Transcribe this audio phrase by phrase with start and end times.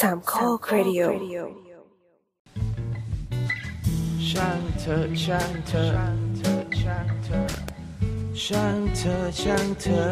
[0.00, 1.02] สามข้อครดิโอ
[4.28, 5.86] ช่างเธอช่างเธอ
[6.80, 7.42] ช่างเธอ
[8.44, 10.10] ช่างเธอช่างเธอ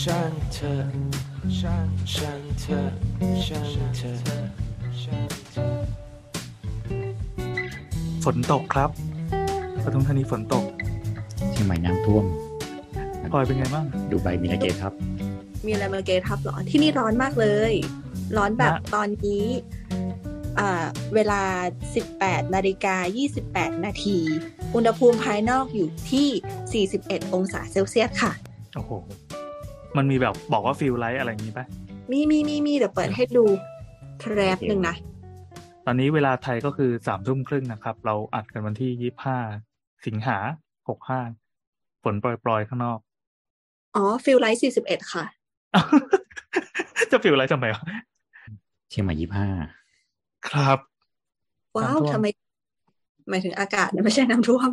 [0.00, 0.76] ช่างเธอ
[1.58, 2.80] ช่างช่างเธอ
[3.46, 3.64] ช่าง
[3.98, 4.14] เธอ
[5.02, 5.74] ช่างเธอ
[8.24, 8.90] ฝนตกครับ
[9.84, 10.64] ปทุมธานีฝนตก
[11.52, 12.24] เชียงใหม่น้ำท่วม
[13.32, 14.92] พลอยเป็นไงบ้างดูไบมีนาเกตครับ
[15.64, 17.72] มีอะไรมาเกทับเหรอที่นี่ร้อนมากเลย
[18.36, 19.46] ร้อนแบบนะตอนนี้
[20.58, 21.42] อ่าเวลา
[21.98, 22.96] 18 นาฬิกา
[23.36, 24.18] 28 นาที
[24.74, 28.32] อุณหภูมิภายนอกอยู่ที่ 41 องศาเซลเซียสค่ะ
[28.74, 28.90] โอ้โห
[29.96, 31.66] มันมีแบบบอกว่า feels like อะไรอย่างนี้ปะ
[32.10, 33.44] มีมีมีมีเดี๋ยวเปิดให้ดู
[34.20, 34.96] แป๊บหนึ่งนะ
[35.86, 39.38] ตอนนี้เวลาไทยก็คือสามทุ่มครึ่งนะครับ เราอัดกันวันที่ยี่ห้า
[40.06, 40.38] สิงหา
[40.88, 41.20] หกห้า
[42.02, 42.98] ฝนปรอยๆ ข้างนอก
[43.96, 45.24] อ๋อ feels like 41 ค่ะ
[47.10, 47.82] จะ feels like ทำไมวะ
[48.90, 49.48] เชียงใหม่ยี่ห้า
[50.48, 50.78] ครับ
[51.76, 52.26] ว้าวน้ำท่วมทำไม
[53.30, 54.70] หมายถึงอากาศนะไม่ใช่น้ำท่วม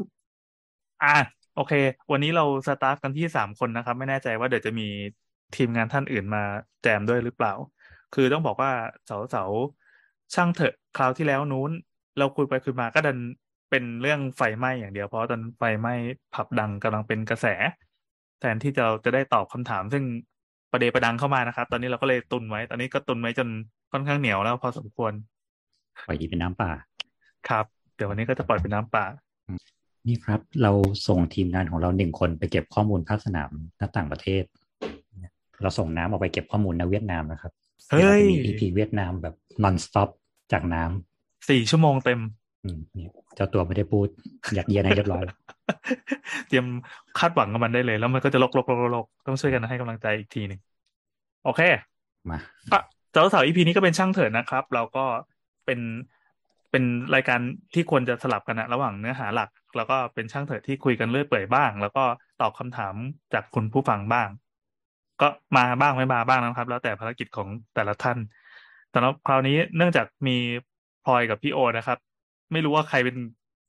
[1.03, 1.15] อะ
[1.55, 1.73] โอเค
[2.11, 4.87] วันนี้เราสตาฟกันที่สามคนนะครับ ไม่แน่ใจว่าเดี๋ยวจะมี
[5.55, 6.43] ทีมงานท่านอื่นมา
[6.83, 7.53] แจมด้วยหรือเปล่า
[8.13, 8.71] คือต้องบอกว่า
[9.05, 9.43] เสาเสา
[10.33, 11.71] ช่างเถอะคราวที่แล้วนู้น
[12.17, 13.17] เราคุยไปคุยมาก็ดัน
[13.69, 15.93] เป็นเรื่องไฟไหม้อย่างเดียวเพราะตอนไฟไหม้
[16.33, 17.45] ผับดังกำลังเป็นกระแส
[18.39, 20.03] แทนที่จะจะได้ตอบคำถาม ซึ่ง
[20.73, 23.47] ประเดประดังเข้ามานะครับ ตอนนี้เราก็เลยตุนไว้ ตอนนี้ก็ตุนไว้จน
[23.91, 25.11] ค่อนข้างเหนียวแล้วพอสมควร
[26.07, 26.71] ปล่อยดีเป็นน้ำป่า
[27.49, 27.65] ครับ
[27.95, 29.05] เดี๋ยววันนี้ก็จะปล่อยเป็นน้ำป่า
[30.07, 30.71] นี่ครับ เรา
[31.07, 33.49] ส่งทีมงานของเราหนึ่งคนไปเก็บข้อมูลภาคสนาม
[33.79, 34.43] ณต่างประเทศ
[35.61, 37.51] เราส่งน้ำออกไปเก็บข้อมูลในเวียดนามนะครับ
[37.89, 40.09] เฮ้ยดี๋วราจะมี EP เวียดนามแบบ non stop
[40.51, 42.19] จากน้ำสี่ชั่วโมงเต็ม
[42.63, 44.07] อืมเนี่ยเจ้าตัวไม่ได้พูด
[44.57, 45.37] ยัดเยียดให้เรียบร้อยแล้ว
[46.47, 46.65] เตรียม
[47.19, 50.59] คาดหวังกับมันได้เลย แล้วมันก็จะลกลกลกลกต้องช่วยกันให้กำลังใจอีกทีหนึ่ง
[51.45, 51.61] โอเค
[52.29, 52.39] มา
[52.71, 52.79] ก็
[53.11, 55.05] เจ้าสาวอีพีนี้ก็เป็นช่างเถิดนะครับ เราก็
[55.65, 55.79] เป็น
[56.71, 56.83] เป็น
[57.15, 57.39] รายการ
[57.73, 62.03] ที่ควรจะสลับกันนะระหว่างเนื้อหาหลัก แล้วก็เป็นช่างเถิดที่คุยกันเรื่อยเปื่อยบ้าง แล้วก็
[62.41, 62.95] ตอบคำถาม
[63.33, 64.29] จากคุณผู้ฟังบ้าง
[65.21, 68.17] ก็มาบ้างไม่มาบ้างนะครับ แล้วแต่ภารกิจของแต่ละท่าน
[68.93, 70.37] สำหรับคราวนี้เนื่องจากมี
[71.05, 71.97] พลอยกับพี่โอนะครับ
[72.51, 73.17] ไม่รู้ว่าใครเป็น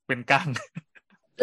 [0.07, 0.49] เป็นก้าง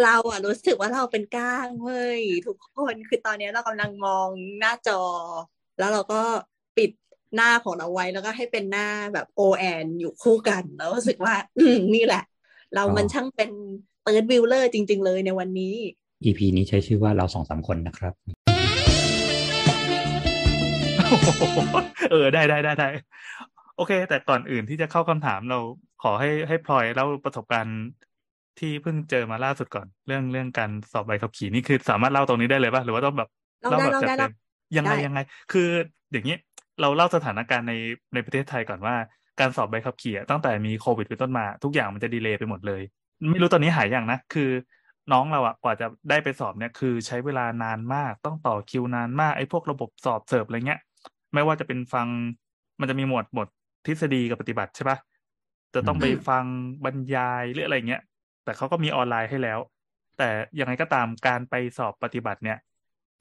[0.03, 4.28] เราอะรู้สึกว่าเราเป็นก้างเว้ยทุกคนคือตอนนี้เรากำลังมอง
[4.59, 5.02] หน้าจอ
[5.79, 6.22] แล้วเราก็
[6.78, 6.91] ปิด
[7.35, 12.24] หน้าของเราไว้แล้วก็ให้เป็นหน้าแบบโอแอนอยู่คู่กันแล้วรู้สึกว่า อืมนี่แหละ
[12.74, 13.52] เรามันอ๋อช่างเป็น
[14.03, 15.75] third wheeler จริง ๆ เลยในวันนี้
[16.23, 18.13] EP นี้ใช้ชื่อว่าเราสองสามคนนะครับ
[22.12, 22.88] เออได้ได้ได้ได้
[23.78, 25.59] โอเค แต่ก่อนอื่นที่จะเข้าคำถามเรา
[26.03, 27.79] ขอให้ให้พลอยเล่าประสบการณ์
[28.61, 33.29] ที่เพิ่งเจอมาล่าสุดก่อน เรื่องเรื่องการสอบใบขับขี่นี่คือสามารถเล่าตรงนี้ได้เลยป่ะหรือว่าต้องแบบ
[33.61, 34.31] เล่าได้แบบเล่าได้จัดเต็ม
[34.77, 35.19] ยังไงได้ยังไง
[35.51, 35.67] คือ
[36.11, 36.35] อย่างนี้
[36.81, 37.73] เราเล่าสถานการณ์ใน
[38.13, 38.95] ในประเทศไทยก่อนว่า
[39.39, 42.81] การสอบใบขับขี่อะตั้งแต่มีโควิดเป็นต้นมา ทุกอย่างมันจะดีเลย์ไปหมดเลย
[43.31, 44.49] ไม่รู้ตอนนี้หายอย่างนะ คือ
[45.11, 50.79] น้องเราอะกว่าจะได้ไปสอบเนี่ยคือใช้เวลานานมากต้องต่อคิวนานมากไอ้พวกระบบสอบเสิร์ฟอะไรเงี้ย
[51.33, 52.07] ไม่ว่าจะเป็นฟัง
[52.79, 53.47] มันจะมีหมวดหมวด
[53.85, 54.97] ทฤษฎีกับปฏิบัติใช่ปะ
[55.73, 56.45] จะต้องไปอืมฟัง
[56.85, 58.01] บรรยายหรืออะไรเงี้ย
[58.44, 59.59] แต่เขาก็มีออนไลน์ให้แล้ว
[60.18, 60.29] แต่
[60.59, 62.57] ยังไงก็ตามการไปสอบปฏิบัติเนี่ย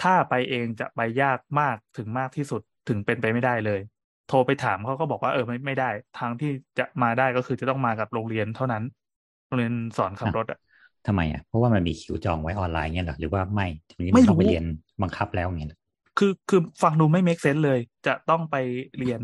[0.03, 3.81] ถ้าไปเองจะไปยากมากถึงมากที่สุดถึงเป็นไปไม่ได้เลย
[4.29, 8.85] โทรไปถามเขาก็บอกว่าเออไม่ไม่ได้ ทางที่จะมาได้ก็คือจะต้องมากับโรงเรียนเท่านั้น
[9.47, 10.59] โรงเรียนสอนขับรถอะ
[11.07, 14.65] ทำไมอะเพราะว่ามันมีคิวจองไว้ออนไลน์เงี้ยเหรอหรือว่าไม่ทีนี้ไม่มันต้องรู้ไปเรียน
[15.03, 15.79] บังคับแล้วเงี้ยเหรอ
[16.19, 18.57] คือคือฟังดูไม่ make sense เลย จะต้องไป
[18.99, 19.21] เรียน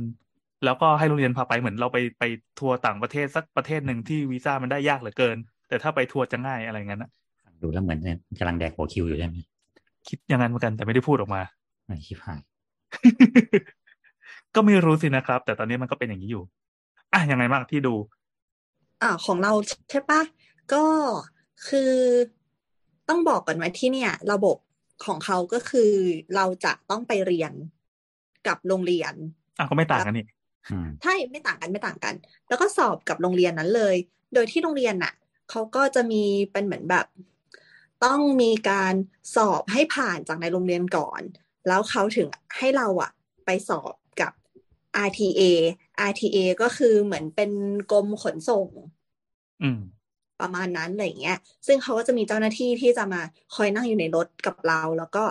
[0.65, 2.25] แล้วก็ให้โรงเรียนพาไปเหมือนเราไปไป
[2.59, 5.37] ทัวร์ต่างประเทศสักประเทศหนึ่งที่วีซ่ามันได้ยากเหลือเกิน
[5.69, 7.10] แต่ถ้าไปทัวร์จะง่ายอะไรเงี้ยนะ
[7.44, 8.00] ฟังดูแล้วเหมือน
[8.38, 9.37] กำลังแดกหัวคิวอยู่ใช่ไหม
[10.09, 11.43] คิดอย่างนั้นเหมือนกันแต่ไม่ได้พูดออกมา
[11.87, 12.41] ไอ้ชิบหาย
[14.54, 16.43] ก็ไม่รู้สินะครับ แต่ตอนนี้มันก็เป็นอย่างนี้อยู่
[17.12, 17.94] อะยังไงบ้างที่ดู
[19.03, 19.53] อ่าของเรา
[19.91, 20.22] ใช่ปะ
[20.72, 20.84] ก็
[21.69, 21.93] คือ
[23.09, 24.56] ต้องบอกก่อนว่าที่เนี่ย ระบบ
[25.04, 25.91] ของเขาก็คือ
[26.34, 27.53] เราจะต้องไปเรียน
[28.47, 29.15] กับโรงเรียน
[29.59, 30.27] อะก็ไม่ต่างกันนี่
[30.71, 32.15] อืมใช่ไม่ต่างกันไม่ต่างกัน
[32.48, 33.97] แล้วก็สอบกับโรงเรียนนั้นเลย
[34.34, 35.12] โดยที่โรงเรียนน่ะ
[35.51, 36.22] เขาก็จะมี
[36.53, 37.07] เป็นเหมือนแบบ
[38.04, 38.95] ต้องมีการ
[39.37, 41.22] สอบให้ผ่านจากในโรงเรียนก่อน
[41.69, 43.10] แล้วเขาถึงให้เราอะ
[43.45, 44.33] ไปสอบกับ
[45.07, 45.43] RTA
[46.09, 47.51] RTA ก็คือเหมือนเป็น
[47.93, 48.69] กรมขนส่ง
[49.63, 49.81] อืม
[50.41, 53.22] ประมาณนั้นอะไรอย่างเงี้ย ซึ่งเขาก็จะมีเจ้าหน้าที่ที่จะมา
[53.54, 55.25] คอยนั่งอยู่ในรถกับเรา แล้วก็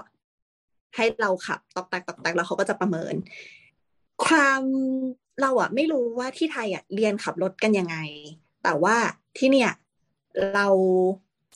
[0.95, 3.15] ให้เราขับตอกแตกตอกแตกแล้วเขาก็จะประเมิน
[4.25, 4.61] ความ
[5.41, 7.97] เราอะไม่รู้ว่าที่ไทยอะเรียนขับรถกันยังไง
[8.63, 8.95] แต่ว่า
[9.37, 9.71] ที่เนี่ย
[10.53, 10.67] เรา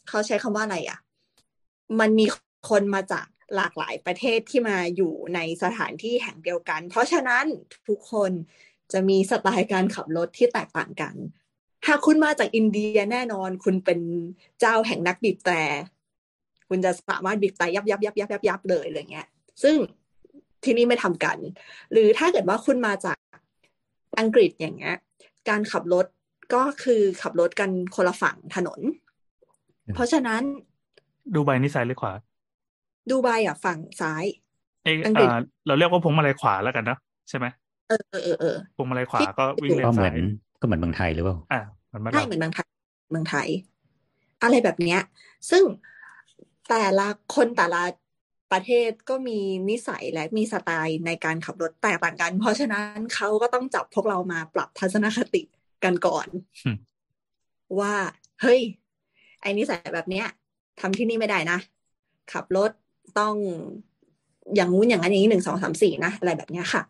[0.08, 1.00] เขาใช้คำว่าอะไรอะ
[2.00, 2.26] มันมี
[2.70, 7.46] คนมาจากหลากหลายประเทศที่มาอยู่ในสถานที่แห่งเดียวกัน เพราะฉะนั้น
[7.88, 8.32] ทุกคน
[8.92, 11.16] จะมีสไตล์การขับรถที่แตกต่างกัน
[11.88, 14.00] หากคุณมาจากอินเดียแน่นอน คุณเป็น
[14.60, 15.62] เจ้าแห่งนักบีบแต่
[16.70, 19.28] คุณจะสามารถบีบแต่ยับยับยับยับยับยับเลยอะไรเงี้ย
[19.64, 19.76] ซึ่ง
[20.64, 21.38] ที่นี่ไม่ทำกัน
[21.92, 23.18] หรือถ้าเกิดว่าคุณมาจาก
[24.20, 24.96] อังกฤษอย่างเงี้ย
[25.50, 26.06] การขับรถ
[26.54, 28.80] ก็คือขับรถกันคนละฝั่งถนน
[29.96, 30.42] เพราะฉะนั้น
[31.36, 32.14] ดูใบนี่ซ้ายหรือขวา
[33.10, 34.24] ดูไบอะฝั่งซ้าย
[34.84, 37.00] เอยอังกฤษอ่าเราเรียกว่าพวงมาลัยขวาแล้วกันเนอะ
[37.30, 37.46] ใช่ไหม
[37.90, 40.24] เออเออเออเออพวงมาลัยขวาก็วิ่งเลก็นเหมืซ้าอนย
[40.62, 41.62] ก็เหมือนเมืองไทยหรือเปล่าอ่า
[41.94, 42.68] มันไม่ใช่เราเหมือนเมืองไทย
[43.12, 43.48] เมืองไทย
[44.42, 45.02] อะไรแบบเนี้ย
[45.50, 45.64] ซึ่ง
[46.70, 47.82] แต่ละคนแต่ละ
[48.52, 55.42] ประเทศก็มีนิสัยและมีสไตล์ในการขับรถแตกต่างกัน เพราะฉะนั้นเขาก็ต้องจับพวกเรามาปรับทัศนคติ
[55.84, 56.28] กันก่อน
[56.66, 56.78] อืม
[57.80, 57.94] ว่า
[58.42, 58.60] เฮ้ย
[59.42, 60.26] ไอ้นิสัยแบบเนี้ย
[60.80, 61.58] ทำที่นี่ไม่ได้นะ
[62.34, 62.72] ขับรถ
[63.20, 63.36] ต้อง
[64.56, 66.82] อย่างงู้นอย่างนั้นอย่างนี้หนึ่งสองสามสี่นะ อะไรแบบเนี้ยค่ะ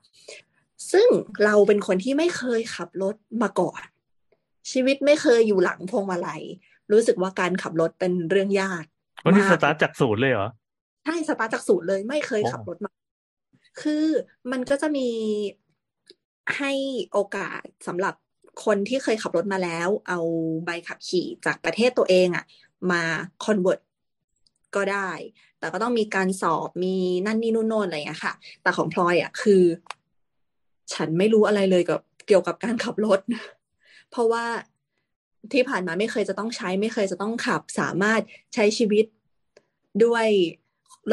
[0.91, 1.07] ซึ่ง
[1.45, 3.81] เราเป็นคนที่ไม่เคยขับรถมาก่อน
[4.71, 6.41] ชีวิตไม่เคยอยู่หลังพวงมาลัย
[6.91, 8.83] รู้สึกว่าการขับรถเป็นเรื่องยาก
[9.25, 10.49] วันนี้มาสตาร์ทจากศูนย์เลยเหรอ
[11.05, 12.91] ใช่สตาร์ทจากศูนย์เลยไม่เคยโอ้ขับรถมา
[13.81, 14.05] คือ
[14.51, 15.07] มันก็จะมี
[16.57, 16.71] ให้
[17.11, 18.15] โอกาสสำหรับ
[18.65, 20.19] คนที่เคยขับรถมาแล้ว เอา
[20.65, 22.45] ใบขับขี่จากประเทศตัวเองอะ
[22.91, 23.01] มา
[23.43, 23.79] convert
[24.75, 25.11] ก็ได้
[25.59, 26.95] แต่ก็ต้องมีการสอบมี
[27.25, 29.63] นั่นนี่นู่นโน่นอะไรอย่างนี้ค่ะ แต่ของพลอยอะคือ
[30.93, 33.19] ฉันไม่รู้อะไรเลยกับเกี่ยวกับการขับรถ
[34.11, 34.45] เพราะว่า
[35.51, 38.21] ที่ผ่านมาไม่เคยจะต้องใช้ ไม่เคยจะต้องขับ สามารถ
[38.53, 39.05] ใช้ชีวิต
[40.03, 40.27] ด้วย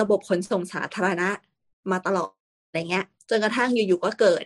[0.01, 1.29] ระบบขนส่งสาธารณะ
[1.91, 2.33] มาตลอด
[2.67, 4.45] อะไรเงี้ยจนกระทั่งอยู่ๆก็เกิด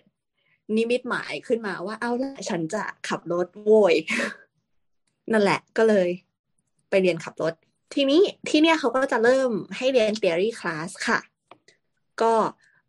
[0.77, 3.95] นิมิตหมายขึ้นมาว่าเอาละฉันจะขับรถโวย
[5.33, 6.09] นั่นแหละก็เลย
[6.91, 7.55] ไปเรียนขับรถ
[7.95, 11.19] ทีนี้ที่เนี่ยเขาก็จะเริ่มให้เรียน theory class ค่ะ
[12.23, 12.33] ก็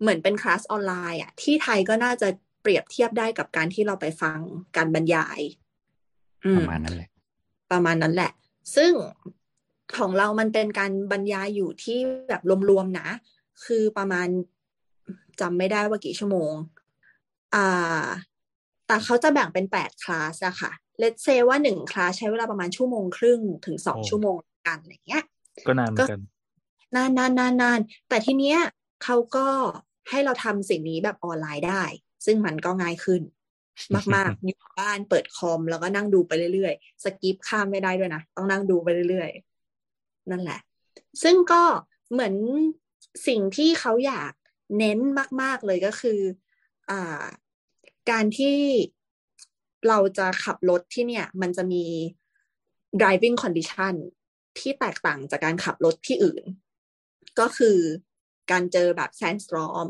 [0.02, 2.28] เหมือนเป็นคลาสออนไลน์อะที่ไทยก็น่าจะ
[2.62, 4.40] เปรียบเทียบได้กับการที่เราไปฟัง
[4.78, 5.40] การบรรยาย
[6.46, 7.10] อืปมระมาณนั้นแหละ
[7.72, 8.32] ประมาณนั้นแหละ
[8.76, 8.92] ซึ่ง
[9.98, 11.98] ของเรามันเป็นการบรรยายอยู่ที่
[12.30, 13.10] แบบรวมๆนะ
[13.66, 14.28] คือประมาณ
[15.42, 16.54] จำไม่ได้ว่ากี่ชั่วโมง
[17.56, 18.06] อ่า
[18.88, 24.36] แต่เขาจะแบ่งเป็นแปดคลาสอะค่ะเลตเซว่าหนึ่งคลาสใช้เวลาประมาณชั่วโมงครึ่งถึงสองโอ้ชั่วโมง
[24.68, 25.24] กันอะไรเงี้ย
[25.68, 26.22] ก็นานเหมือนกัน
[26.96, 28.60] นานนานนานนานแต่ทีเนี้ย
[29.04, 29.48] เขาก็
[30.10, 31.84] ให้เราทำสิ่งนี้แบบออนไลน์ได้
[32.26, 33.22] ซึ่งมันก็ง่ายขึ้น
[34.16, 39.30] มาก ๆ อยู่บ้านเปิดคอมแล้วก็นั่งดูไปเรื่อย ๆ สกิปข้ามไม่ได้ด้วยนะ ต้องนั่งดูไปเรื่อย
[39.80, 40.60] ๆ นั่นแหละ
[41.24, 41.64] ซึ่งก็
[42.12, 42.36] เหมือน
[43.28, 44.32] สิ่งที่เขาอยาก
[44.78, 45.00] เน้น
[45.42, 46.51] มาก ๆ เลยก็คืออ่า
[48.12, 48.58] การที่
[49.88, 51.84] เราจะขับรถที่เนี่ยมันจะมี
[53.00, 53.96] driving condition
[54.60, 56.44] ที่แตกต่างจากการขับรถที่อื่น
[57.40, 57.78] ก็คือ
[58.52, 59.90] การเจอแบบ sandstorm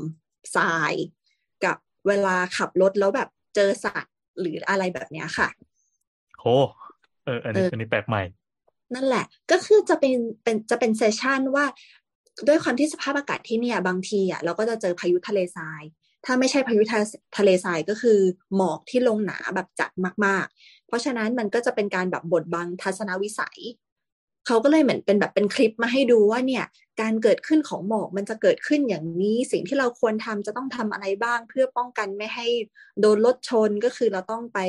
[0.56, 0.94] ทราย
[1.66, 1.78] กับ
[2.08, 5.48] เวลาขับรถแล้วแบบเจอสัตว์หรืออะไรแบบเนี้ยค่ะ
[6.40, 6.56] โอ้
[7.26, 8.24] เอออันนี้เอออัอันนี้แปลกใหม่
[8.96, 11.66] นั่นแหละ ก็คือจะเป็นเป็นจะเป็นเซสชันว่า
[12.48, 15.84] ด้วยความที่สภาพอากาศที่เนี่ย บางทีอะเราก็จะเจอพายุทะเลทราย
[16.26, 17.00] ถ้าไม่ใช่พายุทะ
[17.38, 18.20] ทะเลทรายก็คือ
[18.56, 19.92] หมอกที่ลงหนาแบบจัด
[20.26, 23.60] มาก ๆ เพราะฉะนั้นมันก็จะเป็นการแบบบดบังทัศนวิสัย
[24.48, 26.66] เขาก็เลยเหมือนเป็นแบบเป็นคลิปมาให้ดูว่าเนี่ย
[27.02, 32.48] การเกิดขึ้นของหมอกมันจะเกิดขึ้นอย่างนี้ สิ่งที่เราควรทำจะต้องทำอะไรบ้าง เพื่อป้องกันไม่ให้
[33.00, 34.60] โดนรถชนก็คือเราต้องไป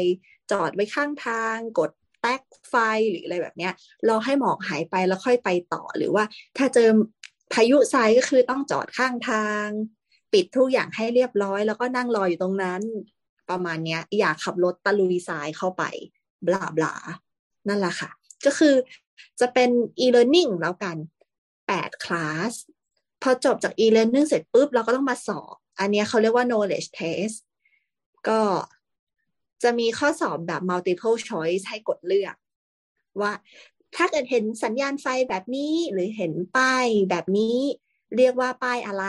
[0.53, 1.91] จอดไว้ข้างทาง กด
[2.21, 2.75] แต๊กไฟ
[3.11, 3.73] หรืออะไรแบบเนี้ย
[4.09, 6.25] รอให้หมอกหายไปแล้วค่อยไปต่อหรือว่า
[6.59, 6.89] ถ้าเจอ
[7.53, 9.67] พายุทรายก็คือต้องจอดข้างทาง
[10.33, 12.83] ปิดทุกอย่างให้เรียบร้อย แล้วก็นั่งรออยู่ตรงนั้น
[13.51, 15.83] ประมาณเนี้ย อยากขับรถตะลุยทรายเข้าไป
[16.47, 16.95] บลาบลา
[17.69, 18.11] นั่นแหละค่ะ
[18.47, 18.75] ก็คือ
[19.41, 19.71] จะเป็น
[20.05, 20.97] e-learning แล้วกัน
[21.51, 22.53] 8คลาส
[23.23, 27.37] พอจบจาก e-learning เสร็จปุ๊บ เราก็ต้องมาสอบ อันนี้เขาเรียกว่า knowledge test
[28.29, 28.41] ก็
[29.63, 32.37] จะมีข้อสอบแบบ multiple choice ให้กดเลือก
[33.21, 33.33] ว่า
[33.97, 37.59] ถ้าเกิดเห็นสัญญาณไฟแบบนี้หรือเห็นป้ายแบบนี้
[38.17, 39.07] เรียกว่าป้ายอะไร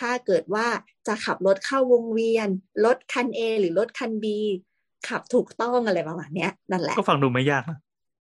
[0.00, 0.66] ถ้าเกิดว่า
[1.06, 2.48] จะขับรถเข้าวงเวียน
[2.84, 4.26] รถคัน A หรือรถคัน B
[5.08, 7.78] ขับถูกต้องอะไรประมาณเนี้ยนั่นแหละ ก็ฟังดูไม่ยากนะ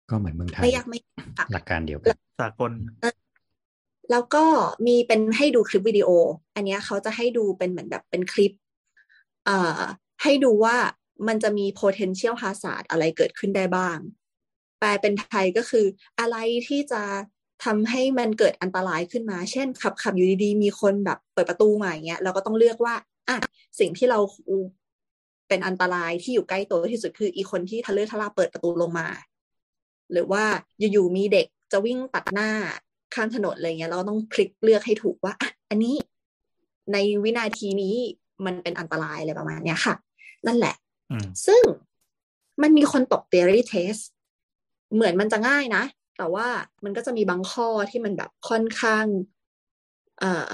[0.10, 2.72] ก็เหมือนเมืองไทย ไม่ยากไม่ยากหลักการเดียวกันสากล
[4.12, 4.46] แล้วก็
[4.88, 6.10] มีเป็นให้ดูคลิปวิดีโอ
[6.56, 8.52] อันเนี้ยเขาจะให้ดูเป็นเหมือนแบบเป็นคลิป
[9.46, 9.82] เอ่อ
[10.24, 10.76] ให้ดูว่า
[11.28, 13.98] มันจะมี potential hazard อะไรเกิดขึ้นได้บ้าง
[14.80, 15.86] แปลเป็นไทยก็คือ
[16.20, 17.02] อะไรที่จะ
[17.66, 22.96] ทำให้มันเกิดอันตรายขึ้นมา เช่น ขับขับอยู่ดีๆ มีคนแบบเปิดประตูมาอย่างเงี้ย เราก็ต้องเลือกว่า
[23.30, 23.38] อะ
[23.80, 24.20] สิ่งที่เรา
[25.48, 29.08] เป็นอันตรายที่อยู่ใกล้ตัวที่สุดคืออีคนที่ทะเลอะทะลาเปิดประตูลงมา
[30.12, 30.44] หรือว่า
[30.80, 32.50] อยู่ๆมีเด็กจะวิ่งตัดหน้า
[33.14, 35.96] ข้ามถนนอะไรเงี้ย เราต้องคลิกเลือกให้ถูกว่าอะอันนี้
[36.94, 37.96] ในวินาทีนี้
[38.46, 39.96] มันเป็นอันตรายอะไรประมาณเนี้ยค่ะ
[40.48, 40.76] นั่นแหละ
[41.12, 41.64] อืมซึ่ง
[42.62, 44.02] มันมีคนตก theory test
[44.94, 45.84] เหมือนมันจะง่ายนะ
[46.18, 46.48] แต่ว่า
[46.84, 49.06] มันก็จะมีบางข้อที่มันแบบค่อนข้าง
[50.20, 50.52] เอ่อ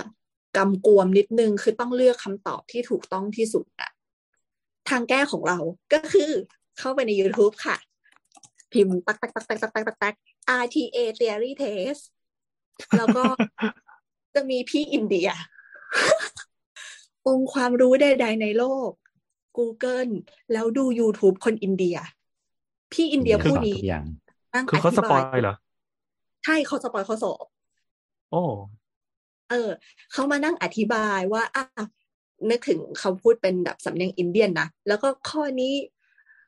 [0.57, 3.91] กำกวมนิดนึงคือต้องเลือกคำตอบที่ถูกต้องที่สุดอะ
[4.89, 5.57] ทางแก้ของเรา
[5.93, 6.31] ก็คือ
[6.79, 7.77] เข้าไปใน YouTube ค่ะ
[8.71, 10.15] พิมพ์ตักตักตักตักตักตักตักตัก
[10.61, 12.01] RTA theory test
[12.97, 13.23] แล้วก็
[14.35, 15.29] จะมีพี่อินเดีย
[17.27, 18.89] องค์ความรู้ใดๆในโลก
[19.57, 20.11] Google
[20.51, 21.97] แล้วดู YouTube คนอินเดีย
[22.93, 23.67] พี่อินเดียคือผู้ส
[23.97, 24.03] อน
[24.53, 25.55] นี้ทุกอย่างนั่งคือเขา spoil ธิบเหรอ
[26.45, 27.45] ใช่เขา spoil ข้อสอบ
[28.31, 28.41] โอ้
[29.49, 29.69] เออ
[30.11, 31.63] เขามานั่งอธิบายว่าอะ
[32.49, 35.73] นึกถึงเขาพูดเป็นแบบสำเนียงอินเดียนนะ แล้วก็ข้อนี้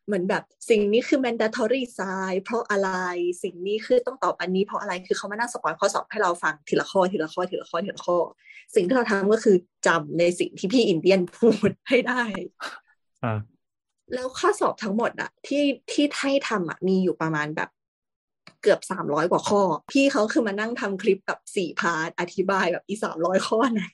[0.06, 2.90] เหมือนแบบสิ่งนี้คือ mandatory sign เพราะอะไร
[3.44, 8.18] สิ่งนี้คือต้องตอบอันนี้เพราะอะไรคือเขามานั่ง spoil ข้อสอบให้เราฟังทีละข้อทีละข้อทีละข้อทีละข้อ
[8.76, 9.58] สิ่งที่เราทำก็คือ
[9.88, 12.24] จำในสิ่งที่พี่อินเดียนพูดให้ได้
[13.24, 13.40] อ่า
[14.14, 17.70] แล้วข้อสอบทั้งหมดอะที่ที่ให้ทำอะมีอยู่ประมาณแบบ
[18.66, 23.90] เกือบสามร้อยกว่าข้อ พี่เขาคือมานั่งทำคลิปกับสี่ part อธิบายแบบอีสามร้อยข้อนะ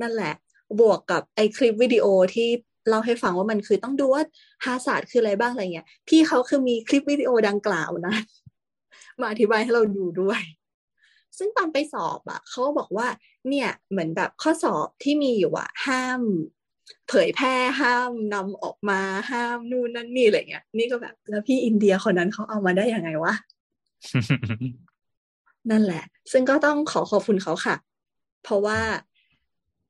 [0.00, 0.34] นั่นแหละ
[0.80, 2.48] บวกกับไอคลิปวิดีโอที่
[2.88, 4.22] เล่าให้ฟังว่ามันคือต้องดูว่า
[4.64, 8.14] ฮาศาสตร์คืออะไรบ้างอะไรเงี้ย พี่เขาคือมีคลิปวิดีโอดังกล่าวนะ
[9.20, 10.40] มาอธิบายให้เราดูด้วย
[11.38, 13.06] ซึ่งตอนไปสอบอะเขาบอกว่า
[13.48, 16.20] เนี่ยเหมือนแบบข้อสอบที่มีอยู่อะห้าม
[17.08, 23.34] เผยแพร่ห้ามนำออกมาห้ามนู่นนั่นนี่อะไรเงี้ย นี่ก็แบบแล้วพี่อินเดียคนนั้นเขาเอามาได้ยังไงวะ
[25.70, 27.76] นั่นแหละ ซึ่งก็ต้องขอขอบคุณเขาค่ะ
[28.42, 28.78] เพราะว่า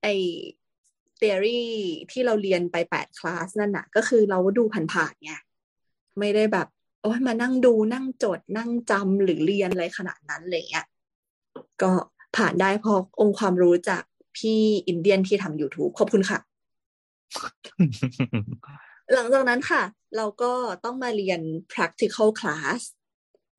[0.02, 0.06] ไอ
[1.20, 1.62] theory
[2.10, 5.32] ที่เราเรียนไปแปดคลาสนั่นน่ะ ก็คือเราดูผ่านๆไง
[6.18, 6.68] ไม่ได้แบบ
[7.02, 10.86] โอ้ยมานั่งดูนั่งจด นั่งจำหรือเรียนอะไรขนาดนั้นอะไรเงี้ย
[11.82, 11.92] ก็
[12.36, 14.02] ผ่านได้เพราะองค์ความรู้จาก
[14.36, 16.38] พี่อินเดียนที่ทำ YouTube ขอบคุณค่ะ
[19.12, 19.82] หลังจากนั้นค่ะ
[20.16, 20.52] เราก็
[20.84, 21.40] ต้องมาเรียน
[21.72, 22.80] practical class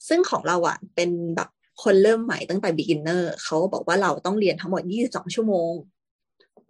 [0.08, 1.50] ซึ่งของเราอะเป็นแบบ
[1.84, 5.74] คนเริ่มใหม่ตั้งแต่ beginner เขาบอกว่าเราต้องเรียนทั้งหมด 22 ชั่วโมง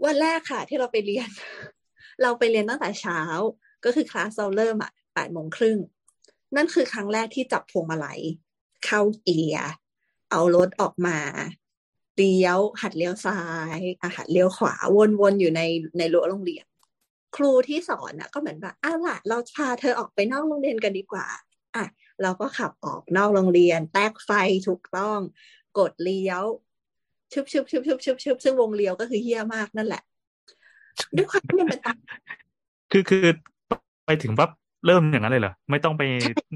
[0.05, 1.29] วันแรกค่ะ ที่เราไปเรียน
[2.21, 3.19] เราไปเรียนตั้งแต่เช้า
[3.83, 5.77] ก็คือคลาสเราเริ่มอะ8โมงครึ่ง
[6.55, 8.19] นั่นคือครั้งแรกที่จับพวงมาลัย
[8.85, 9.69] เข้าเกียร์
[10.31, 11.17] เอารถออกมา
[12.17, 13.41] เลี้ยว หัดเลี้ยวซ้า
[13.77, 14.75] ยอะหัดเลี้ยวขวา
[15.21, 15.61] วนๆ อยู่ใน
[15.97, 16.65] ในรั้วโรงเรียน
[17.35, 21.25] ครูที่สอนน่ะก็เหมือนแบบอ้าวล่ะ เราพาเธอออกไปนอกโรงเรียนกันดีกว่า
[21.75, 21.85] อะ
[22.23, 24.31] เราก็ขับออกนอกโรงเรียน แตกไฟ
[24.67, 25.19] ถูกต้อง
[25.79, 26.43] กดเลี้ยว
[27.33, 30.03] ชึบชึบชึบชึบชึบชึบซึ่งวงเลี้ยวก็คือเฮี้ยมากนั่นแหละ
[31.15, 31.97] ด้วยความที่มันเป็นตาม
[32.91, 33.25] คือคือ
[34.05, 34.49] ไปถึงปั๊บ
[34.85, 36.03] เริ่มอย่างนั้นเลยเหรอ ไม่ต้องไป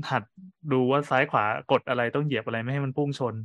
[0.09, 0.23] หัด
[0.71, 3.35] ดูว่าซ้ายขวากดอะไรต้องเหยียบอะไรไม่ให้มันพุ่งชน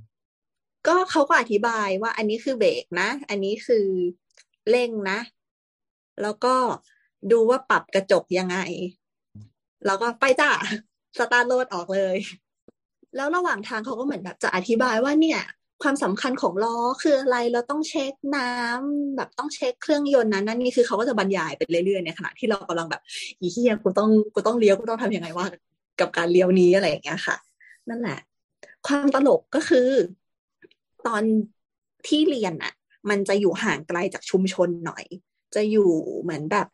[0.87, 3.87] ก็เขาก็อธิบายว่าอันนี้คือเบรกนะ อันนี้คือ
[4.71, 5.19] เร่งนะ
[6.23, 6.55] แล้วก็
[7.33, 8.59] ดูว่าปรับกระจกยังไง
[9.87, 10.51] แล้วก็ไปจ้า
[11.19, 12.17] สตาร์ทรถออกเลย
[13.17, 15.41] แล้วระหว่างทางเขาก็เหมือนแบบจะอธิบายว่าเนี่ย
[15.83, 23.03] ความสำคัญของล้อคืออะไรเราต้องเช็คน้ำแบบต้องเช็คเครื่องยนต์นั้นนั่นนี่คือเขาก็จะบรรยายไปเรื่อยๆในขณะที่เรากำลังแบบ
[23.41, 25.47] อีเฮียกูต้องกูต้องเลี้ยวกูต้องทำยังไงว่า
[26.01, 27.37] กับการเลี้ยวนี้อะไรอย่างเงี้ยค่ะ
[27.89, 28.19] นั่นแหละ
[28.87, 29.89] ความตลกก็คือ
[31.07, 31.23] ตอน
[32.07, 32.75] ที่เรียนอะ
[33.11, 35.05] มันจะอยู่ห่างไกลจากชุมชนหน่อย
[35.55, 35.91] จะอยู่
[36.23, 36.67] เหมือนแบบ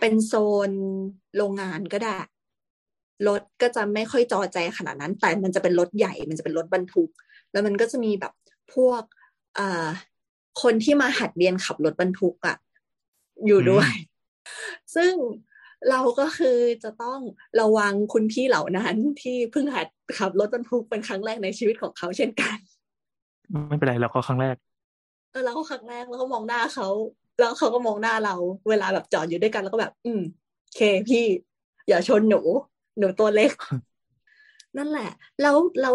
[0.00, 0.32] เป็นโซ
[0.68, 0.70] น
[1.36, 2.18] โรงงานก็ได้
[3.28, 7.10] รถก็จะไม่ค่อยจอแจขนาดนั้น แต่มันจะเป็นรถใหญ่ มันจะเป็นรถบรรทุก
[7.52, 8.32] แล้วมันก็จะมีแบบ
[8.74, 9.02] พวก
[9.56, 9.86] เอ่อ
[10.62, 12.56] คนที่มาหัดเรียนขับรถบรรทุกอะ
[13.46, 13.90] อยู่ด้วย
[14.96, 15.12] ซึ่ง
[15.90, 17.20] เราก็คือจะต้อง
[17.60, 19.86] ระวังคุณพี่เหล่านั้นที่เพิ่งหัด
[20.18, 22.58] ขับรถบรรทุกเป็นครั้งแรกในชีวิตของเขาเช่นกัน
[23.68, 24.56] ไม่เป็นไรเราก็ครั้งแรก
[25.30, 26.88] เออเราก็ครั้งแรกแล้วก็มองหน้าเขา
[27.38, 28.34] แล้วเขาก็มองหน้าเรา
[28.68, 30.20] เวลาแบบจอดอยู่ด้วยกันแล้วก็แบบ อืม
[30.62, 31.24] โอเคพี่
[31.88, 32.40] อย่าชนหนู
[32.98, 33.52] หนูตัวเล็ก
[34.76, 35.94] นั่นแหละ แล้วแล้ว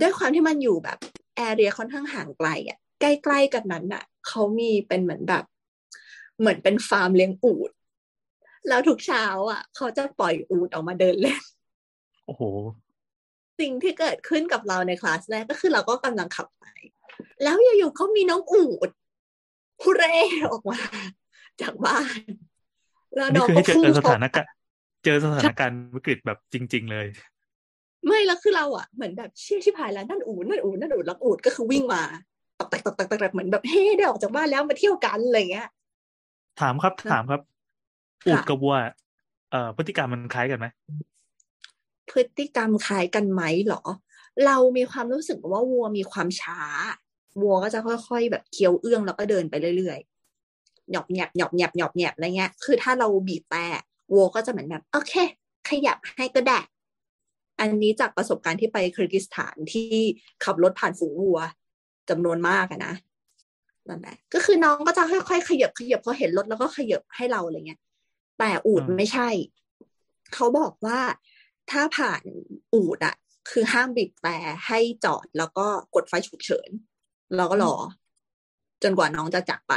[0.00, 0.98] ด้วยความที่มันอยู่แบบ
[1.36, 5.44] แอเรียค่อนข้างห่างไกลอะใกล้ๆกันนั้นอะเขามีเป็นเหมือนแบบ
[6.40, 7.70] เหมือนเป็นฟาร์มเลี้ยงอูฐ
[8.68, 11.42] แล้วทุกเช้า อะเขาจะปล่อยอูฐออกมาเดินเล่น
[12.26, 12.42] โอ้โห
[13.60, 16.64] สิ่งที่เกิดขึ้นกับเราในคลาสแรกก็คือเราก็กำลังขับไป
[17.42, 18.90] แล้วอยู่ๆเขามีน้องอูด
[19.80, 20.16] ผู้เร่
[20.52, 20.78] ออกมา
[21.60, 22.20] จากบ้าน
[23.16, 24.55] แล้วนี่น้องคือก็ให้เจพุ่งอสชถานนการณ์
[25.06, 27.06] เจอสถานการณ์วิกฤตแบบจริง ๆ เลย
[28.06, 32.02] ไม่แล้วคือเราอะเหมือนแบบเชี่ยชิบหายแล้วนั่นอูดนั่นอูดนั่นอูดแล้วอูดก็คือวิ่งมา
[32.58, 35.68] ตกแตกตกแตกตกแตกเหมือนแบบเฮ้ได้ออกจากบ้านแล้วมาเที่ยวกันอะไรเงี้ย
[36.60, 37.40] ถามครับถามครับ
[38.26, 38.76] อูดกับวัว
[39.50, 40.66] เอ่อพฤติกรรมมันคล้ายกันไหม
[42.10, 43.82] พฤติกรรมคล้ายกันไหมเหรอ
[44.46, 46.60] เรามีความรู้สึกว่าวัวมีความช้า
[47.42, 53.66] วัวก็จะค่อย ๆ แบบเคี้ยวเอื้องแล้วก็เดินไปเรื่อยๆหยอบหยับหยอบหยับหยอบหยับอะไรเงี้ย คือถ้าเราบีบแต่
[54.12, 55.12] วัวก็จะเหมือนแบบโอเค
[55.68, 56.58] ขยับให้ก็ได้
[57.60, 59.94] อันนี้จากประสบการณ์ที่ไปคิร์กิสถานที่
[60.44, 61.40] ขับรถผ่านฝูงวัว
[62.10, 62.94] จำนวนมากอะนะ
[63.88, 67.80] นั่นแหละก็คือน้องก็จะค่อยๆขยับขยับพอเห็นรถแล้วก็ขยับให้เราอะไรเงี้ย
[68.38, 69.28] แต่อูดอืมไม่ใช่
[70.34, 70.98] เขาบอกว่า
[71.70, 72.22] ถ้าผ่าน
[72.74, 73.14] อูดอะ
[73.50, 74.36] คือห้ามบีบแต่
[74.66, 76.70] ให้จอดแล้วก็กดไฟฉุกเฉิน
[77.36, 77.74] แล้วก็รอ
[78.82, 79.74] จนกว่าน้องจะจากไป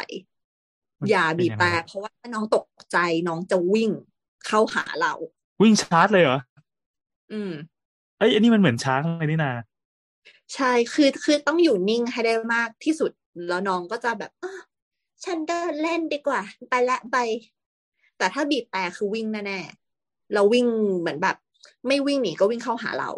[0.99, 3.91] มันอย่าบีบแต่เป็นยังไงเพราะว่าถ้าน้องตกใจน้องจะวิ่ง
[4.47, 5.13] เข้าหาเรา
[5.61, 6.39] วิ่งชาร์จเลยเหรอ
[7.33, 7.51] อืม
[8.17, 9.53] เอ้ยอันนี้มันเหมือนช้างเลยนี่นา
[10.55, 13.11] ใช่คือคือต้องอยู่นิ่งให้ได้มากที่สุด
[13.47, 14.61] แล้วน้องก็จะแบบอ้าว
[15.25, 17.17] ฉันเดินเล่นดีกว่า ไปละไป
[18.17, 20.65] แต่ถ้าบีบแต่คือวิ่งแน่ๆเราวิ่ง
[20.99, 21.35] เหมือนแบบ
[21.87, 23.11] ไม่วิ่งหนีก็วิ่งเข้าหาเรา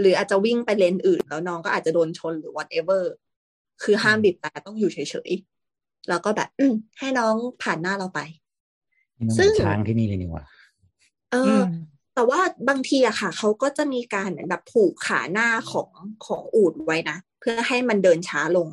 [0.00, 3.02] หรืออาจจะวิ่งไปเลนอื่น แล้วน้องก็อาจจะโดนชนหรือ whatever
[3.82, 8.20] คือห้ามบีบแต่ต้องอยู่เฉยๆแล้วก็แบบอืมให้น้องผ่านหน้าเราไป
[9.18, 10.44] นี่มันเหซึ่มืองนช้างที่นี่เลยนี่หว่า
[11.34, 11.64] เออือม
[12.14, 15.90] แต่ว่าบางทีอะค่ะเขาก็จะมีการเหมือนแบบผูกขาหน้าของ
[16.26, 18.68] ของอูดไว้นะเพื่อให้มันเดินช้าลง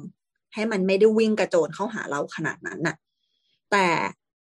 [0.53, 2.96] ให้มันไม่ได้วิ่งกระโจนเข้าหาเราขนาดนั้นน่ะ
[3.72, 3.88] แต่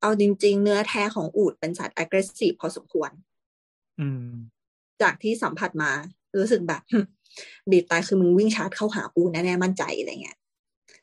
[0.01, 3.11] เอาจริง ๆ เนื้อแท้ของอูดเป็นสัตว์ aggressive พอสมควร
[3.99, 4.29] อืม
[5.01, 5.91] จากที่สัมผัสมา
[6.37, 6.81] รู้สึกแบบ
[7.71, 10.37] บีบตายคือมึงวิ่งชาร์จเข้าหากูแน่ๆมั่นใจอะไรเงี้ย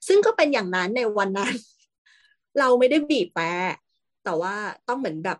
[0.06, 1.54] ซึ่งก็เป็นอย่างนั้นในวันนั้น
[2.58, 3.50] เราไม่ได้บีบแต่
[4.24, 4.54] แต่ว่า
[4.88, 5.38] ต้องเหมือนแบบ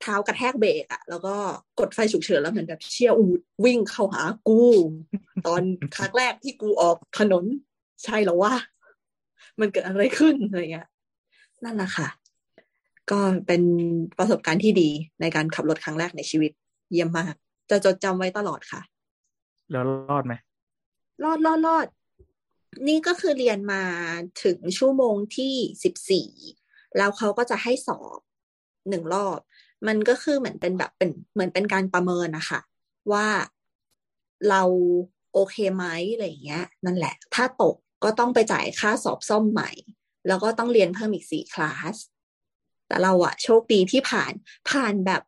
[0.00, 1.34] เท้ากระแทกเบรกอะแล้วก็
[1.80, 4.62] กดไฟฉุกเฉินแล้วเหมือนแบบเชี่ยอูดวิ่งเข้าหากู
[5.46, 5.62] ตอน
[5.96, 7.44] ครั้งแรกที่กูออกถนน
[8.04, 8.52] ใช่แล้วว่า
[9.60, 10.88] มันเกิดอะไรขึ้นอะไรเงี้ย
[11.64, 12.08] นั่นแหละค่ะ
[13.10, 13.62] ก็เป็น
[14.18, 14.90] ประสบการณ์ที่ดี
[15.20, 16.52] ในการขับรถครั้งแรกในชีวิต
[16.92, 17.34] เยี่ยมมาก
[17.70, 18.80] จะจดจำไว้ตลอดค่ะ
[19.70, 20.34] แล้วรอดไหม
[21.24, 21.86] รอดรอดรอด
[22.88, 23.82] นี่ก็คือเรียนมา
[24.44, 25.54] ถึงชั่วโมงที่
[25.84, 26.28] สิบสี่
[26.96, 28.20] แล้วเขาก็จะให้สอบ
[28.88, 29.38] หนึ่งรอบ
[29.86, 32.60] มันก็คือเหมือนเป็นแบบเป็นเหมือนเป็นการประเมินนะคะ
[33.12, 33.26] ว่า
[34.48, 34.62] เรา
[35.32, 39.70] โอเคไหมอะไรอย่างเงี้ย นั่นแหละ ถ้าตกก็ต้องไปจ่ายค่าสอบซ่อมใหม่
[40.28, 41.96] แล้วก็ต้องเรียนเพิ่มอีกสี่คลาส
[42.86, 44.32] แต่เราอะโชคดีที่ผ่าน
[44.70, 45.22] ผ่านแบบ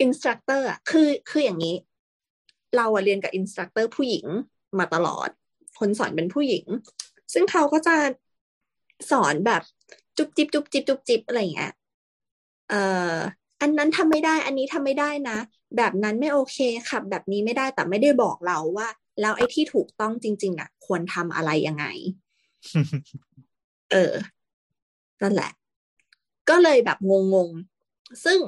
[0.00, 1.76] instructor อะคือคืออย่างนี้
[2.76, 4.26] เราอะเรียนกับ instructor ผู้หญิง
[4.78, 5.28] มาตลอด
[5.78, 6.64] คนสอนเป็นผู้หญิง
[7.32, 7.96] ซึ่งเขาก็จะ
[9.10, 9.62] สอนแบบ
[10.16, 11.72] จุ๊บจิบจุ๊บจิบจุ๊บจิบอะไรอย่างเงี้ย
[12.70, 13.14] เอ่อ
[13.62, 15.38] อันนั้นทำไม่ได้อันนี้ทำไม่ได้นะ
[15.76, 18.88] แบบนั้นไม่โอเคขับ แบบนี้ไม่ได้แต่ไม่ได้บอกเราว่า
[19.20, 21.84] แล้วไอ้ที่ถูกต้องจริง ๆอะควรทำอะไรยังไง
[23.92, 24.14] เออ
[25.22, 25.50] นั่นแหละ
[26.48, 26.98] ก็เลยแบบ
[27.34, 28.38] งงๆ ซึ่ง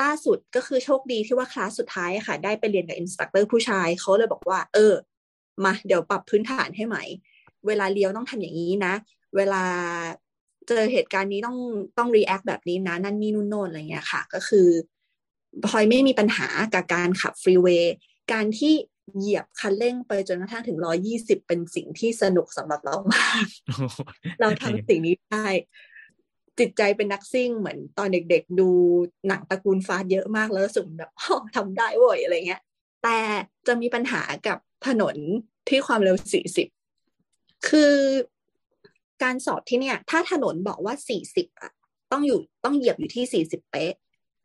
[0.00, 4.94] ล่าสุดก็คือโชคดีที่ว่าคลาสสุดท้ายอะค่ะ ได้ไปเรียนกับ instructor ผู้ชายเขาเลยบอกว่า เออ
[5.64, 7.04] มาเดี๋ยวปรับพื้นฐานให้ใหม่
[7.66, 8.94] เวลาเลี้ยวต้องทำอย่างนี้นะ
[9.36, 9.64] เวลา
[10.68, 11.58] เจอเหตุการณ์นี้ต้อง
[11.98, 14.68] ต้อง react แบบนี้นะ นั่นนี่นู่นโน่นอะไรเงี้ยค่ะ ก็คือ
[15.66, 17.94] พลอยไม่มีปัญหากับการขับ freeway
[18.32, 18.74] การที่
[19.16, 23.46] เหยียบคันเร่งไปจนกระทั่งถึงร้อยยี่สิบเป็นสิ่งที่สนุกสำหรับเรามาก
[24.40, 25.46] เราทำสิ่งนี้ได้
[26.58, 28.68] จิตใจเป็นนักซิ่งเหมือนตอนเด็กๆ ดู
[29.28, 32.62] หนังตระกูล Fast เยอะมากแล้วรู้สึกแบบอ๋อทำได้เว้ยอะไรเงี้ย
[33.02, 33.18] แต่
[33.66, 35.16] จะมีปัญหากับถนน
[35.68, 36.16] ที่ความเร็ว
[36.92, 37.94] 40คือ
[39.22, 40.94] การสอบที่เนี่ย ถ้าถนนบอกว่า
[41.26, 41.72] 40อะ
[42.12, 43.92] ต้องอยู่ต้องเหยียบอยู่ที่40เป๊ะ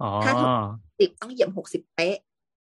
[0.01, 2.17] อ๋อถ้าถนน10ต้องเหยียบ60เป๊ะ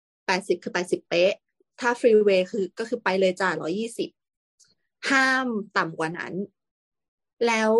[0.08, 1.32] 80คือ80เป๊ะ
[1.80, 3.50] ถ้าฟรีเวย์คือก็คือไปเลยจ้า
[4.30, 5.48] 120ห้าม
[5.78, 6.34] ต่ำกว่านั้น
[7.48, 7.74] แล้ว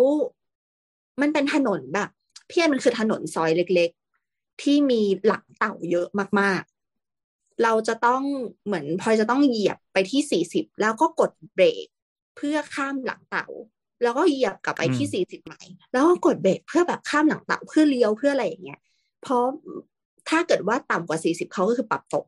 [1.20, 2.10] มันเป็นถนนแบบ
[2.48, 6.08] เพี้ยนมันคือถนนซอยเล็กๆ ที่มีหลังเต่าเยอะ
[6.40, 8.22] มากๆ เราจะต้อง
[8.64, 11.86] เหมือนพลอยจะต้องเหยียบไปที่สี่สิบแล้วก็กดเบรก
[12.36, 13.46] เพื่อข้ามหลังเต่า
[14.02, 15.62] แล้วก็เหยียบกลับไปที่สี่สิบใหม่
[15.92, 18.80] แล้วก็กดเบรกเพื่อแบบข้ามหลังเต่าเพื่อเลี้ยวเพื่ออะไรอย่างเงี้ย
[19.22, 19.44] เพราะ
[20.28, 22.24] ถ้าเกิดว่าต่ำกว่าสี่สิบเขาก็คือปรับตก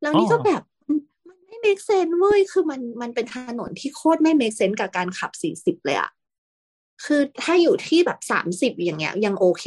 [0.00, 6.10] แล้วนี่ก็แบบมันมันไม่ make sense เว้ย คือมันมันเป็นถนนที่โคตรไม่ make sense กับการขับสี่สิบเลยอะ
[7.04, 9.66] คือถ้าอยู่ที่แบบสามสิบอย่างเงี้ย ยังโอเค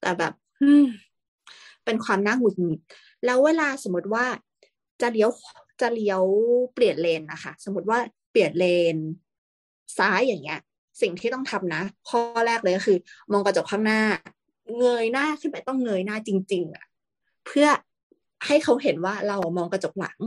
[0.00, 0.32] แต่แบบ
[0.62, 0.86] อืม
[1.84, 2.80] เป็นความน่าหงุดหงิด
[3.24, 4.24] แล้วเวลาสมมติว่า
[5.00, 5.30] จะเลี้ยว
[5.80, 6.22] จะเลี้ยว
[6.74, 7.98] เปลี่ยนเลนนะคะ สมมติว่า
[8.30, 8.96] เปลี่ยนเลน
[9.98, 10.60] ซ้ายอย่างเงี้ย
[11.02, 12.98] สิ่งที่ต้องทำนะ ข้อแรกเลยก็คือ
[13.32, 14.02] มองกระจกข้างหน้า
[14.78, 16.84] เงยหน้าขึ้นไปต้องเงยหน้าจริง ๆอะ
[17.46, 17.68] เพื่อ
[18.46, 20.18] ให้เขาเห็นว่าเรามองกระจกหลัง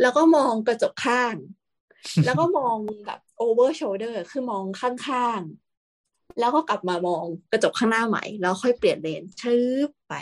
[0.00, 1.34] แล้วก็มองกระจกข้าง
[2.24, 9.56] แล้วก็มองแบบ over shoulder คือมองข้างๆ แล้วก็กลับมามองกระจกข้างหน้าใหม่ แล้วค่อยเปลี่ยนเลนชื
[9.88, 10.14] บไป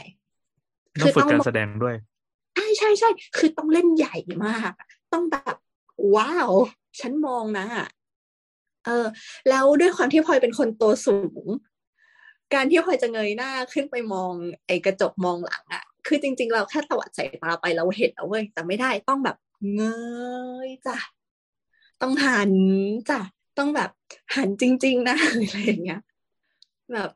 [1.00, 1.94] ต้องฝึกการแสดงด้วย
[2.56, 5.56] ใช่ใช่ใช่คือต้องเล่นใหญ่มากอะต้องแบบ
[6.16, 6.50] ว้าว
[7.00, 7.66] ฉันมองนะ
[8.86, 9.06] เออ
[9.48, 11.46] แล้วด้วยความที่พลอยเป็นคนตัวสูง
[12.54, 14.32] การที่พลอยจะเงยหน้าขึ้นไปมอง
[14.66, 19.36] ไอ้กระจกมองหลังอะคือจริง ๆ เราแค่ตวัดสายตาไปเราเห็นแล้วเว้ยแต่ไม่ได้ต้องแบบ
[19.74, 19.82] เง
[20.66, 20.98] ยจ้ะ
[22.02, 22.52] ต้องหัน
[23.10, 23.20] จ้ะ
[23.58, 23.90] ต้องแบบ
[24.36, 26.00] หันจริง ๆ นะอะไรอย่างเงี้ย
[26.92, 27.10] แบบ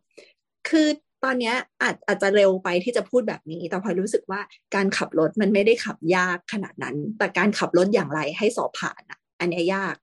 [0.68, 0.88] คือ
[1.24, 4.40] ตอนเนี้ยอาจอาจจะเร็วไปที่จะพูดแบบนี้ แต่พลอยรู้สึกว่า
[4.74, 9.96] การขับรถมันไม่ได้ขับยากขนาดนั้น แต่การขับรถอย่างไรให้สอบผ่านอะ อันนี้ยาก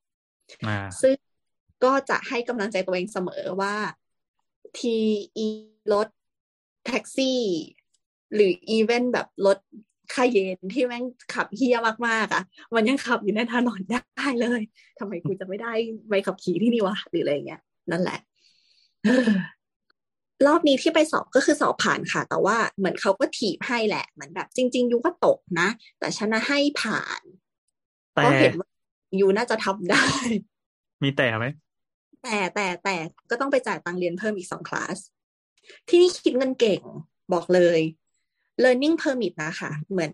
[1.01, 1.15] ซึ่ง
[1.83, 3.75] ก็จะให้กำลังใจตัวเองเสมอว่า
[4.79, 4.97] ที
[5.37, 5.47] อี
[5.93, 6.07] รถ
[6.85, 7.41] แท็กซี่
[8.33, 9.57] หรืออีเวนต์แบบรถ
[10.13, 12.43] คาเยนที่แม่งขับเฮี้ยมากๆอะ
[12.75, 14.61] มันยังขับอยู่ในถนนได้เลย
[14.99, 15.73] ทำไมกูจะไม่ได้
[16.09, 18.19] ใบขับขี่ที่นี่วะหรืออะไรเงี้ย นั่นแหละ
[20.47, 25.67] รอบนี้ที่ไปสอบก็คือสอบผ่านค่ะ แต่ว่าเหมือนเขาก็ถีบให้แหละ เหมือนแบบ จริง ๆ ยูก็ตกนะ
[25.99, 27.21] แต่ฉันนะให้ผ่าน
[28.13, 28.69] เพแต่ราะเห็นว่า
[29.19, 30.05] ยูน่าจะทำได้
[31.03, 31.47] มีแต่ไหม
[32.23, 32.95] แต่แต่แต่
[33.29, 34.97] ก็ต้องไปจ่ายตังค์เรียนเพิ่มอีกสองคลาส
[35.87, 36.81] ที่นี่คิดเงินเก่ง
[37.33, 37.79] บอกเลย
[38.63, 40.13] learning permit นะคะเหมือน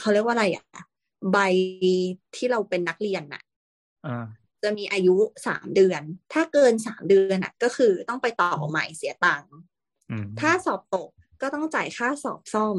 [0.00, 0.66] เขาเรียกว่าอะไรอะ
[1.32, 1.38] ใบ
[2.36, 3.42] ที่เราเป็นนักเรียนน่ะ
[4.06, 4.26] อ่า
[4.62, 9.54] จะมีอายุสามเดือน ถ้าเกินสามเดือนน่ะ ก็คือต้องไปต่อใหม่เสียตังค์
[10.10, 11.10] อืมถ้าสอบตก
[11.42, 12.76] ก็ต้องจ่ายค่าสอบซ่อม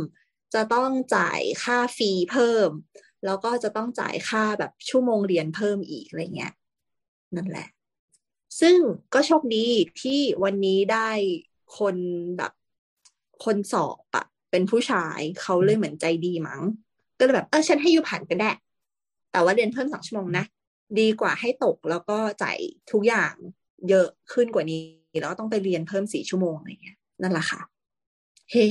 [0.53, 2.69] จะต้องจ่ายค่าฟรีเพิ่ม
[3.25, 6.53] แล้วก็จะต้องจ่ายค่าแบบชั่วโมงเรียนเพิ่มอีกอะไรเงี้ย
[7.35, 7.67] นั่นแหละ
[8.59, 8.75] ซึ่ง
[9.13, 9.67] ก็โชคดี
[10.01, 11.09] ที่วันนี้ได้
[11.77, 11.95] คน
[12.37, 12.51] แบบ
[13.45, 16.61] คนสอบอะเป็นผู้ชายเขาเลยเหมือนใจดีมั้ง
[17.17, 18.51] ก็เลยแบบเออฉันให้ยูผ่านก็ได้
[19.31, 20.45] แต่ว่าเรียนเพิ่มสองชั่วโมงนะ
[20.99, 22.57] ดีกว่าให้ตกแล้วก็จ่าย
[22.91, 23.33] ทุกอย่าง
[23.89, 24.81] เยอะขึ้นกว่านี้
[25.21, 27.61] แล้วต้องไปเรียนเพิ่มสี่ชั่วโมงอะไรเงี้ยนั่นแหละค่ะ
[28.51, 28.65] เฮ้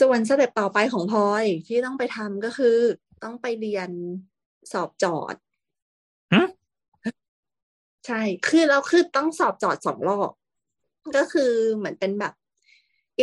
[0.00, 2.76] ส่วนสเต็ปต่อไปของพลอยที่ต้องไปทำก็คือ
[3.22, 3.90] ต้องไปเรียน
[4.72, 5.34] สอบจอด
[8.06, 10.30] ใช่ คือเราคือต้องสอบจอดสองรอบ
[11.16, 12.34] ก็คือเหมือนเป็นแบบ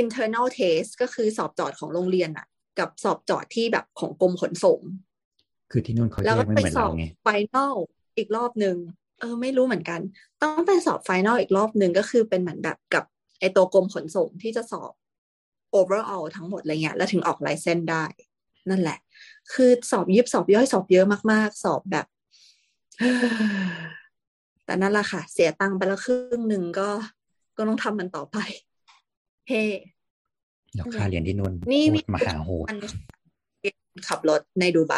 [0.01, 2.47] internal test ก็คือสอบจอดของโรงเรียนอะ
[2.79, 4.79] กับสอบจอดที่แบบของกรมขนส่ง
[5.71, 7.75] คือที่นู่นเขาแล้วแยก็กไม่ไปเหมือนสอเราบไง final
[8.17, 8.77] อีกรอบหนึ่ง
[9.19, 9.99] เออ ไม่รู้เหมือนกัน
[10.41, 13.03] ต้องไปสอบ final อีกรอบหนึ่งก็คือเป็นเหมือนแบบกับ
[13.39, 14.91] ไอตัวกรมขนส่งที่จะสอบ
[15.77, 18.05] overall ทั้งหมดอะไรเงี้ยแล้วถึงออก license ได้
[18.69, 18.99] นั่นแหละ
[19.53, 22.05] คือสอบยิบสอบย่อยสอบเยอะมาก ๆ สอบแบบ
[24.67, 26.89] แต่นั่นแหละค่ะ เสียตังค์ไปแล้วครึ่งหนึ่งก็
[27.57, 28.37] ก็ต้องทำมันต่อไป
[29.49, 29.63] เฮ้
[30.73, 32.77] เดี๋ยวค่าเรียนที่นู่นนี่โหนี่ดมหาโหดมัน
[34.07, 34.93] ขับรถในดูไบ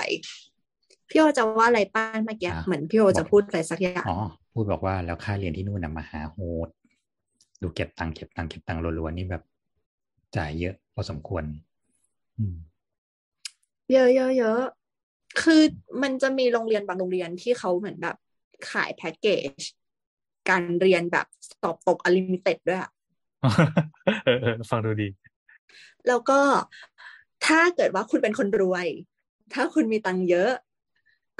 [1.09, 4.19] พี่โอจะว่าอะไรป้านเมื่อกี้อะเหมือนพี่โอจะพูดอะไรสักอย่างอ๋อ
[4.53, 6.69] พูดบอกว่าแล้วค่าเรียนที่นู่นน่ะมหาโหด
[7.61, 9.43] ดูเก็บตังค์เก็บตังค์เก็บตังค์รัวๆนี่แบบ
[10.37, 11.43] จ่ายเยอะพอสมควร
[12.37, 12.55] อืม
[13.91, 14.61] เยอะเยอะเยอะ
[15.41, 15.61] คือ
[16.01, 18.15] มันจะมีโรงเรียนบางโรงเรียนที่เขาเหมือนแบบ
[18.71, 19.51] ขายแพ็กเกจ
[20.49, 21.27] การเรียนแบบ
[21.61, 22.91] สอบตก unlimited ด้วยอะ
[24.25, 25.07] เออเออฟังดูดี
[26.07, 26.39] แล้วก็
[27.45, 28.87] ถ้าเกิดว่าคุณเป็นคนรวย
[29.53, 30.51] ถ้าคุณมีตังค์เยอะ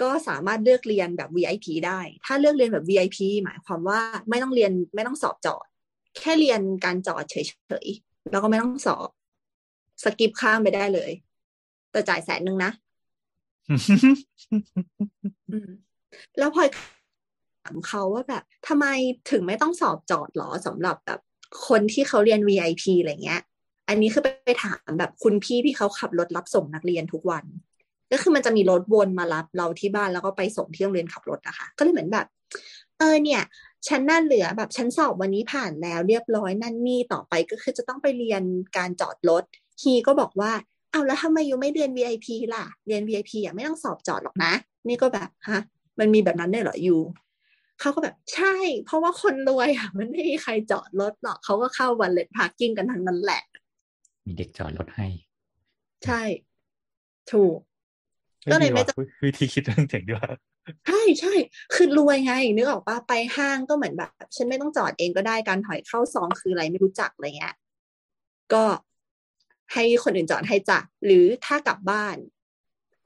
[0.02, 5.66] ก็สามารถเลือกเรียนแบบ VIP ได้ ถ้าเลือกเรียนแบบ VIP หมายความว่าไม่ต้องเรียนไม่ต้องสอบจอด
[6.18, 7.36] แค่เรียนการจอดเฉ
[7.86, 9.10] ยๆ แล้วก็ไม่ต้องสอบ
[10.04, 11.12] สกิปข้ามไปได้เลย
[11.92, 12.72] แต่จ่ายแสนหนึ่งนะ
[15.52, 15.70] อืม
[16.38, 18.86] แล้วพลอยถามเขาว่าแบบทำไม
[19.32, 21.20] ถึงไม่ต้องสอบจอดหรอสำหรับแบบ
[21.68, 23.42] คนที่เขาเรียน VIP อะไรเงี้ย
[23.90, 27.46] อันนี้คือไปถามแบบคุณพี่ที่เขาขับรถรับส่งนักเรียนทุกวัน
[28.12, 32.28] ก็คือมันจะมีรถวนมารับเราที่บ้านแล้วก็ไปส่งที่โรงเรียนขับรถนะคะก็เลยเหมือนแบบ
[32.98, 33.42] เออเนี่ย
[33.88, 38.44] ฉันน่าเหลือแบบฉันสอบวันนี้ผ่านแล้วเรียบร้อยนั่นนี่ต่อไปก็คือจะต้องไปเรียน
[38.78, 39.44] การจอดรถ
[39.82, 40.52] he ก็บอกว่า
[40.92, 44.54] เอาแล้วทำไม you ไม่เรียน VIP ล่ะ เรียน VIP อะไม่ต้องสอบจอดหรอกนะ
[44.88, 45.62] นี่ก็แบบฮะ
[46.00, 46.98] มันมีแบบนั้นได้เหรอ you
[47.80, 48.54] เขาก็แบบใช่
[48.86, 53.44] เพราะว่าคนรวยอะมันไม่มีใครจอดรถหรอกเขาก็เข้า valet parking กันทั้งนั้นแหละ
[54.26, 55.08] มีเด็กจอดรถให้
[56.06, 56.22] ใช่
[57.32, 57.58] ถูก
[58.52, 60.32] ก็เลยไม่ดีว่ะวิธีคิดเรื่องเจ๋งดีว่ะ
[60.88, 61.34] ใช่ใช่
[61.74, 67.56] คือรวยไง นึกออกปะไปห้างก็เหมือนแบบ ฉันไม่ต้องจอดเองก็ได้การถอยเข้าซองคืออะไรไม่รู้จักอะไรเงี้ย
[68.54, 68.64] ก็
[69.74, 72.18] ให้คนอื่นจอดให้จ้ะหรือถ้ากลับบ้าน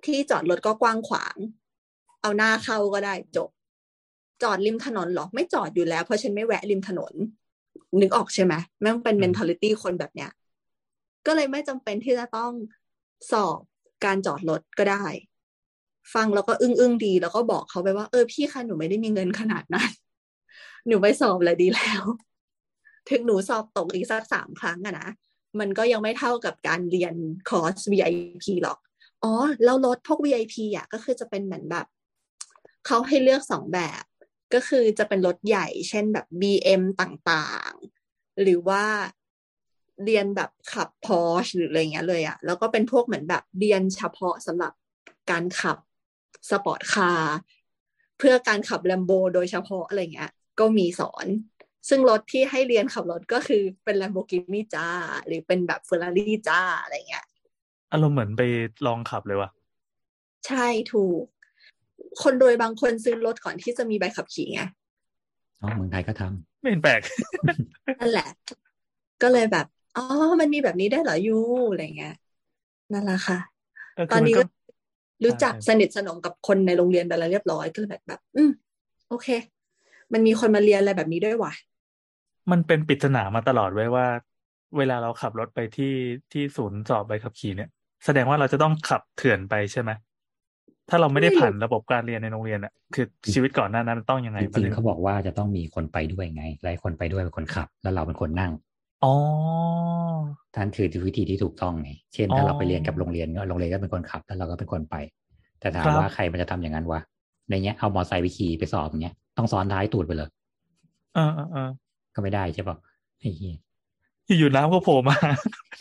[0.05, 1.35] ที่จอดรถก็กว้างขวาง
[2.21, 3.49] เอาหน้าเข้าก็ได้จบ
[4.43, 7.13] จอดริมถนนเหรอไม่จอดอยู่แล้ว เพราะฉันไม่แวะริมถนน
[8.01, 10.31] นึกออกใช่ไหมแม่งเป็น mentality คนแบบเนี้ย
[11.25, 12.51] ก็เลยไม่จำเป็นที่จะต้อง
[13.31, 13.59] สอบ
[14.05, 15.05] การจอดรถก็ได้
[16.13, 19.89] ฟังแล้วก็อึ้งอึ้งๆดี แล้วก็บอกเขาไปว่า เออพี่คะหนูไม่ได้มีเงินขนาดนั้น
[20.87, 22.03] หนูไปสอบเลยดีแล้ว
[23.09, 25.09] ถึงหนูสอบตกอีกสักสามครั้งอะนะ
[25.59, 27.13] มันก็ยังไม่เท่ากับการเรียน
[27.49, 28.77] คอร์ส VIP หรอก
[29.23, 31.85] อ๋อ แล้วรถพวก VIP อะก็คือจะเป็นเหมือนแบบ
[32.87, 34.03] เขาให้เลือกสองแบบ
[34.53, 38.83] ก็คือจะเป็นรถใหญ่ เช่นแบบ BM ต่างๆ หรือว่า
[40.03, 44.73] เรียนแบบขับ Porsche หรืออะไรเงี้ยเลยอะแล้วก็เป็นพวกเหมือนแบบเรียนเฉพาะสำหรับ
[45.31, 45.77] การขับ
[46.49, 47.35] sport car
[48.17, 51.25] เพื่อการขับ Lambo โดยเฉพาะอะไรเงี้ย ก็มีสอน
[51.89, 54.87] ซึ่งรถที่ให้เรียนขับรถก็คือเป็น Lamborghini จ้า
[55.27, 57.25] หรือเป็นแบบ Ferrari จ้าอะไรเงี้ย
[57.91, 58.41] อารมณ์เหมือนไป
[58.85, 59.49] ลองขับเลยว่ะ
[60.47, 61.23] ใช่ถูก
[62.21, 64.61] คนรวยบางคนซื้อรถก่อนที่จะมีใบขับขี่ไง
[65.61, 67.01] อ๋อเมืองไทยก็ทำไม่เห็นแปลก
[67.99, 68.27] นั่นแหละ
[69.21, 70.03] ก็เลยแบบอ๋อ
[70.39, 71.37] มันมีแบบนี้ได้เหรอยู
[71.69, 72.13] อะไรเงี้ย
[72.93, 73.37] นั่นแหละค่ะ
[73.93, 74.45] เออตอนนี้คืก็มั
[75.25, 78.51] รู้จักใช่สนิทสนมกับคนในโรงเรียนไปแล้วเรียบร้อยก็เลยแบบแบบ อืม
[79.09, 79.27] โอเค
[80.13, 81.53] มันมีคนมาเรียนอะไรแบบนี้ด้วยว่ะ
[82.51, 84.07] มันเป็นปริศนามาตลอดไว้ว่า
[84.77, 85.93] เวลาเราขับรถไปที่
[86.31, 87.69] ที่ศูนย์สอบใบขับขี่เนี่ย
[88.05, 89.91] แสดงว่าเราจะต้องขับเถื่อนไปใช่ไหม
[90.89, 98.51] ถ้าเราไม่ได้ไม่รู้ผ่านระบบการเรียนในโรงเรียนอะคือชีวิตก่อนหน้านั้นมันต้องยังไงจประริงเด็ๆนเขาบอกว่าจะต้องมีคนไปด้วยไงและไอ้คนไปด้วยเป็นคนขับ แล้วเราเป็นคนนั่ง
[99.03, 99.13] อ๋อ
[100.55, 104.95] ท่านคือวิธีที่ถูกต้องไงเช่นอ๋อถ้าเราไปเรียนกับโรงเรียนก็โรงเรียนก็เป็นคนขับ แล้วเราก็เป็นคนไป
[105.59, 106.99] แต่ถามครับว่าใครมันจะทำอย่างนั้นวะ
[107.49, 110.29] ในเงี้ยเอามอไซค์ไปขี่ไปสอบอย่างเงี้ยต้องซ้อนท้ายตูดไปเลย
[111.15, 111.69] เออเออเออ
[112.15, 112.77] ก็ไม่ได้ใช่ป่ะ
[113.19, 113.55] ไอ้เหี้ย
[114.39, 115.15] อยู่ๆน้ำก็โผล่มา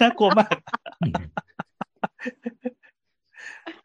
[0.00, 0.54] น่ากลัวมาก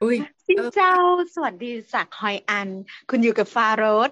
[0.03, 0.17] อุ้ย
[0.48, 0.94] สินเออเจ้า
[1.36, 2.68] สวัสดีจากฮอยอัน
[3.10, 4.12] คุณอยู่กับฟาโรส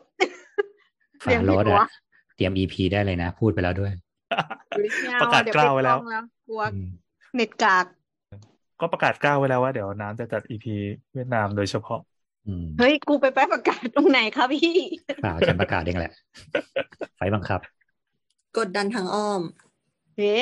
[1.25, 1.87] ฝาโรถอะ
[2.35, 3.91] เตรียม EP ได้เลยนะ พูดไปแล้วด้วย
[5.21, 6.89] ประกาศกล้าวไว้แล้วเดี๋ยปิดกล้องกลัวอืม
[7.35, 7.85] เน็ตกาก
[8.79, 10.75] ก็ประกาศกล้าวไว้แล้วว่าเดี๋ยวน้ำจะจัดอีพี
[11.13, 11.99] เวียดนามโดยเฉพาะ
[12.47, 14.73] อืมเฮ้ย กูไปไปประกาศตรงไหนคะพี่
[15.21, 16.11] เปล่าฉันประกาศเองแหละ
[17.17, 17.59] ไฟบังคับ
[18.57, 19.41] กดดันทางอ้อม
[20.17, 20.33] เฮ้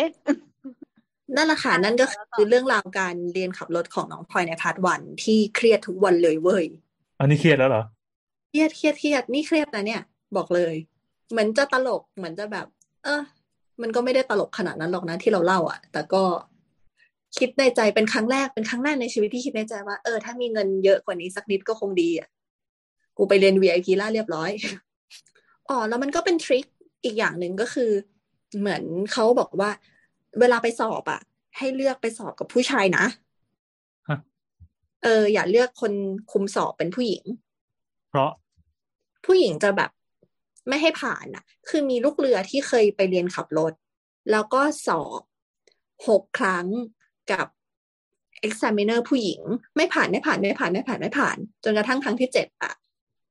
[1.36, 6.66] นั่นแหละค่ะนั่นก็คือเรื่องราวการเรียนขับรถของน้องพลอยในพาร์ทวันที่เครียดทุกวันเลยเว้ย
[7.20, 7.84] อันนี้เครียดแล้วเหรอ
[8.50, 10.02] เครียดเครียดเครียดนี่เครียดนะเนี่ย
[10.38, 10.74] บอกเลย
[11.32, 12.68] เหมือนจะตลกเหมือนจะแบบ
[13.04, 13.22] เออ
[13.82, 16.24] มันก็ไม่ได้ตลกขนาดนั้นหรอกนะที่เราเล่าอะ แต่ก็
[17.38, 22.30] คิดในใจเป็นครั้งแรกเป็นครั้งแรกในชีวิตที่คิดในใจว่าเออถ้ามีเงินเยอะกว่านี้สักนิดก็คงดีอะ
[23.18, 24.52] กูไปเรียน VIP ล่าเรียบร้อย
[25.70, 26.66] อ๋อแล้วมันก็เป็นทริค
[27.04, 27.92] อีกอย่างหนึ่งก็คือ
[28.60, 29.70] เหมือนเขาบอกว่า
[30.40, 31.22] เวลาไปสอบอะ
[31.58, 33.06] ให้เลือกไปสอบกับผู้ชายนะ
[34.10, 34.18] ฮะ
[35.04, 35.94] เออ อย่าเลือกคน
[36.32, 37.24] คุมสอบเป็นผู้หญิง
[38.10, 38.32] เพราะ
[39.26, 39.92] ผู้หญิงจะแบบ
[40.70, 43.74] ไม่ให้ผ่านอะคือมีลูกเรือที่เคยไปเรียนขับรถ
[44.32, 45.22] แล้วก็สอบ
[46.08, 46.68] หกครั้ง
[47.32, 47.48] กับ
[48.48, 49.42] examiner ผู้หญิง
[49.76, 52.74] ไม่ผ่านไม่ผ่านไม่ผ่านไม่ผ่านไม่ผ่าน จนกระทั่งครั้งที่เจ็ดอะ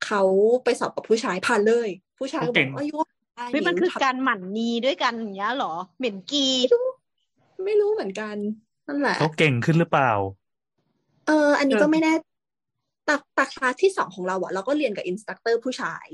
[0.06, 0.22] เขา
[0.64, 1.88] ไปสอบกับผู้ชายผ่านเลย
[2.18, 2.98] ผู้ชายก็บเก่อกงว่ายุ
[3.36, 6.46] เฮ้ยมันคือทำการหมั่นนีด้วยกันอย่างเงี้ยเหรอ เหม็นกี
[7.64, 8.36] ไม่รู้เหมือนกัน
[8.86, 10.12] นั่นแหละเขาเก่งขึ้นหรือเปล่า
[11.26, 12.12] เออ อันนี้เออก็ไม่แน่
[13.08, 16.06] ตักตักคลาสที่สองของเราอะเราก็เรียนกับอินสตัคเตอร์ผู้ชาย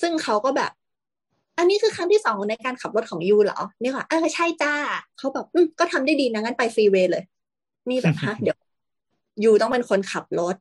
[0.00, 0.72] ซึ่งเขาก็แบบ
[1.58, 4.74] อันนี้คือครั้งที่สองในการขับรถของยูเหรอนี่ค่ะเออใช่จ้า
[5.18, 7.24] เขาแบบอืมก็ทำได้ดีนะงั้นไปฟรีเวย์เลย
[7.90, 8.56] นี่แบบฮะเดี๋ยว
[9.44, 10.56] ยูต้องเป็นคนขับรถ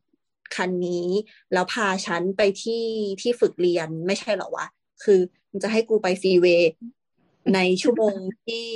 [0.56, 1.08] คันนี้
[1.54, 2.86] แล้วพาฉันไปที่
[3.22, 4.66] ที่ฝึกเรียนไม่ใช่เหรอวะ
[5.04, 6.72] คือมัน จะให้กูไปฟรีเวย์
[7.54, 8.68] ในชั่วโมงที่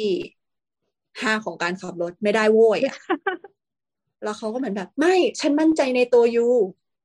[1.22, 2.98] ห้าของการขับรถไม่ได้โว้ยอะ
[4.24, 6.48] แล้วเขาก็เหมือนแบบ ไม่ ฉันมั่นใจในตัวยู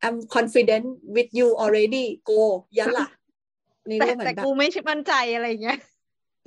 [0.06, 2.40] I'm confident with you already go
[2.78, 3.06] ยันล่ะ
[3.90, 5.78] นี่แต่ก็เหมือแต่นแบบกูไม่มั่นใจอะไรเงี้ย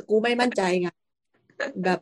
[0.10, 0.88] กูไม่มั่นใจไง
[1.86, 2.00] แบบ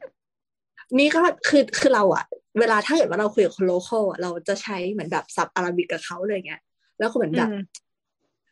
[0.99, 2.25] นี่ก็คือคือเราอะ
[2.59, 6.61] เวลาถ้าเกิดว่าเราคุยกับคน local อะเราจะใช้เหมือนแบบศัพท์ Arabic กับเขาเลยเงี้ย
[6.99, 7.61] แล้วก็เหมือนแบบอืม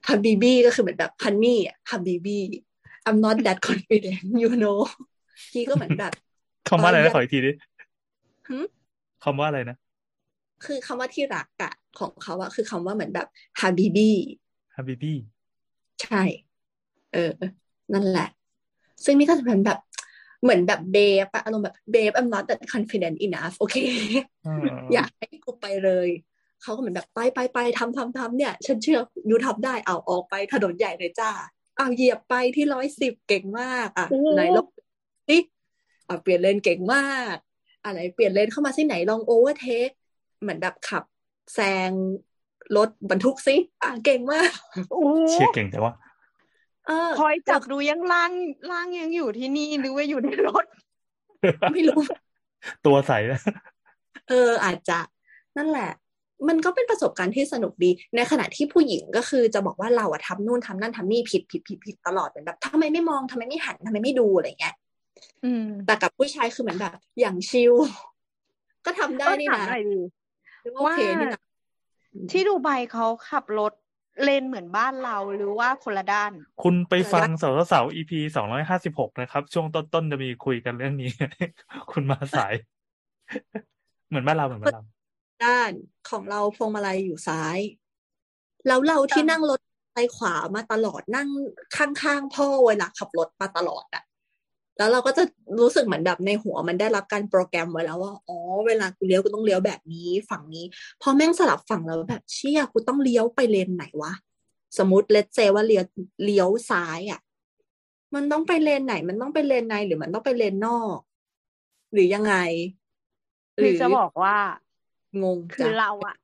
[0.07, 2.43] حبيبي ก็คือเหมือนแบบฮันนี่อะฮับบีบี้
[3.07, 4.79] I'm not that confident you know
[5.51, 6.13] พี่ก็เหมือนแบบ
[6.69, 7.51] คำว่าอะไรเออนะขออีกทีดิ
[8.49, 8.57] หึ
[9.23, 9.77] คำว่าอะไรนะ
[10.65, 13.27] คือคำว่าที่รักอะของเขาอะคือคำว่าเหมือนแบบ
[13.61, 15.17] حبيبي حبيبي
[16.01, 16.21] ใช่
[17.13, 17.31] เออ
[17.93, 18.27] นั่นแหละ
[19.03, 19.79] ซึ่งนี่ก็จะเป็นแบบ
[20.41, 23.75] เหมือนแบบเบฟอะอารมณ์แบบเบฟ I'm not that confident enough โอเค
[24.93, 26.09] อยากให้กูไปเลย
[26.63, 31.31] เขาก็เหมือนแบบไปไปไปทำทำทำเนี่ย ฉันเชื่อยูทำได้เอาออกไปถนนใหญ่เลยจ้า
[31.77, 34.67] เอาเหยียบไปที่ร้อยสิบเก่งมากอะโอ้ไหนลอง
[35.29, 35.37] สิ
[36.05, 37.35] เอาเปลี่ยนเลนเก่งมาก
[37.85, 39.89] อะไรเปลี่ยนเลนเข้ามาสิไหนลอง overtake
[40.41, 41.03] เหมือนแบบขับ
[41.53, 41.91] แซง
[42.77, 44.51] รถบรรทุกสิอะเก่งมาก
[44.91, 45.93] โอ้เชียร์เก่งแต่ว่า
[46.87, 48.31] เออคอยจับดูยังล่าง
[48.71, 50.65] ล่างยังอยู่ที่นี่หรือว่าอยู่ในรถ
[51.73, 52.01] ไม่รู้
[52.85, 53.39] ตัวใสนะ
[54.29, 54.99] เอออาจจะ
[55.57, 55.91] นั่นแหละ
[56.47, 64.75] มันก็เป็นประสบการณ์ที่สนุกดี ในขณะที่ผู้หญิงก็คือจะบอกว่าเราอะทำนู่นทำนั่นทำนี่ผิดผิดผิดผิดตลอดเหมือนแบบทำไมไม่มองทำไมไม่หันทำไมไม่ดูอะไรเงี้ย
[65.45, 67.73] อืมแต่กับผู้ชายคือเหมือนแบบ อย่างชิล
[68.85, 69.99] ก็ทำได้ก็นี่ถามนะหน่อยดิ
[70.75, 71.41] โอเคนี่นะ
[72.31, 73.73] ที่ดูไบเขาขับรถ
[74.23, 76.31] เลนเหมือนบ้านเราหรือว่าคนละด้าน
[76.63, 81.09] คุณไปฟังเสาเสา EP สองร้อยห้าสิบหกนะครับ ช่วงต้นๆจะมีคุยกันเรื่องนี้
[81.91, 82.53] คุณมาสาย
[84.07, 84.83] เหมือนบ้านเราเหมือนบ้านเรา
[85.45, 85.71] ด้าน
[86.09, 87.59] ของเราพวงมาลัยอยู่ซ้าย
[88.67, 89.59] แล้วเราที่นั่งรถ
[89.93, 91.29] ไปขวามาตลอดนั่ง
[91.77, 94.03] ข้างๆพ่อเวลาขับรถมาตลอดอะ
[94.77, 95.23] แล้วเราก็จะ
[95.59, 100.65] รู้สึกเหมือนแบบในหัวมันได้รับการโปรแกรมไว้แล้วว่าอ๋อเวลากูเลี้ยวกูต้องเลี้ยวแบบนี้ฝั่งนี้
[101.01, 104.13] พอแม่งสลับฝั่งแล้วแบบเชี่ยกูต้องเลี้ยวไปเลนไหนวะ
[104.77, 105.83] สมมติเลตเซว่าเลี้ยว
[106.25, 107.21] เลี้ยวซ้ายอะ
[108.15, 110.97] มันต้องไปเลนไหน มันต้องไปเลนในหรือมันต้องไปเลนนอก
[111.93, 112.35] หรือยังไง
[113.55, 114.35] คือจะบอกว่า
[115.23, 116.15] งงคือจ้ะเราอะ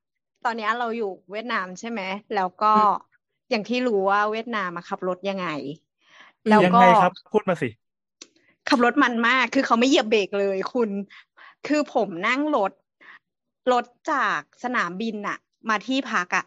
[0.45, 2.01] ตอนเนี้ยเราอยู่เวียดนามใช่ไหม
[2.35, 2.73] แล้วก็
[3.49, 5.47] อย่างที่รู้ว่าเวียดนามอะขับรถยังไง
[6.47, 7.69] แล้วยังก็ไงครับ พูดมาสิ
[8.69, 10.89] ขับรถมันมาก คือเขาไม่เหยียบเบรกเลยคุณ
[11.67, 12.71] คือผมนั่งรถ
[13.71, 15.37] รถจากสนามบินอะ
[15.69, 16.45] มาที่พักอะ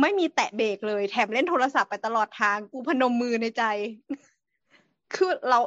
[0.00, 3.62] ไม่มีแตะเบรกเลย แถมเล่นโทรศัพท์ไปตลอดทาง กูพนมมือในใจ
[5.14, 5.58] คือเรา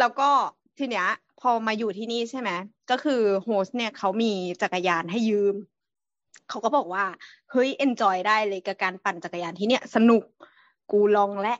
[0.00, 0.28] แล้วก็
[0.78, 1.06] ทีเนี้ย
[1.40, 2.50] พอมาอยู่ที่นี่ใช่ไหม
[2.90, 5.54] ก็คือโฮสเนี่ยเขามีจักรยานให้ยืม
[6.48, 7.04] เขาก็บอกว่า
[7.50, 10.24] เฮ้ยเอนจอยได้เลยกับการปั่นจักรยานที่เนี่ย สนุก
[10.90, 11.54] กูลองและ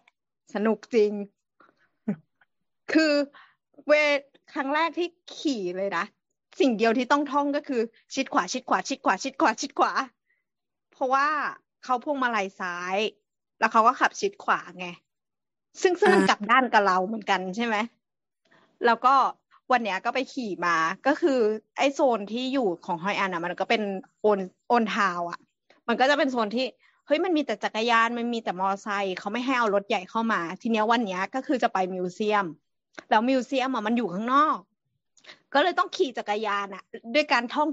[0.55, 1.13] สนุกจริง
[2.93, 3.13] คือ
[3.87, 3.93] เว
[4.55, 6.05] ครั้งแรกที่ขี่เลยนะ
[6.61, 7.83] สิ่งเดียวที่ต้องท่องก็คือ
[8.15, 9.93] ชิดขวาชิดขวา ชิดขวา ชิดขวา ชิดขวา
[10.93, 11.27] เพราะว่า
[11.85, 12.97] เขาพวงมาลัยซ้าย
[13.59, 14.87] แล้วเขาก็ขับชิดขวาไง
[15.83, 17.77] ซึ่งซึ่งมันกลับด้านกับเราเหมือนกันใช่ไหม
[18.87, 19.15] แล้วก็
[19.73, 21.39] วันเนี้ยก็ไปขี่มาก็คือ
[21.77, 23.83] ไอโซนที่อยู่ของฮอยอันอะ มันก็เป็น
[24.23, 25.39] โอนโอนทาวอะ
[25.89, 26.67] มันก็จะเป็นโซนที่
[27.07, 32.47] เฮ้ยมันมีแต่จักรยานมันมีแต่มอไซค์เขาไม่ให้เอารถใหญ่เข้ามา ทีเนี้ยวันเนี้ยก็คือจะไป museum
[33.11, 34.59] แล้ว museum อะมันอยู่ข้างนอก
[35.55, 36.83] ก็เลยต้องขี่จักรยานอะ
[37.15, 37.69] ด้วยการท่อง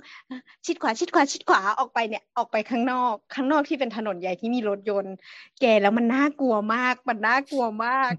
[0.65, 5.15] ชิดขวาชิดขวาชิดขวาออกไปเนี่ยออกไปข้างนอก ข้างนอกที่เป็นถนนใหญ่ที่มีรถยนต์
[5.61, 8.11] แกแล้วมันน่ากลัวมาก มันน่ากลัวมาก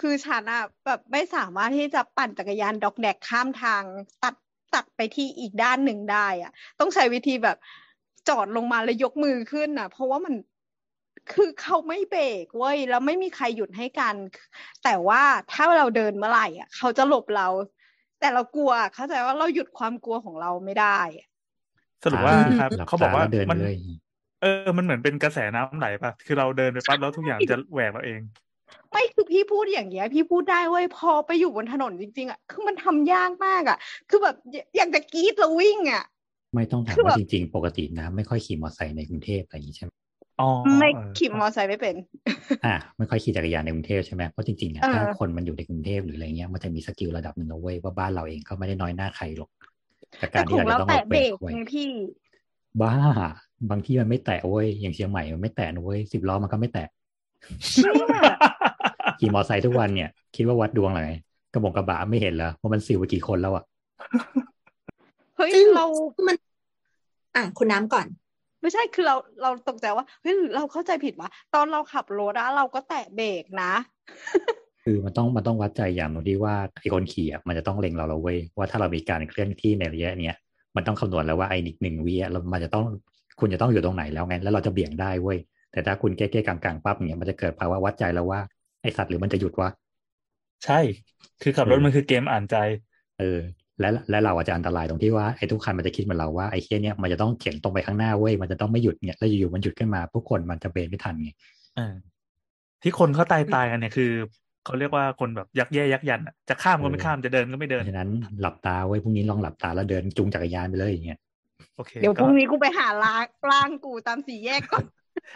[0.00, 3.82] คือฉันอะแบบไม่สามารถที่จะปั่นจักรยานด๊อกแด๊กข้ามทาง
[4.22, 4.34] ตัด
[4.74, 7.56] ตัดไปที่อีกด้านหนึ่งได้อะต้องใช้วิธีแบบ
[8.28, 10.34] จอดลงมาแล้วยกมือขึ้นอะเพราะว่ามัน
[11.32, 14.14] คือเขาไม่เบรกเว้ยแล้วไม่มีใครหยุดให้กัน
[14.84, 17.48] แต่ว่าถ้าเราเดินเมื่อไหร่อะเขาจะหลบเรา
[18.20, 21.28] แต่เรากลัว เข้าใจว่าเราหยุดความกลัวของเราไม่ได้อะ
[22.04, 23.76] สรุปว่าหลับครับหลับเขาบอกว่าตาแล้วเดินมันเลย
[24.42, 28.20] เออ มันเหมือนเป็นกระแสน้ำไหลปะคือเราเดินไปปั๊บแล้วทุกอย่างจะแหวกเราเอง
[28.94, 33.78] ไม่คือพี่พูดอย่างเงี้ย พี่พูดได้เว้ยพอไปอยู่บนถนนจริง ๆอะคือมันทำยากมากอะ
[34.10, 36.04] คือแบบอยอยากจะกรีดแล้ววิ่งอะ
[36.54, 39.90] ไม่ต้องถามคือว่าแบบจริง ๆ ปกตินะ ไม่ค่อยขี่มอเตอร์ไซค์ในกรุงเทพอะไรอย่างนี้ใช่ไหม
[40.40, 41.94] อ๋อไม่เออขี่มอเตอร์ไซค์ไม่เป็น
[42.64, 49.50] อะไม่ค่อยขี่จักรยานในกรุงเทพใช่ไหมเพราะจริงๆอะเออถ้าคนมันอยู่ในกรุงเทพหรืออะไรเงี้ยมันจะมีสกิลระดับหนึ่งนะเว้ยว่าบ้านเราเองก็ไม่ได้น้อยหน้าใครหรอก
[50.18, 51.88] แต่กาแต่รขที่องเราเราจะต้องแตะเอาเบเบรรกกไว้ไงพี่
[52.82, 52.92] บ้า
[53.70, 56.88] บางที่มันไม่แตะเว้ยอย่างเชียงใหม่มันไม่แตะนะเว้ยสิบล้อมันก็ไม่แตะ
[57.68, 57.90] เชี่ย
[59.20, 61.10] ขี่มอเตอร์ไซค์ทุกวันเนี่ย คิดว่าวัดดวงอะไร
[61.52, 63.64] กระบงกระบะไม่เห็นแล้วว่ามันสิวไปกี่คนแล้วอะ
[65.36, 65.86] เฮ้ยซึ่งเรา
[66.28, 66.36] มัน
[67.36, 68.06] อะคุณน้ำก่อน
[68.62, 73.72] ไม่ใช่คือเราเราตกใจว่าเฮ้ยหรือเราเข้าใจผิดวะตอนเราขับรถอะเราก็แตะเบรกนะ
[74.84, 80.36] คือมันต้องมันต้องวัดใจอย่างหนึงที่ว่าไอ้คนขี่อะมันจะต้องเล็งเราเราเว้ยว่าถ้าเรามีการเคลื่อนที่ในระยะเนี้ย
[80.76, 82.84] มันต้องคำนวณแล้วว่าไอ้นิดหนึ่งวิอะเรามันจะต้อง
[83.40, 85.38] คุณจะต้องอยู่ตรงไหนแล้วไงแล้วเราจะเบี่ยงได้เว้ย
[85.72, 88.40] แต่ถ้าคุณเก้ๆกลางๆปั๊บเนี่ยมันจะเกิดภาวะวัดใจแล้วว่า
[88.84, 89.68] ไอสัตว์หรือมันจะหยุดวะ
[90.64, 90.80] ใช่
[91.42, 92.56] คือขับรถเออมันคือเกมอ่านใจ
[93.18, 93.38] เออ
[93.80, 101.30] และและเราอาจจะอันตรายตรงที่ว่าไอ้ทุกคันมันจะคิดเหมือนเราว่าไอ้เคียเนี่ยมันจะต้องเขียนตรงไปข้างหน้าเว้ยมันจะต้องไม่หยุดเนี่ยแล้วอยู่ๆมันหยุดขึ้นมาพวกคนมันจะเบรกไม่ทันไง
[101.76, 101.94] เออ
[102.82, 104.10] ที่คนเขาตายตายกันเนี่ยคือ
[104.64, 111.18] เขาเรียกว่าคนแบบยักแย่ยักยันอะจะข้ามก็ไม่ข้ามจะเดินก็ไม่เพเดินราะฉะนั้นหลับตาเว้ยพรุ่งนี้ลองหลับตาแล้วเดินจูงจักรยานไปเลยอย่างเงี้ย
[111.76, 114.84] โอเคเดี๋ยวพก็รุ่งนี้กูไปหาล้างร่างกูตามสี่แยกก่อน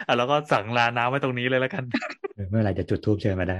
[0.07, 1.83] อะแล้วก็สั่งลาน้ำไว้ตรงนี้เลยแล้วกัน
[2.33, 3.59] เออไม่เป็นไรจะจุดทูบเชิญมาได้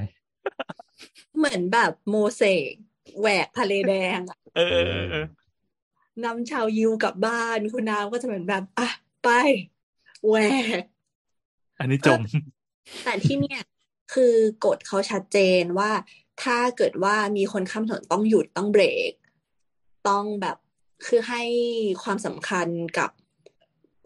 [1.38, 2.72] เหมือนแบบโมเสก
[3.20, 5.26] แหวกทะเลแดงอะเออเออเออเออ
[6.24, 8.90] นำชาวยิวกลับบ้านคุณน้ำก็จะเหมือนแบบอะ
[9.24, 9.30] ไป
[10.28, 10.36] แหว
[10.82, 10.84] ก
[11.80, 12.22] อันนี้จม
[13.04, 13.62] แต่ที่เนี่ย
[14.14, 14.34] คือ
[14.66, 15.92] กฎเขาชัดเจนว่า
[16.44, 19.12] ถ้าเกิดว่ามีคนข้ามถนนต้องหยุดต้องเบรก
[20.10, 20.58] ต้องแบบ
[21.06, 21.44] คือให้
[22.04, 23.10] ความสำคัญกับ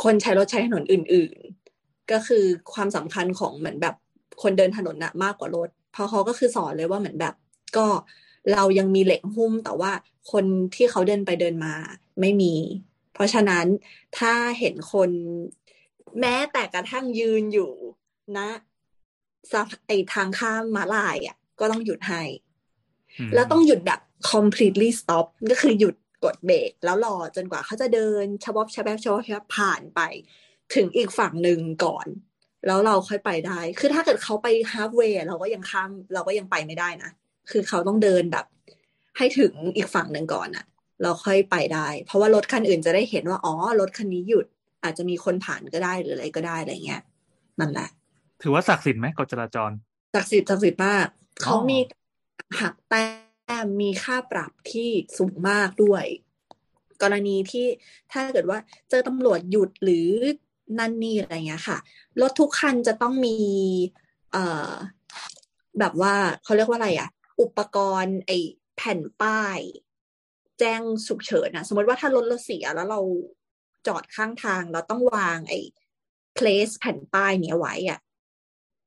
[0.03, 1.62] คนใช้รถใช้ถนนอื่นๆ
[2.11, 2.43] ก็คือ
[2.73, 3.95] ความสำคัญของเหมือนแบบ
[4.41, 7.33] คนเดินถนนน่ะมากกว่ารถเพราะเขาก็คือสอนเลยว่าเหมือนแบบ
[7.77, 7.87] ก็
[8.53, 9.91] เรายังมีเหล็กหุ้ม แต่ว่า
[10.31, 10.45] คน
[10.75, 11.73] ที่เขาเดินไปเดินมา
[12.21, 12.53] ไม่มี
[13.13, 13.65] เพราะฉะนั้น
[14.17, 15.09] ถ้าเห็นคน
[16.19, 17.71] แม้แต่กระทั่งยืนอยู่
[18.37, 18.47] นะ
[19.51, 22.23] สะไอทางข้ามมาลายอะ ก็ต้องหยุดให้
[23.19, 23.99] อืมแล้วต้องหยุดแบบ
[24.31, 30.01] completely stop ก็คือหยุดกดเบรกแล้วรอจนกว่าเขาจะเดินชะบอบชะแบชะบอบชะแบผ่านไป
[30.75, 32.07] ถึงอีกฝั่งหนึ่งก่อน
[32.67, 37.11] แล้วเราค่อยไปได้ คือถ้าเกิดเขาไปฮาร์ฟเวย์เราก็ยังข้ามเราก็ยังไปไม่ได้นะ
[37.51, 38.45] คือเขาต้องเดินแบบ
[39.17, 40.65] ให้ถึงอีกฝั่งหนึ่งก่อนอะ
[41.03, 44.45] เราค่อยไปได้ เพราะว่ารถคันอื่นจะได้เห็นว่า อ๋อ รถคันนี้หยุด
[44.83, 47.01] อาจจะมีคนผ่านก็ได้หรืออะไรก็ได้อะไรเงี้ย
[47.59, 47.89] นั่นแหละ
[48.41, 49.71] ถือว่าศักดิ์สิทธิ์ไหมกฎจราจร
[50.15, 51.79] ศักดิ์สิทธิ์ศักดิ์สิทธิ์มากอ๋อเขามี
[52.61, 53.05] หักแต้
[53.65, 56.05] มมีค่าปรับที่สูงมากด้วย
[57.01, 57.67] กรณีที่
[58.11, 58.59] ถ้าเกิดว่า
[58.89, 60.09] เจอตำรวจหยุดหรือ
[60.79, 61.77] นั่นนี่อะไรเงี้ยค่ะ
[62.21, 63.37] รถทุกคันจะต้องมี
[64.31, 64.71] เอ่อ
[65.79, 66.13] แบบว่า
[66.43, 67.09] เขาเรียกว่าอะไรอะ
[67.41, 68.37] อุปกรณ์ไอ้
[68.75, 69.59] แผ่นป้าย
[70.59, 73.01] แจ้งฉุกเฉินนะสมมติว่าถ้ารถเราเสียแล้วเรา
[73.87, 75.59] จอดข้างทางเราต้องวางไอ้
[76.37, 77.99] place แผ่นป้ายเนี้ยไว้อะ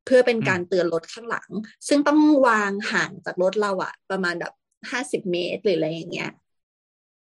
[0.05, 1.51] เพื่อเป็นการเตือนรถข้างหลัง
[1.89, 4.53] ซึ่งต้องวางห่างจากรถเราอะประมาณแบบ
[4.91, 6.31] ห้าสิบเมตรหรืออะไรอย่างเงี้ย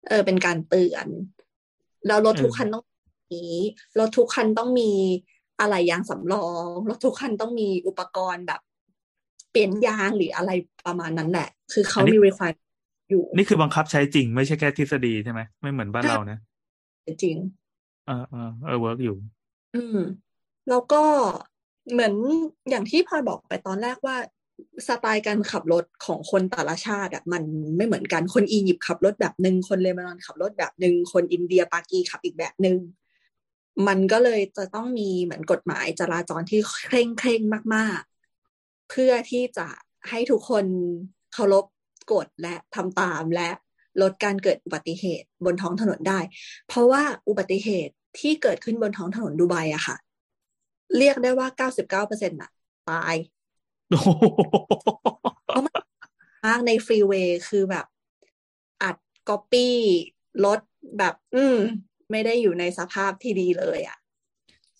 [0.08, 1.06] เออเป็นการเตือน
[2.06, 2.84] แล้วรถทุกคันต้อง
[3.34, 3.44] มี
[3.98, 4.90] รถทุกคันต้องมี
[5.60, 8.60] อะไรยางสำรองรถทุกคันต้องมีอุปกรณ์แบบ
[9.50, 10.50] เปลี่ยนยางหรืออะไร
[10.86, 12.58] ประมาณนั้นแหละ คือเขาอันนี้มี requirement
[13.10, 16.38] อยู่ นี่คือบังคับใช้จริงไม่ใช่แค่ทฤษฎีใช่ไหมไม่เหมือนบ้านเรานะ
[17.06, 17.36] จริง
[18.06, 19.16] เออเออเออ work อยู่
[19.76, 19.98] อืม
[20.68, 21.02] แล้วก็
[21.92, 22.14] เหมือน
[22.70, 24.16] อย่างที่พลอยบอกไปตอนแรกว่า
[24.88, 27.42] สไตล์การขับรถของคนแต่ละชาติอะมัน
[27.76, 32.76] ไม่เหมือนกันคนอียิปต์ขับรถแบบหนึ่งคนเลบานอนขับรถแบบหนึ่งคนอินเดียปากีขับอีกแบบหนึ่ง
[33.88, 37.40] มันก็เลยจะต้องมีเหมือนกฎหมายจราจรที่เคร่งเคร่ง
[37.74, 38.00] มาก
[38.44, 39.68] ๆ เพื่อที่จะ
[40.08, 40.66] ให้ทุกคน
[41.32, 41.64] เคารพ
[42.12, 43.50] กฎและทำตามและ
[44.02, 46.20] ลดการเกิดอุบัติเหตุบนท้องถนนได้
[46.68, 49.96] เพราะว่าอุบัติเหตุที่เกิดขึ้นบนท้องถนนดูไบอะค่ะ
[50.98, 51.48] เรียกได้ว่า
[52.10, 52.50] 99%น่ะ
[52.88, 53.16] ตาย
[53.90, 54.08] โอ้โห
[56.46, 57.86] มากในฟรีเวย์คือแบบ
[58.82, 58.96] อัด
[59.28, 59.76] ก๊อปปี้
[60.44, 60.60] รถ
[60.98, 61.58] แบบ อืม
[62.10, 63.98] ไม่ได้อยู่ในสภาพที่ดีเลยอะ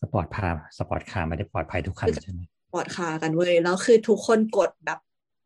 [0.01, 0.49] สปอร์ตพา
[0.79, 2.41] สปอร์ตคาร์ไม่ได้ปลอดภัยทุกคันใช่ไหม
[2.73, 4.99] ปลอดคากันเว้ยแล้วคือทุกคนกดแบบ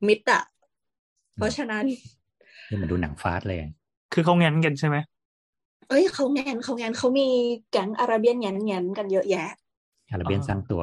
[0.06, 0.42] มิดอะ
[1.34, 1.84] เพราะฉะนั้น
[2.68, 3.58] นี่มันดูหนังฟาสต์เลย
[4.12, 4.96] คือเขาแง้นกันใช่ไหม
[5.88, 7.28] เอ้ยเขาแงนเขาแงนเขามี
[7.70, 9.48] แก๊งอาราเบียนแงนแงนกันเยอะแยะ
[10.10, 10.82] อาราเบียนสร้างตัว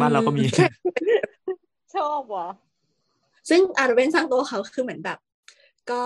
[0.00, 0.62] บ้านเราก็มีอื
[1.94, 2.48] ชอบวะ
[3.50, 5.18] ซึ่งอาราเบียนสร้างตัวเขาคือเหมือนแบบ
[5.90, 6.02] ก็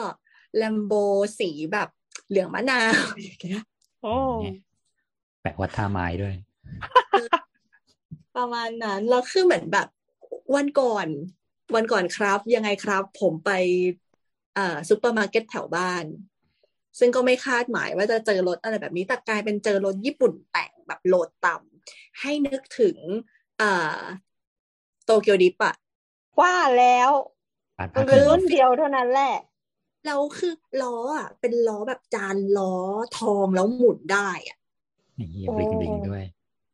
[0.57, 0.93] แลมโบ
[1.39, 1.89] สีแบบ
[2.29, 3.63] เหลืองมะนาวอย่างเงี้ย
[4.03, 4.17] โอ้
[5.43, 6.35] แปะวัดท่าไม้ด้วย
[8.37, 9.89] ประมาณนั้นแล้วคือเหมือนแบบ
[10.55, 11.07] วันก่อน
[11.75, 13.51] วันก่อนครับ ยังไงครับ ผมไป
[14.55, 16.05] เอ่อซูเปอร์มาร์เก็ตแถวบ้าน
[16.99, 22.97] ซึ่งก็ไม่คาดหมายว่าจะเจอรถอะไรแบบนี้แต่กลายเป็นเจอรถญี่ปุ่นแต่งแบบโหลดต่ำให้นึกถึง
[23.59, 23.99] เอ่อ
[25.05, 25.75] Tokyo Drift อะ
[26.41, 27.11] ว่าแล้ว
[27.79, 29.35] ปาดมันพาเป็นเกิรุ่นนเดียวเท่านั้นแหละ
[30.07, 32.75] แล้วคือล้ออะเป็นล้อแบบจานล้อ
[33.19, 34.57] ทองแล้วหมุนได้อะ
[35.21, 36.25] นี่บลิงบลิงด้วย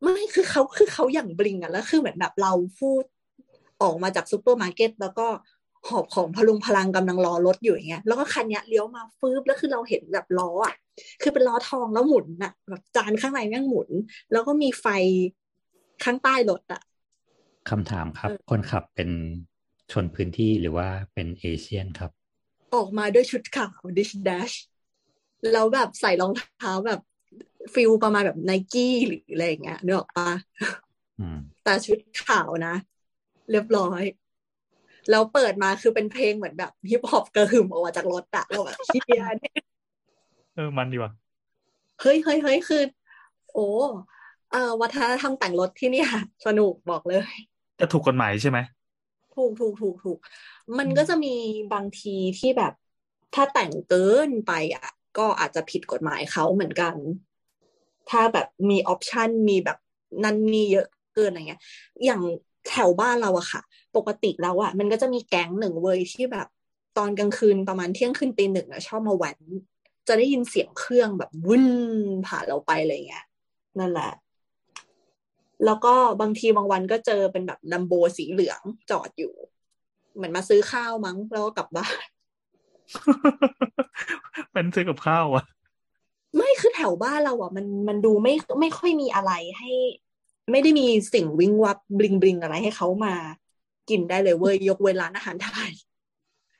[0.01, 3.03] ไม่คือเขาคือเขาอย่างบลิงอะแล้วคือเหมือนแบบเราพูด
[3.81, 5.27] ออกมาจากซูเปอร์มาร์เก็ตแล้วก็
[5.89, 10.75] หอบของพลุงพลังกำลังรอรถอยู่อย่างเงี้ยแล้วก็คันเนี้ยเลี้ยวมาฟืบแล้วคือเราเห็นแบบล้ออะ
[11.21, 13.89] คือเป็นล้อทองแล้วหมุนอะแบบจานข้างในแม่งหมุน
[14.31, 14.85] แล้วก็มีไฟ
[16.03, 16.81] ข้างใต้รถอะ
[17.69, 19.09] คำถามครับ คนขับเป็น
[19.91, 22.11] ชนพื้นที่หรือว่าเป็น Asian ครับ
[22.73, 24.51] ออกมาด้วยชุดขาว dishdash
[25.51, 26.99] แล้วแบบใส่รองเท้าแบบ
[27.73, 30.31] feel ประมาณแบบไนกี้หรืออะไรอย่างเงี้ยนึกออกปะ
[31.19, 32.75] อืมแต่ชุดขาวนะ
[33.51, 34.01] เรียบร้อย
[35.09, 39.53] แล้วเปิดมาคือเป็นเพลงเหมือนแบบฮิปฮอปกระหึ่มออกมาจากรถอะเราแบบเชี่ยเนี่ย
[40.55, 41.11] เออมันดีว่ะ
[42.01, 42.81] เฮ้ยเฮ้ยเฮ้ยคือ
[43.53, 43.67] โอ้
[44.51, 46.09] เอ่อวัฒนธรรมแต่งรถที่เนี่ย
[46.45, 47.33] สนุกบอกเลย
[47.79, 48.59] จะถูกกฎหมายใช่ไหม
[49.35, 50.19] ถูกถูกถูกถูก
[50.77, 51.35] มันก็จะมี
[51.73, 52.73] บางทีที่แบบ
[53.33, 56.95] ถ้าแต่งเกินไปอะ ก็อาจจะผิดกฎหมายเขาเหมือนกัน
[58.09, 59.77] ถ้าแบบมีออปชันมีแบบ
[60.23, 61.61] นั่นนี่เยอะเกินอะไรเงี้ย
[62.05, 62.21] อย่าง
[62.69, 63.61] แถวบ้านเราอะค่ะ
[63.95, 66.47] ปกติแล้วอะมันก็จะมีแก๊งหนึ่งเว้ยที่แบบ
[66.97, 69.39] ตอนกลางคืนประมาณเที่ยงคืนตีหนึ่งอะชอบมาแว้น
[70.07, 71.65] จะได้ยินเสียงเครื่องแบบวุ่น
[72.27, 73.25] ผ่านเราไปอะไรเงี้ย
[73.79, 74.11] นั่นแหละ
[75.65, 79.33] แล้วก็บางทีบางวันก็เจอเป็นแบบลัมโบสีเหลืองจอดอยู่
[80.15, 82.05] เหมือนมาซื้อข้าวมั้ง แล้วก็กลับบ้าน
[84.51, 85.45] เป็นซื้อกับข้าวอะ
[86.35, 89.71] ไม่คือแถวบ้านเราอะมันมันดูไม่ไม่ค่อยมีอะไรให้
[90.51, 93.15] ไม่ได้มีสิ่งวิงวับบลิงบลิงอะไรให้เขามา
[93.89, 95.73] กินได้เลยเว้ยยกเว้นร้านอาหารไทย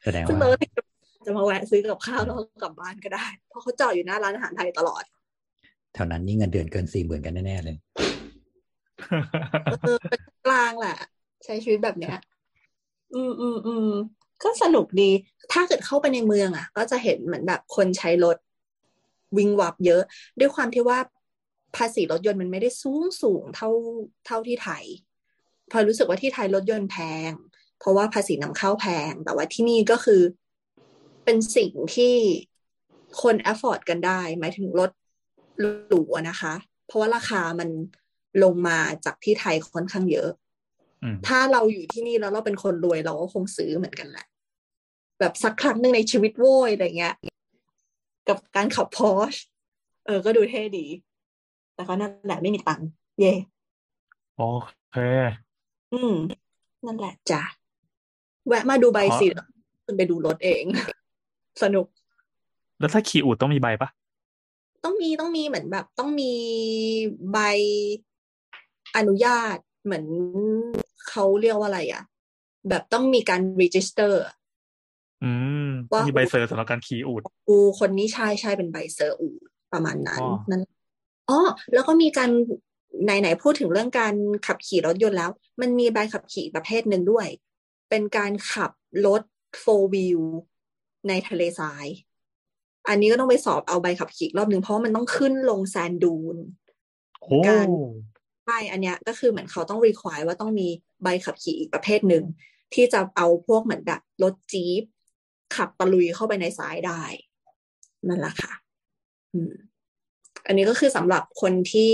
[0.04, 5.04] แสดงซึ่งว่าเราจะมาแวะซื้อกับข้าวแล้วก็กลับบ้านก็ได้ เพราะเขาจอดอยู่หน้าร้านอาหารไทยตลอด
[5.94, 7.78] แถวนั้นนี่เงินเดือนเกินสี่หมื่นกันแน่ๆเลย
[9.84, 10.98] เออเป็นกลางแหละ
[11.46, 12.18] ใช้ชีวิตแบบเนี้ย
[13.14, 13.90] อืมอืมอืม
[14.44, 15.10] ก็สนุกดี
[15.52, 18.38] ถ้าเกิดเข้าไปในเมืองอะ ก็จะเห็นเหมือนแบบคนใช้รถ
[19.38, 20.02] วิ่งวับเยอะ
[20.40, 21.00] ด้วยความที่ว่า
[21.76, 23.70] ภาษีรถยนต์มันไม่ได้สูงสูงเท่า
[24.26, 24.84] เท่าที่ไทย
[25.72, 26.98] พอรู้สึกว่าที่ไทยรถยนต์แพ
[27.30, 27.32] ง
[27.80, 30.22] เพราะว่าภาษีนำเข้าแพง แต่ว่าที่นี่ก็คือ
[31.24, 32.16] เป็นสิ่งที่
[33.22, 34.92] คน afford กันได้ หมายถึงรถ
[35.88, 36.54] หรูนะคะ
[36.88, 37.70] เพราะว่าราคามัน
[38.44, 40.30] ลงมาจากที่ไทยค่อนข้างเยอะ
[41.04, 44.26] อืมถ้าเราอยู่ที่นี่แล้วเราเป็นคนรวยเราก็คงซื้อเหมือนกันแหละ
[45.20, 47.16] แบบสักครั้งหนึ่งในชีวิตโว้ยอะไรเงี้ย
[48.28, 49.34] กับการขับพอช
[50.06, 50.86] เออ ก็ดูเท่ดี
[51.76, 52.88] แต่ก็นั่นแหละไม่มีตังค์
[53.20, 53.34] เย่
[54.36, 54.42] โอ
[54.92, 54.98] เค
[55.94, 56.14] อืม
[56.86, 57.42] นั่นแหละจ้ะ
[58.48, 59.28] แวะมาดูใบขอสิ
[59.86, 60.64] คุณไปดูรถเอง
[61.64, 61.86] สนุก
[62.80, 63.90] แล้วถ้าขี่อูดต้องมีใบปะ
[64.84, 66.32] ต้องมีต้องมีเหมือนแบบ ต้องมี
[67.32, 67.40] ใบ
[68.98, 70.06] อนุญาตเหมือน
[71.10, 72.04] เขาเรียกว่าอะไรอะ
[72.70, 74.14] แบบต้องมีการ register
[75.24, 75.32] อื
[75.68, 79.42] มว่ามีใบเซอร์สำหรับการขี่อูดกูคนนี้ใช่ใช่เป็นใบเซอร์อูด
[79.74, 80.62] ประมาณนั้นอ๋อนั่น
[81.30, 81.40] อ๋อ
[81.74, 82.30] แล้วก็มีการ
[83.04, 84.16] ไหนไหนพูดถึงเรื่องการ
[84.48, 85.32] ขับขี่รถยนต์แล้ว
[85.62, 87.28] มันมีใบขับขี่ประเภทหนึ่งด้วย
[87.90, 88.72] เป็นการขับ
[89.06, 89.22] รถ
[89.64, 90.22] four wheel
[91.08, 91.88] ในทะเลทราย
[92.88, 96.38] อันนี้ก็ต้องไปสอบเอาใบขับขี่อีกรอบหนึ่งเพราะว่ามันต้องขึ้นลงแซนดูน
[97.22, 97.68] โอ้การ
[98.46, 100.68] ใช่อันเนี้ยก็คือเหมือนเขาต้อง require ว่าต้องมี
[101.04, 102.24] ใบขับขี่อีกประเภทหนึ่ง
[102.74, 104.84] ที่จะเอาพวกเหมือนแบบรถจี๊ป
[105.56, 107.04] ขับตะลุยเข้าไปในสายได้
[108.08, 108.54] นั่นแหละค่ะ
[110.48, 111.94] อันนี้ก็คือสำหรับคนที่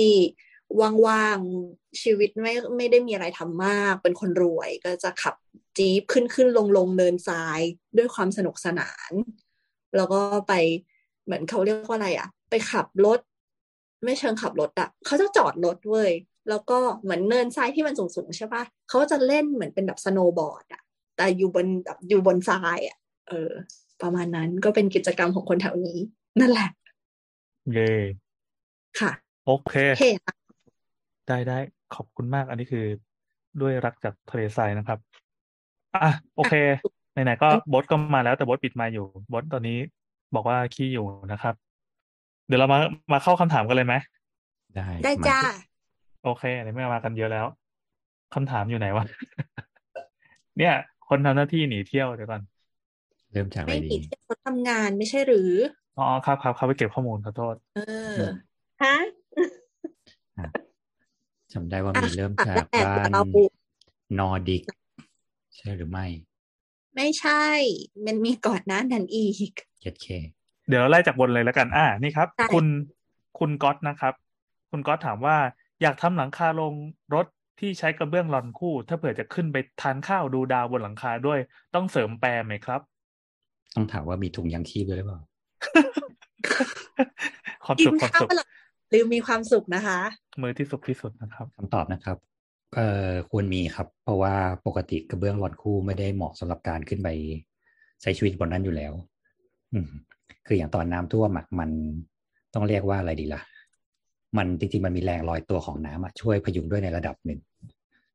[1.08, 5.36] ว่างๆชีวิตไม่ไม่ได้มีอะไรทำมาก เป็นคนรวยก็จะขับ
[5.78, 7.60] จี๊ปขึ้นขึ้นลงลงเนินทราย
[7.97, 9.12] ด้วยความสนุกสนาน
[9.95, 10.54] แล้วก็ไป
[11.26, 13.20] เหมือนเขาเรียกว่าอะไรอะไปขับรถ
[14.04, 16.12] ไม่เชิงขับรถอะเขาจะจอดรถเว้ย
[16.50, 20.82] แล้วก็เหมือนเนินทรายที่มันสูงๆใช่ปะเขาจะเล่นเหมือนเป็นแบบสโนว์บอร์ดอะ
[21.18, 23.52] แต่อยู่บนแบบอยู่บนทรายอะเออ
[24.02, 26.00] ประมาณนั้นก็เป็นกิจกรรมของคนแถวนี้
[26.39, 26.70] นั่นแหละ
[27.74, 27.92] เย่
[29.00, 29.12] ค่ะ
[29.46, 30.04] โอเคโอเค
[31.28, 31.58] ได้ได้
[31.96, 32.86] ขอบคุณมาก อันนี้คือ
[33.62, 35.00] ด้วยรักจากทะเลทรายนะครับ
[35.96, 36.54] อะโอเค
[37.14, 39.78] ไหนๆก็บอสก็มาแล้วแต่บอสปิดไมค์อยู่บอสตอนนี้
[40.36, 41.56] บอกว่าขี้อยู่นะครับ
[42.48, 42.80] เดี๋ยวเรามา
[43.14, 43.96] มาเข้าคำถามกันเลยไหม
[44.76, 45.39] ได้ได้มาจ้า
[46.24, 47.46] โอเคในเมื่อมากันเยอะแล้ว
[48.34, 49.06] คำถามอยู่ไหนวะ
[50.58, 50.74] เนี่ย
[51.08, 52.42] คนทำหน้าที่หนีเที่ยวเดี๋ยวก่อน
[53.32, 55.52] เริ่มจากอะไรไม่หนีดีเที่ยวเขาทำงานไม่ใช่หรือ
[55.98, 57.80] อ๋อครับครับเขาไปเก็บข้อมูลขอโทษ เอ
[58.16, 58.20] อ
[58.84, 58.96] ฮะ
[61.54, 63.24] จำได้ว่าอะมีเริ่มจากแอบบ้านเรา
[64.20, 64.64] นอร์ดิก
[65.56, 66.06] ใช่หรือไม่
[66.96, 67.44] ไม่ใช่
[68.06, 70.08] มันมีก่อนหน้านั้นอีกเจ็ดเค
[70.68, 72.66] เดี๋ยวไล่จากบนเลยแล้วกัน อ่า นี่ครับได้คุณ
[73.40, 74.14] คุณก๊อตนะครับ
[74.72, 75.38] คุณก๊อตถามว่า
[75.82, 76.74] อยากทำหลังคาลง
[77.14, 77.28] รถ
[77.60, 81.40] ที่ใช้กระเบื้องรอนคู่ ถ้าเผื่อจะขึ้นไปทานข้าวดูดาวบนหลังคาด้วย
[81.76, 82.82] ต้องเสริมแปรไหมครับ
[83.76, 85.20] ต้องถามว่ามีถุงยางชีพด้วยหรือเปล่า
[87.66, 88.48] ความกิสุนขความข้าวสุขหลัง
[88.90, 90.00] หรือมีความสุขนะคะ
[90.42, 92.18] มือที่สุขที่สุดนะครับคำตอบนะครับ
[92.76, 94.36] เอ่อควรมีครับ เพราะว่า
[94.68, 97.10] ปกติกระเบื้องรอนคู่ไม่ได้เหมาะสำหรับการขึ้นไป
[98.02, 98.94] ใช้ชีวิตบนนั้นอยู่แล้ว
[99.74, 99.90] อืม
[100.46, 101.70] คืออย่างตอนน้ำท่วมอะมัน
[102.54, 103.42] ต้องเรียกว่าอะไรดีล่ะ
[104.38, 107.40] มันจริงๆมันมีแรงลอยตัวของน้ำอะช่วยพยุงด้วยในระดับหนึ่ง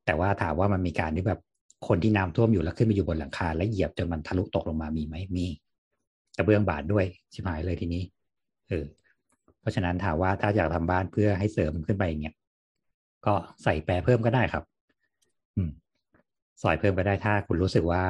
[0.04, 1.40] แต่ว่าถามว่ามันมีการที่แบบ
[1.88, 5.46] คนที่น้ำท่วมอยู่แล้วขึ้นไปอยู่บนหลังคา แล้วเหยียบจนมันทะลุตกลงมามีไหมมี
[6.36, 8.02] กระเบื้องบาดด้วยชิบหายเลยทีนี้
[8.68, 8.84] เออ
[9.60, 12.34] เพราะฉะนั้นถามว่าถ้าอยากทำบ้านเพื่อให้เสริมขึ้นไปอย่างเงี้ย
[13.26, 14.64] ก็ใส่แปรเพิ่มก็ได้ครับ
[15.56, 15.70] อืม
[16.62, 18.02] สอยเพิ่มก็ได้ถ้าคุณรู้สึกว่า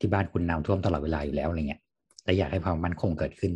[0.00, 1.80] ที่บ้านคุณน้ำท่วมตลอดเวลาอยู่แล้วอะไรเงี้ย
[2.24, 3.52] แต่อยากให้ความมั่นคงเกิดขึ้น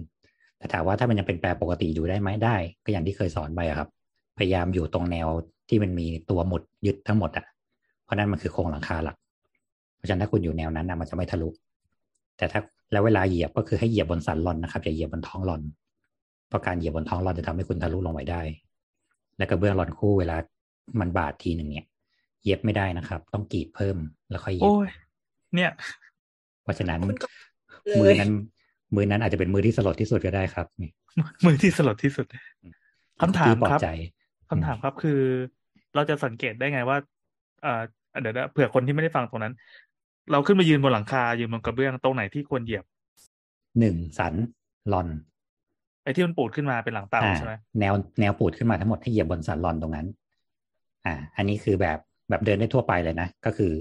[0.63, 3.89] แต่ถามว่าถ้ามันยังเป็นแปรปกติอยู่ได้ไหมได้ ก็อย่างที่เคยสอนไปอะครับ
[4.39, 5.29] พยายามอยู่ตรงแนว
[5.69, 7.45] ที่มันมีตัวหมุดยึดทั้งหมดอะ
[8.05, 9.17] เพราะนั่นมันคือโครงหลังคาหลัก
[9.97, 11.49] เพราะฉะนั้นถ้าคุณอยู่แนวนั้นนะมันจะไม่ทะลุ
[12.37, 12.61] แต่ถ้า
[12.93, 15.63] แล้วเวลาเหยียบก็คือให้เหยียบบนสันหลอนนะครับอย่าเหยียบบนท้องหลอน
[16.49, 18.43] เพราะการเหยียบบนท้องหลอนจะทำให้คุณทะลุลงไปได้
[19.37, 20.37] และกระเบื้องหลอนคู่เวลา
[21.01, 21.87] มันบาดทีหนึ่งเนี่ย
[22.45, 23.97] เย็บไม่ได้นะครับ ต้องกรีดเพิ่ม
[24.31, 24.89] แล้วค่อยเย็บโอ้ย
[25.55, 25.71] เนี่ย
[26.63, 27.27] เพราะฉะนั้นคุณก็
[27.87, 28.33] เลยมือนั้น
[28.95, 30.91] มือนั้นอาจจะเป็นมือที่สลดที่สุดก็ได้ครับนี่
[31.47, 32.27] มือที่สลดที่สุด
[33.21, 33.89] คำถามที่ปลอครับใจ
[34.51, 35.21] คำถามครับคือ
[35.95, 36.97] เราจะสังเกตได้ไงว่า
[37.63, 37.83] เอ่อ
[38.21, 39.55] เดี๋ยวนะเผื่อคนที่ไม่ได้ฟังตรงนั้น
[40.31, 42.85] เราขึ้นมายืนบนหลังคายืนบนกระเบื้องตรงไหนที่ควรเหยียบ
[43.79, 44.35] หนึ่งสัน
[44.89, 45.09] หลอน
[46.03, 50.07] ไอ้ที่มันปูดขึ้นมาเป็นหลังเตาอ่าใช่ไหมแนวแนวปูดขึ้นมาทั้งหมดให้เหยียบบนสันหลอนตรงนั้น
[51.07, 53.73] อ่า อันนี้คือแบบแบบเดินได้ทั่วไปเลยนะ ก็คือ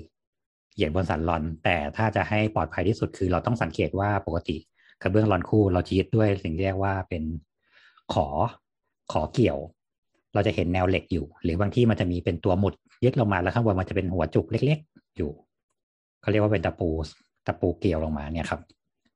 [0.76, 4.55] เหยียบบนสันหลอน แต่ถ้าจะให้ปลอดภัยที่สุดคือเราต้องสังเกตว่าปกติ
[5.01, 7.23] กระเบื้องหลอนคู่เราจะยึดด้วยสิ่งที่เรียกว่าเป็น
[8.13, 8.27] ขอ
[9.11, 9.57] ขอเกี่ยว
[10.33, 12.73] เราจะเห็นแนวเหล็กอยู่ หรือบางที่มันจะมีเป็นตัวหมุด
[13.03, 15.31] ยึดลงมาแล้วข้างบนมันจะเป็นหัวจุกเล็ก ๆ อยู่
[16.21, 16.89] เขาเรียกว่าเป็นตะปู
[17.47, 18.61] ตะปูเกี่ยวลงมาเนี่ยครับ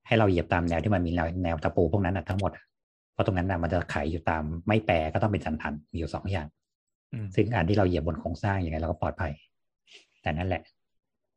[0.07, 2.51] ให้เราเหยียบตามแนวที่มันมีแนวแนวตะปูพวกนั้นนะทั้งหมด
[3.13, 6.47] เพราะตรงนั้นนะมันจะไขอยู่ตามไม่แปรก็ต้องเป็นจันทันมีอยู่สองอย่าง
[7.13, 9.31] อืมซึ่งอันที่เราเหยียบบนโครงสร้างยังไงเราก็ปลอดภัย
[10.21, 10.61] แต่นั่นแหละ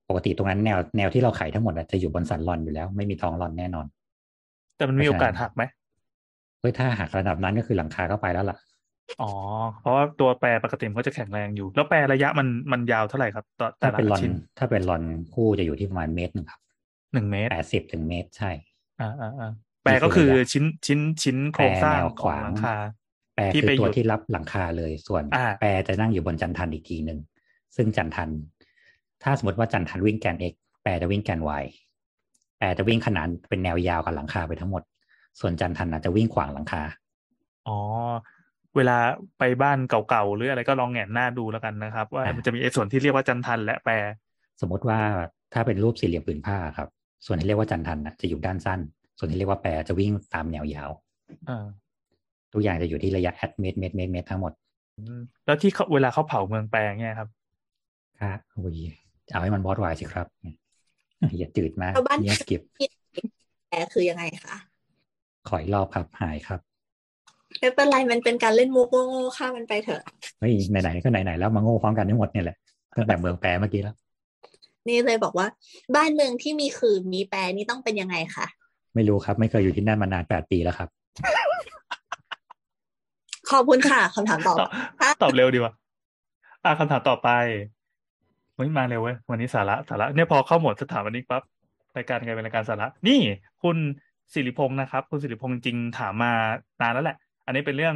[0.09, 3.86] ปกติตรงนั้นแนวแนวที่เราไขทั้งหมดอะจะอยู่บนสันลอนอยู่แล้ว ไม่มีท้องลอนแน่นอน
[4.79, 5.62] แต่มันมีโอกาสหักไหม
[6.61, 8.59] เฮ้ยถ้าหักระดับนั้นก็คือหลังคาก็ไปแล้วล่ะ
[9.22, 9.31] อ๋อ
[9.81, 15.03] เพราะว่าตัวแปรปกติมันก็จะแข็งแรงอยู่ แล้วแปรระยะมันมันยาวเท่าไหร่ครับต่อแต่ถ้าละเป็นลอนชิ้นถ้าเป็นลอน
[15.33, 16.61] คู่จะอยู่ที่ประมาณเมตรหนึ่งครับ
[17.14, 18.51] หนึ่งเมตรแปดสิบถึงเมตรใช่
[19.01, 19.53] อ่าอ่าอ่า
[19.83, 22.76] แปรก็คือชิ้นชิ้นชิ้นโครงสร้างแปรแนวขของวางหลังคา
[23.35, 27.18] แปรที่คือไปตัวอยู่ที่รับหลังคาเลยส่วนอ่าแปรจะนั่งอยู่บนจันทันอีกทีหนึ่ง
[27.76, 28.31] ซึ่งจันทัน
[29.22, 31.64] ถ้าสมมติว่าจันทันวิ่งแกน x แปรจะวิ่งแกน y
[32.59, 34.83] แปรจะวิ่งขนานเป็นแนวยาวกับหลังคาไปทั้งหมด
[35.41, 36.83] ส่วนจันทันอาจจะวิ่งขวางหลังคา
[37.69, 37.79] อ๋อ
[38.77, 38.99] เวลา
[39.39, 43.93] ไปบ้านเก่าๆหรืออะไรก็ลองแหงนหน้าดูแล้วกันนะครับ ว่าอ่ามัมันจะมีไอ้ส่วนที่เรียกว่าจันทันและแปร
[44.61, 44.99] สมมติว่า
[45.55, 46.89] ถ้าเป็นรูปสี่เหลี่ยมผืนผ้าครับ
[47.27, 48.81] ส่วนที่เรียกว่าจันทันน่ะจะอยู่ด้านสั้น
[49.19, 50.91] ส่วนที่เรียกว่าแปรจะวิ่งตามแนวยาว
[51.49, 51.65] อ่า
[52.53, 54.53] ทุกอย่างจะอยู่ที่ระยะแอดเมตรเมตรเมตรเมตรทั้งหมด
[54.99, 57.29] อืมแล้วที่เขาเวลาเขาเผาเมืองแปรเนี่ยครับ
[58.21, 58.77] ค่ะอุ้ย
[59.31, 60.27] เอาให้มันบอสไวสิครับ
[61.39, 62.61] อย่าจืดมากชาวบ้านเงียบกิบ
[63.69, 64.57] แปรคือยังไงคะ
[65.49, 66.61] ขออีกรอบครับหายครับ
[67.59, 70.03] ไม่เป็นไรมันเป็นการเล่นมุกโง่ๆค่ะมันไปเถอะ
[70.41, 72.57] เฮ้ยไหนๆก็ไหนๆแล้วมาโง่พร้อมกันทั้งหมดเนี่ยแหละ
[72.97, 73.97] ตั้งแต่เมืองแปรเมื่อกี้แล้ว
[74.89, 75.47] นี่เลยบอกว่า
[75.97, 78.47] บ้านเมืองที่มีขื่อมีแปรนี่ต้องเป็นยังไงคะ
[78.95, 80.89] ไม่รู้ครับ ไม่เคยอยู่ที่นั่นมานานแปดปีแล้วครับ
[83.51, 84.71] ขอบคุณค่ะคำถามต่อตอบ
[85.23, 85.73] ตอบเร็วดีว่ะ
[86.64, 87.29] อะคำถามต่อไป
[88.59, 91.43] เฮ้ยมาเร็วเว้ยวันนี้สาระสาระเนี่ยพอเข้าหมดสถาปนิกปั๊บ
[91.97, 93.21] รายการกลายเป็นรายการสาระ นี่
[93.63, 93.77] คุณ
[94.33, 96.33] สิริพงศ์นะครับ คุณสิริพงศ์จริงถามมา
[96.81, 97.95] นานแล้วแหละ อันนี้เป็นเรื่อง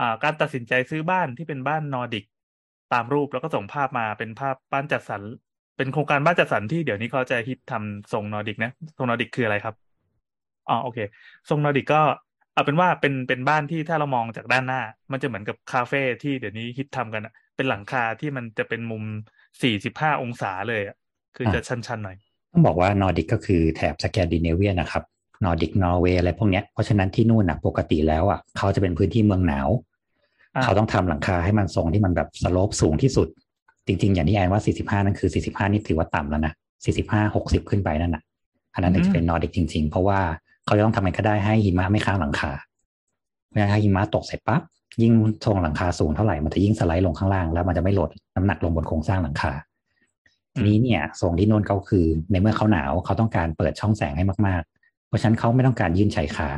[0.00, 2.24] อ่าการตัดสินใจซื้อบ้านที่เป็นบ้านนอร์ดิก
[2.92, 5.22] ตามรูปแล้วก็ส่งภาพมาเป็นภาพบ้านจัดสรร
[5.76, 9.74] เป็นโครงการบ้านจัดสรรที่เดี๋ยวนี้เขาจะฮิตทำทรงนอร์ดิกนะทรงนอร์ดิกคืออะไรครับ
[10.68, 10.98] อ๋อโอเค
[11.48, 12.00] ทรงนอร์ดิกก็
[12.54, 14.80] เอาเป็นว่าเป็นเป็นบ้านที่ถ้าเรามองจากด้านหน้า
[15.12, 19.04] มันจะเหมือนกับคาเฟ่ที่เดี๋ยวนี้ฮิตทำกันอะเป็นหลังคาที่มันจะเป็นมุม
[19.62, 20.96] สี่สิบห้าองศาเลยอะ
[21.36, 22.16] คือจะชันๆหน่อย
[22.52, 25.02] ต้องบอกว่านอร์ดิกก็คือแถบสแกนดิเนเวียนะครับ
[25.44, 29.68] นอร์ดิกนอร์เวย์อะไรพวกเนี้ยเพราะฉะนั้นที่นู่นนะปกติแล้วอะเขาจะเป็นพื้นที่เมืองหนาว
[30.54, 33.28] อ่าเขาต้องทำหลังคาให้มันทรงที่มันแบบ slope สูงที่สุด
[33.86, 36.52] จริง ๆ อย่างที่แอนว่า 45 นั่นคือ 45 นี่ถือว่าต่ำแล้วนะ
[36.96, 38.22] 45 60 ขึ้นไปนั่นน่ะ
[38.74, 40.20] อันนั้นถึงจะเป็นนอร์ดิกจริง ๆ เพราะว่า
[40.64, 42.52] เขาจะต้องทำยังไงก็ได้ให้หิมะไม่ค้างหลังคา
[43.46, 44.60] เพราะฉะนั้นถ้าหิมะตกเสร็จปั๊บ
[45.02, 45.12] ยิ่ง
[45.44, 49.52] ทรงหลังคาสูงเท่าไหร่มันจะยิ่งสไลด์ลงข้างล่างแล้วมันจะไม่โหลดน้ำหนักลงบนโครงสร้างหลังคา
[50.54, 56.50] ทีนี้เนี่ยทรงที่โน่นเขาคือ ในเมื่อเขาหนาวเขาต้องการเปิดช่องแสงให้มากๆ เพราะฉะนั้นเขาไม่ต้องการยื่นชายคา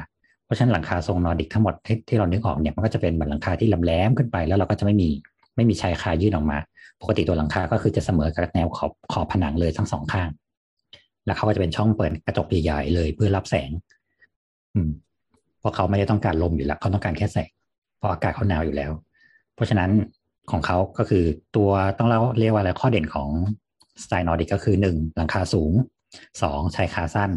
[0.45, 5.09] เพราะฉะนั้นหลังคาทรงนอร์ดิกทั้งหมดที่ที่เรานึกออกเนี่ยมันก็จะเป็นเหมือนหลังคาที่ลำแหลมขึ้นไปแล้วเราก็จะไม่มี
[5.57, 6.59] ไม่มีชายคายื่นออกมา
[7.01, 10.29] ปกติตัวหลังคาก็คือจะเสมอกับแนวขอบขอบผนังเลยทั้งสองข้าง
[11.27, 13.71] แล้วเขาก็จะเป็นช่องเปิดกระจกใหญ่ๆเลยเพื่อรับแสง
[14.75, 14.91] อืม
[15.61, 17.51] เพราะเขาไม่ได้ต้องการลมอยู่แล้วเขาต้องการแค่แสง
[18.03, 18.93] เพราะอากาศเขาหนาวอยู่แล้ว
[19.55, 19.91] เพราะฉะนั้น
[20.51, 21.25] ของเขาก็คือ
[21.57, 23.29] ตัวต้องเล่าเรียกว่าอะไรข้อเด่นของ
[24.03, 25.73] สไตล์นอร์ดิกก็คือหนึ่งหลังคาสูง
[26.43, 27.31] สองชายคาสั้น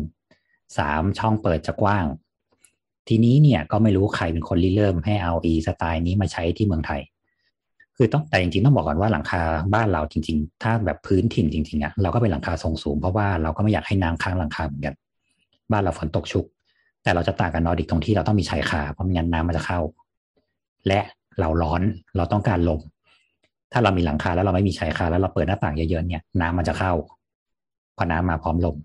[0.78, 2.06] สามช่องเปิดจะกว้าง
[3.08, 7.02] ทีนี้เนี่ยก็ไม่รู้ใครเป็นคนริเริ่มให้เอาอีสไตล์นี้มาใช้ที่เมืองไทย
[7.98, 9.42] คือต้องแต่จริงๆต้องบอกก่อนว่าหลังคา
[9.74, 14.96] บ้านเราจริง ๆ ถ้าแบบพื้นถิ่นจริงๆอะเราก็เป็นหลังคาทรงสูงเพราะว่าเราก็ไม่อยากให้น้ำค้างหลังคาเหมือนกัน
[15.72, 16.46] บ้านเราฝนตกชุก
[17.04, 19.80] แต่เราจะต่างกับนอร์ดิกตรงที่เราต้องมีชายคาเพราะไม่งั้นน้ำมันจะเข้า
[20.88, 21.00] และ
[21.40, 21.82] เราร้อน
[22.16, 22.82] เราต้องการลม
[23.72, 26.94] ถ้าเรามีหลังคาแล้วเราไม่มีชายคาแล้วเราเปิดหน้าต่างเยอะๆเนี่ยน้ำมันจะเข้า
[27.98, 28.76] พอน้ำมาพร้อมลม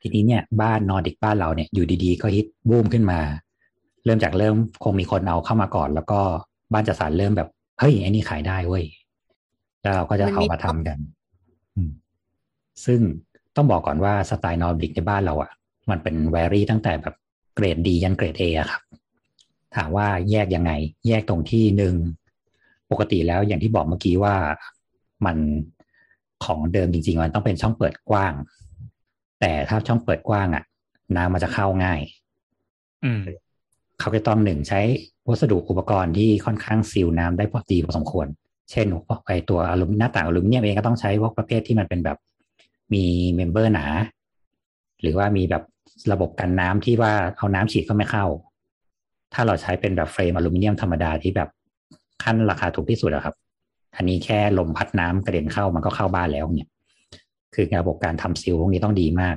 [0.00, 3.18] ทีนี้เนี่ยบ้านนอร์ดิกบ้านเราเนี่ยอยู่ดีๆ ก็ฮิตบูมขึ้นมา
[4.04, 6.20] เริ่มจากเริ่มคงมีคนเอาเข้ามาก่อน แล้วก็
[6.72, 7.48] บ้านจัดสรรเริ่มแบบ
[7.78, 8.84] เฮ้ยไอ้นี่ขายได้เว้ย
[9.82, 10.98] แล้วเราก็จะเอามาทำกัน
[12.84, 13.00] ซึ่ง
[13.56, 15.50] ต้องบอกก่อนว่าสไตล์นอร์ดิกในบ้านเราอะ่ะ
[15.90, 17.14] มันเป็น vary ตั้งแต่แบบ
[17.54, 18.82] เกรดดียันเกรดเอะครับ
[19.76, 20.72] ถามว่าแยกยังไง
[21.08, 21.94] แยกตรงที่หนึ่ง
[22.90, 24.34] ปกติแล้วอย่างที่บอกเมื่อกี้ว่า
[25.26, 25.36] มัน
[26.44, 28.34] ของเดิมจริงๆมันต้องเป็นช่องเปิดกว้าง
[29.40, 30.64] แต่ถ้าช่องเปิดกว้างอะ่ะ
[31.16, 32.00] น้ำมันจะเข้าง่าย
[33.04, 33.20] อืม
[34.00, 34.80] เขาจะต้องหนึ่งใช้
[35.28, 38.26] วัสดุอุปกรณ์ที่ค่อนข้างซีลน้ำได้พอดีพอสมควร
[38.70, 42.18] เช่นพวกไอตัวอลูมิเนียมหน้าต่างอลูมิเนียมเองก็ต้องใช้พวกประเภทที่มันเป็นแบบ
[42.92, 43.04] มี
[43.34, 43.84] member หนา
[45.02, 45.62] หรือว่ามีแบบ
[46.12, 48.26] ระบบกันน้ำที่ว่าเอาน้ำฉีดก็ไม่เข้า
[49.34, 51.48] ถ้าเราใช้เป็นแบบ frame อลูมิเนียมธรรมดาที่แบบ
[52.22, 53.34] ขั้นราคาถูกที่สุดอะครับ
[53.96, 56.68] อันนี้แค่ลมพัดน้ำกระเด็นเข้ามันก็เข้าบ้านแล้วเนี่ย
[57.54, 59.36] คือระบบการทำ seal พวกนี้ต้องดีมาก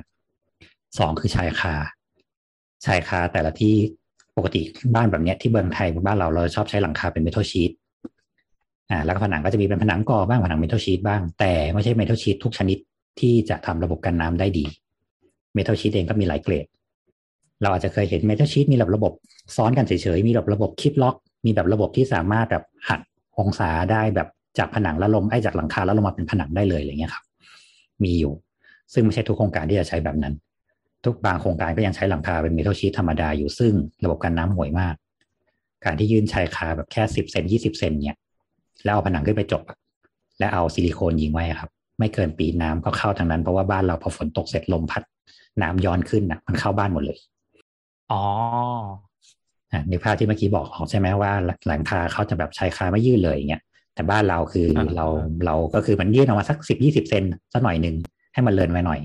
[0.98, 1.74] สองคือชายคา
[2.86, 3.74] ชายคาแต่ละที่
[4.36, 4.60] ปกติ
[4.94, 7.70] บ้านแบบเนี้ยที่เมืองไทยบ้านเราเราชอบใช้หลังคาเป็นเมทัลชีต
[8.90, 12.78] อ่าแล้วก็ผนังก็จะมีเป็นผนังก่อบ้างผนังเมทัลชีตบ้าง แต่ไม่ใช่เมทัลชีตทุกชนิด
[13.20, 14.64] ที่จะทำระบบกันน้ำได้ดี
[15.54, 16.66] เมทัลชีตเองก็มีหลายเกรด
[17.62, 19.12] เราอาจจะเคยเห็นเมทัลชีตมีแบบระบบ
[19.56, 23.00] ซ้อนกันเฉยๆ มีแบบระบบคลิปล็อก มีแบบระบบที่สามารถแบบหัก
[23.38, 24.28] องศาได้แบบ
[24.58, 27.24] จากผนังแล้วลงไอ้จากหลังคาแล้วลงมาเป็นผนังได้เลยอะไรเงี้ยครับ
[28.04, 28.32] มีอยู่
[28.92, 30.34] ซึ่งไม่ใช่ทุกโครงการที่จะใช้แบบนั้น
[31.04, 33.72] ทุกบางโครงการก็ยังใช้หลังคาเป็นเมทัลชีตธรรมดาอยู่ซึ่ง
[34.04, 34.94] ระบบกันน้ำห่วยมาก
[35.84, 38.18] การที่ยื่นชายคาแบบแค่สิบเซนยี่สิบเซนเนี่ย
[38.84, 39.62] แล้วเอาผนังขึ้นไปจบ
[40.38, 45.02] และเอาซิลิโคนยิงไว้ครับ ไม่เกินปีน้ำก็เข้าทางนั้นเพราะว่าบ้านเราพอฝนตกเสร็จลมพัด
[45.62, 47.18] น้ำย้อนขึ้นนะมันเข้าบ้านหมดเลย
[48.12, 48.22] อ๋อ
[49.72, 51.32] อะในภาพที่เมื่อกี้บอกออกใช่ไหมว่า
[51.66, 53.62] หลังคาเขาจะแบบชายคาไม่ยื่นเลยอย่างเงี้ย
[53.94, 55.06] แต่บ้านเราคืออาเรา
[55.46, 57.94] เราก็คือมันยื่นออกมาสักสิบยี่สิบเซนสักหน่อยหนึ่ง
[58.34, 59.00] ให้มันเลินไว้หน่อย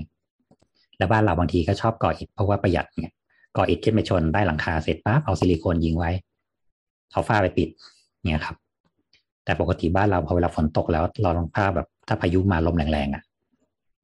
[0.98, 3.12] แล้วบ้านเราบางทีก็ชอบก่ออิฐเพราะว่าประหยัดเนี่ย
[3.56, 6.10] ก่ออิฐขึ้นไปชนได้หลังคาเสร็จปั๊บเอาซิลิโคนยิงไว้
[7.12, 7.68] เอาฝ้าไปปิด
[8.28, 8.56] เนี่ยครับ
[9.44, 13.22] แต่ปกติบ้านเราพอเวลาฝนตกแล้วเราลองผ้าแบบถ้าพายุมาลมแรงๆอะ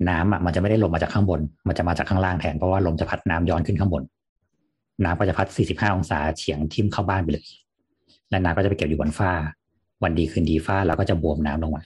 [0.08, 4.02] น้ำอะมันจะไม่ได้ลงมาจากข้างบน มันจะมาจากข้างล่างแทนเพราะว่าลมจะพัดน้ำย้อนขึ้นข้างบน
[5.04, 7.46] น้ำก็จะพัด 45 องศาเฉียงทิ่มเข้าบ้านไปเลย
[8.30, 9.32] และน้ำก็จะไปเก็บอยู่บนฝ้า
[10.02, 11.82] วันดีคืนดีฝ้าแล้วก็จะบวมน้ำลงมา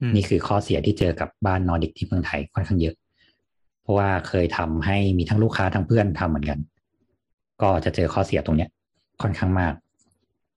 [0.00, 2.94] อืมนี่คือข้อเสียที่เจอกับบ้านนอร์ดิกที่เมืองไทยค่อนข้างเยอะ
[3.82, 6.58] เพราะว่าเคยทำให้มีทั้งลูกค้าทั้งเพื่อนทำเหมือนกัน
[7.62, 8.70] ก็จะเจอข้อเสียตรงเนี้ย
[9.22, 9.74] ค่อนข้างมาก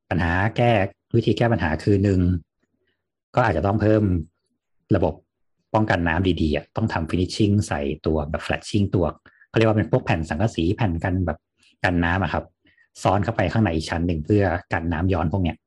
[0.10, 0.72] ปัญหาแก้
[1.16, 2.20] วิธีแก้ปัญหาคือหนึ่ง
[3.36, 4.04] ก็อาจจะต้องเพิ่ม
[4.96, 5.14] ระบบ
[5.74, 9.06] ป้องกันน้ำดีๆอะต้องทำ finishing ใส่ตัวแบบ flashing ตัว
[9.50, 11.38] เขาเรียกว่าเป็นพวกแผ่นสังกะสีแผ่นกันแบบ
[11.84, 12.44] กันน้ำอะครับ
[13.04, 15.58] ซ้อนเข้าไปข้างในอีกชั้นหนึ่งเพื่อกันน้ำย้อนพวกเนี้ย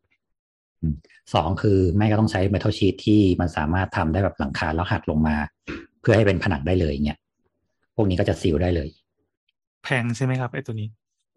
[0.80, 0.94] อืม
[1.34, 5.36] สองคือแม่ก็ต้องใช้เมทัลชีตที่มันสามารถทำได้แบบหลังคาแล้วหักลงมา
[6.00, 7.18] เพื่อให้เป็นผนังได้เลยเนี่ย
[7.94, 8.88] พวกนี้ก็จะซีลได้เลย
[9.84, 10.88] แพงใช่ไหมครับไอ้ตัวนี้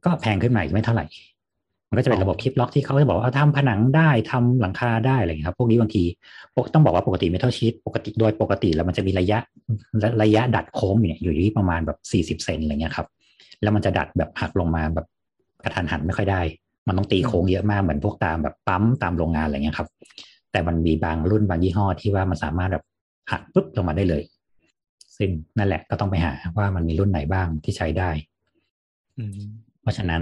[0.05, 1.05] ก็แพงขึ้นมาอีกไม่เท่าไหร่
[1.89, 6.03] มันก็จะเป็นระบบคลิปล็อกที่เขาจะบอกว่าเอาทำผนังได้ทำหลังคาได้อะไรอย่างเงี้ยครับ พวกนี้บางที
[6.55, 9.39] ปกต้องบอกว่าปกติเมทัลชีตปกติโดยปกติแล้วมันจะมีระยะ
[10.03, 13.07] ระระยะดัดโค้งอยู่เนี่ยอยู่ที่ประมาณแบบสี่สิบเซนอะไรเงี้ยครับ
[13.63, 15.07] แล้วมันจะดัดแบบหักลงมาแบบ
[15.63, 16.41] กระทันหันไม่ค่อยได้
[16.87, 19.89] มันต้องตีโค้งเยอะมากเหมือนพวกตามแบบปั๊มตามโรงงานอะไรเงี้ยครับ
[20.51, 22.83] แต่มันมีบางรุ่นบางยี่ห้อที่ว่ามันสามารถแบบ
[23.31, 24.23] หักปุ๊บลงมาได้เลย
[25.17, 28.09] ซึ่งนั่นแหละก็ต้องไปหาว่ามันมีรุ่นไหนบ้างที่ใช้ได้
[29.81, 30.21] เพราะฉะนั้น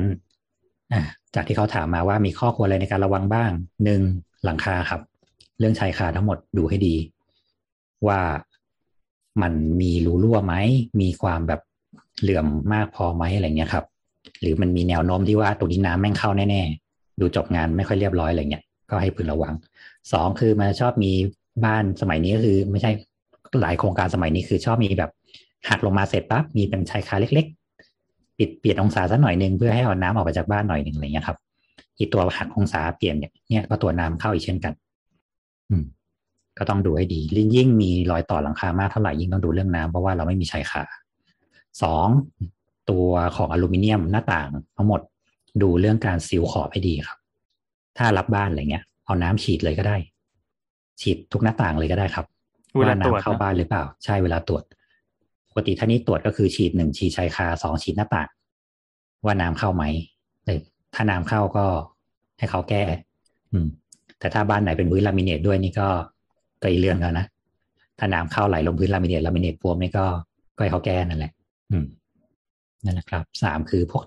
[1.35, 3.51] จากที่เขาถามมาว่ามีข้อควรอะไรในการระวังบ้าง
[3.83, 4.01] หนึ่ง
[4.43, 5.01] หลังคาครับ
[5.59, 6.95] เรื่องชายคาทั้งหมดดูให้ดี
[8.07, 8.19] ว่า
[9.41, 10.53] มันมีรูรั่วไหม
[11.01, 11.61] มีความแบบ
[12.21, 13.85] เหลื่อมมากพอไหมอะไรเงี้ยครับ
[14.41, 19.53] หรือมันมีแนวโน้มที่ว่าตรงนี้น้ำแม่งเข้าแน่ๆ ดูจบงานไม่ค่อยเรียบร้อยอะไรเงี้ยก็ให้พึงระวัง
[20.11, 21.11] สองคือมันชอบมี
[21.65, 22.91] บ้านสมัยนี้ก็คือ ไม่ใช่
[23.61, 25.11] หลายโครงการสมัยนี้คือชอบมีแบบ
[25.69, 27.45] หักลงมาเสร็จปั๊บมีเป็นชายคาเล็ก
[27.93, 31.37] ๆ ปิดเปลี่ยนองศาสักหน่อยหนึ่งเพื่อให้เอาน้ำออกไปจากบ้านหน่อยหนึ่งอะไรเงี้ยครับ
[31.97, 34.73] อีตัวหักองศาเปลี่ยนเนี่ยเนี่ยก็ตัวน้ำเข้าอีกเช่นกัน
[35.69, 35.83] อืม
[36.57, 37.19] ก็ต้องดูให้ดี
[37.55, 40.83] ยิ่งมีรอยต่อหลังคามากเท่าไหร่ยิ่งต้องดูเรื่องน้ำเพราะว่าเราไม่มีชายคา
[41.83, 42.07] สอง
[42.89, 45.01] ตัวของอลูมิเนียมหน้าต่างทั้งหมด
[45.61, 47.17] ดูเรื่องการซีลขอบให้ดีครับ
[47.97, 49.97] ถ้ารับบ้านอะไรเงี้ย เอาน้ำฉีดเลยก็ได้
[51.01, 52.25] ฉีดทุกหน้าต่างเลยก็ได้ครับ
[52.77, 54.63] เวลาตรวจน้ำเข้านะบ้านหรือเปล่า ใช่เวลาตรวจ
[55.49, 58.27] ปกติถ้านี้ตรวจก็คือฉีดหนึ่งฉีดชายคาสองฉีดหน้าต่าง
[59.25, 59.83] ว่าน้ำเข้าไหม
[60.45, 60.59] เออ
[60.95, 61.65] ถ้าน้ำเข้าก็
[62.37, 62.83] ให้เขาแก้
[63.51, 63.67] อืม
[64.19, 65.87] แต่ถ้าบ้านไหนเป็นพื้นลามิเนตด้วยนี่ก็
[66.61, 67.25] ก็อีกเรื่องแล้วนะ
[67.99, 70.05] ถ้าน้ำเข้าไหลลงพื้นลามิเนตลามิเนตบวมนี่ก็
[70.55, 71.40] ก็ให้เขาแก้นั่นแหละอืม
[72.85, 74.03] นั่นแหละครับสามคือพวก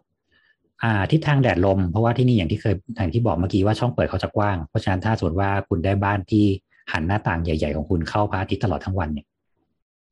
[0.82, 6.44] อ่าทิศทางแดดลม เพราะว่าที่นี่อย่างที่เคยอย่างที่บอกเมื่อกี้ว่าช่องเปิดเขาจะกว้าง เพราะฉะนั้นถ้าสมมติว่าคุณได้บ้านที่
[6.92, 9.26] หันหน้าต่างใหญ่ ๆ ของคุณเข้าพระอาทิตย์ตลอดทั้งวันเนี่ย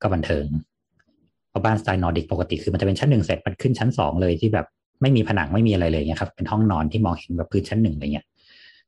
[0.03, 0.45] ก็บันเทิง
[1.51, 4.67] เพราะบ้านสไตล์นอร์ดิกปกติคือมันจะเป็นชั้นหนึ่งเสร็จมันขึ้นชั้นสองเลยที่แบบ
[5.03, 8.27] ไม่มีผนังไม่มีอะไรเลยเนี่ยครับเป็นห้องนอนที่มองเห็นแบบพื้นชั้นหนึ่งอะไรเงี้ย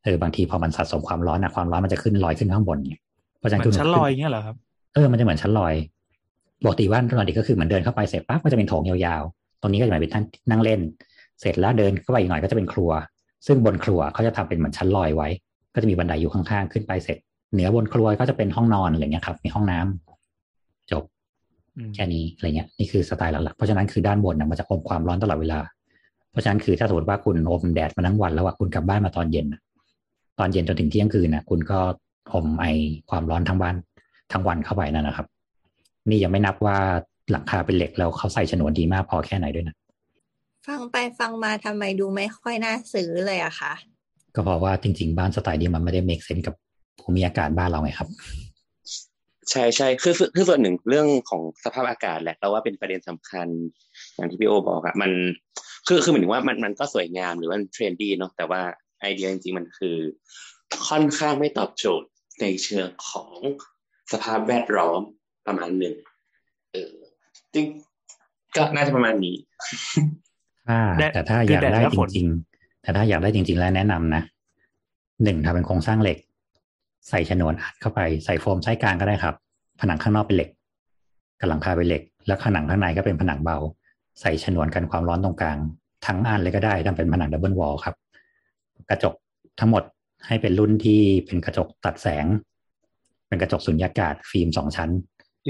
[0.05, 3.03] เออบางทีพอมันสะสมความร้อนนะความร้อนมันจะขึ้นลอยขึ้นข้างบนเนี่ย
[3.39, 4.57] เพราะฉะเหนั้นมือนคุณชั้นลอยอย่างเงี้ยเหรอครับ
[4.95, 5.75] เออมันจะเหมือนชั้นลอย
[6.63, 10.81] ปกติว่านนอร์ดิกก็คือเหมือนเดินเข้าไปเสร็จปั๊บก็จะเป็นโถงยาวๆ ตรงนี้ก็จะเป็นท่านนั่งเล่น
[11.41, 12.91] เสร็จแล้วเดินเข้าไปอีกหน่อยก็จะเป็นครัว
[13.47, 15.29] ซึ่งบนครัวเขาจะทำเป็นเหมือนชั้นลอยไว้
[15.75, 17.19] ก็จะมีบันไดอยู่ข้างๆ ขึ้นไปเสร็จ
[17.53, 21.05] เหนือบนครัวก็จะเป็นห้องนอนอะไรเงี้ยครับ มีห้องน้ำจบ
[21.95, 25.61] แค่นี้อะไรเงี้ยนี่คือสไตล์หลักๆ เพราะฉะนั้นคือด้านบนนะมันจะอมความร้อนตลอดเวลา
[26.31, 29.47] เพราะฉะนั้นคือถ้าสมมติว่าคุณอมแดดมาทั้งวันแล้วคุณกลับบ้านมาตอนเย็น
[30.39, 31.81] ตอนเย็นจนถึงเที่ยงคืนนะคุณก็
[32.33, 32.67] อมไอ
[33.11, 33.77] ความร้อนทั้งบ้าน
[34.33, 35.27] ทั้งวันเข้าไปนั่นนะครับ
[36.09, 36.79] นี่ยังไม่นับว่า
[37.31, 39.77] หลังคาเป็นเหล็กแล้วเขาใส่ฉนวนดีมากพอแค่ไหนด้วยนะ
[40.67, 43.73] ฟังไปฟังมาทำไมดูไม่ค่อยน่าซื้อเลยอะคะ
[44.35, 46.55] ก็เพราะว่าจริง ๆ บ้านสไตล์นี้มันไม่ได้ make sense กับ
[47.01, 48.09] ภูมิอากาศบ้านเราไงครับ
[49.51, 53.47] ใช่ใช่คือคือคือส่วนหนึ่งเรื่องของสภาพอากาศแหละเราว่าเป็นประเด็นสำคัญ
[54.15, 55.11] อย่างที่พี่โอบอกอะมัน
[55.87, 58.61] คือคือเหมือนว่ามันมันก็สวยงามหรือว่า trendy เนาะแต่ว่า
[59.01, 59.97] ไอเดียจริงๆมันคือ
[60.89, 62.09] ค่อนข้างไม่ตอบโจทย์
[62.41, 63.31] ในเชิงของ
[64.13, 65.01] สภาพแวดล้อม
[65.47, 65.95] ประมาณหนึ่ง
[66.73, 66.91] เออ
[67.55, 67.67] จริง
[68.57, 69.37] ก็น่าจะประมาณนี้
[70.69, 74.23] ถ้าแดดแต่ถ้าคืออยากแดดได้และจฝนริง ๆ แต่ถ้าอยากได้จริง ๆ แล้วแนะนำนะ
[75.25, 76.19] หนึ่งทำเป็นโครงสร้างเหล็ก
[77.09, 79.35] ใส่ฉนวนอัดเข้าไปใส่โฟมไส้กลางก็ได้ครับ
[79.81, 80.51] ผนังข้างนอกเป็นเหล็ก
[81.41, 83.59] กับหลังคาเป็นเหล็ก แล้วผนังข้างในก็เป็นผนังเบา
[84.21, 85.59] ใส่ฉนวนกันความร้อนตรงกลาง
[86.07, 87.95] ทั้งอันเลยก็ได้ทำเป็นผนัง double wall ครับ
[88.91, 89.15] กระจก
[89.61, 89.83] ทั้งหมด
[90.27, 92.27] ให้เป็นรุ่นที่เป็นกระจกตัดแสง
[93.29, 94.91] เป็นกระจกสุญญากาศฟิล์มสองชั้น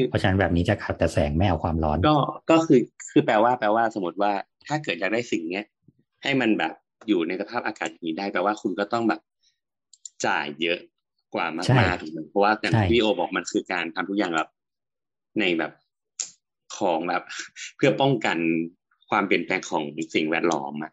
[0.09, 2.17] เพราะฉะนั้นแบบนี้จะขับแต่แสงไม่เอาความร้อน ก็
[2.51, 2.81] ก็คือ
[3.11, 4.33] คือแปลว่าแปลว่าสมมติว่า
[4.67, 5.65] ถ้าเกิดอยากได้สิ่งเนี้ย
[6.23, 6.73] ให้มันแบบ
[7.09, 9.21] อยู่ในสภาพอากาศอย่างนี้ได้แปลว่าคุณก็ต้องแบบ
[10.27, 10.79] จ่ายเยอะ
[11.35, 14.49] กว่ามใช่ากๆถูกไหมเพราะว่าอย่างใช่ที่พี่โอบอกมันคือการทำทุกอย่างแบบ
[15.41, 15.73] ในแบบ
[16.77, 17.23] ของแบบ
[17.77, 18.39] เพื่อป้องกัน
[19.11, 19.85] ความเปลี่ยนแปลงของ
[20.15, 20.93] สิ่งแวดล้อมอะ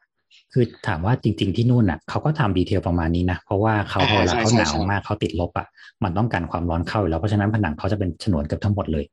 [0.53, 5.67] คือถามว่าจริง ๆที่นู่นน่ะเขาก็ทำดีเทลประมาณนี้นะ เพราะว่าเขาอ่าเวลาใช่เขาใช่หนาวใช่มากเขาติดลบอะ
[6.03, 9.05] มันต้องการความร้อนเข้าอยู่แล้วเพราะฉะนั้นผนังเขาจะเป็นฉนวนเกือบทั้งหมดเลย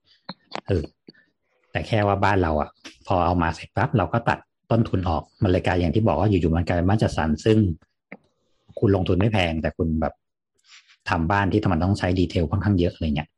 [0.67, 0.83] เออ
[1.73, 2.69] แต่แค่ว่าบ้านเราอะ
[3.07, 4.39] พอเอามาเสร็จปั๊บเราก็ตัด
[4.71, 7.59] ต้นทุนออกมันเลยกลายอย่างที่บอกว่าอยู่ๆมันกลายเป็นบ้านจัดสรรซึ่ง
[8.79, 10.15] คุณลงทุนไม่แพง แต่คุณแบบ
[11.11, 13.29] ทำบ้านที่มันต้องใช้ดีเทลค่อนข้างเยอะอะไรเงี้ย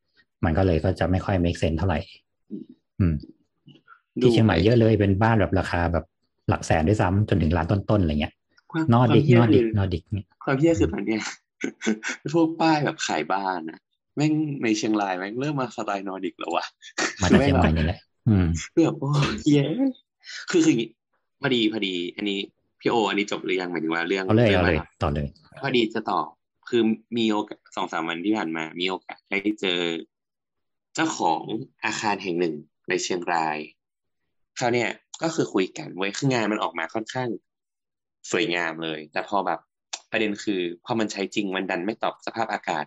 [0.45, 1.99] มันก็เลยก็จะไม่ค่อย make sense เท่าไหร่
[2.99, 3.15] อืม
[4.21, 6.05] ที่เชียงใหม่เยอะเลยเป็นบ้านแบบราคาแบบ
[6.51, 8.35] หลักแสนด้วยซ้ำจนถึงล้านต้นๆอะไรเงี้ย
[8.73, 11.23] ความนอดิกความเหี้ยนอดิกคืนอดิกเนี่ยความเที่ยคือตอนเนี้ย
[12.35, 13.81] พวกป้ายแบบขายบ้านนะ
[14.17, 14.33] แม่ง
[14.63, 16.65] ในเชียงรายแม่งเริ่มมาสไตล์นอร์ดิกแล้ววะ
[17.23, 18.47] มาจากเชียงใหม่นี่แหละอืม
[18.85, 19.11] แบบโอ้
[19.53, 19.67] เย้
[20.51, 20.91] คือคืออย่างงี้
[21.41, 22.39] พอดีพอดี อันนี้
[22.81, 25.27] พี่โอ อันนี้จบหรือยังหมายถึงว่าเรื่องเอาเลยรื่เอางเลยรวต่อเลย
[25.61, 26.27] พอดีจะตอบ
[26.69, 26.83] คือ
[27.19, 29.81] มีโอกาสสองสามวันที่ผ่านมา มีโอกาสได้เจอ
[30.95, 31.43] เจ้าของ
[31.85, 32.55] อาคารแห่งหนึ่ง
[32.89, 33.57] ในเชียงราย
[34.57, 34.91] เขาวเนี่ย
[35.23, 37.29] ก็คือคุยกันเว้ยคืองานมันออกมาค่อนข้าง
[38.31, 39.61] สวยงามเลย แต่พอแบบ
[40.11, 42.85] ประเด็นคือพอมันใช้จริงมันดันไม่ตอบสภาพอากาศ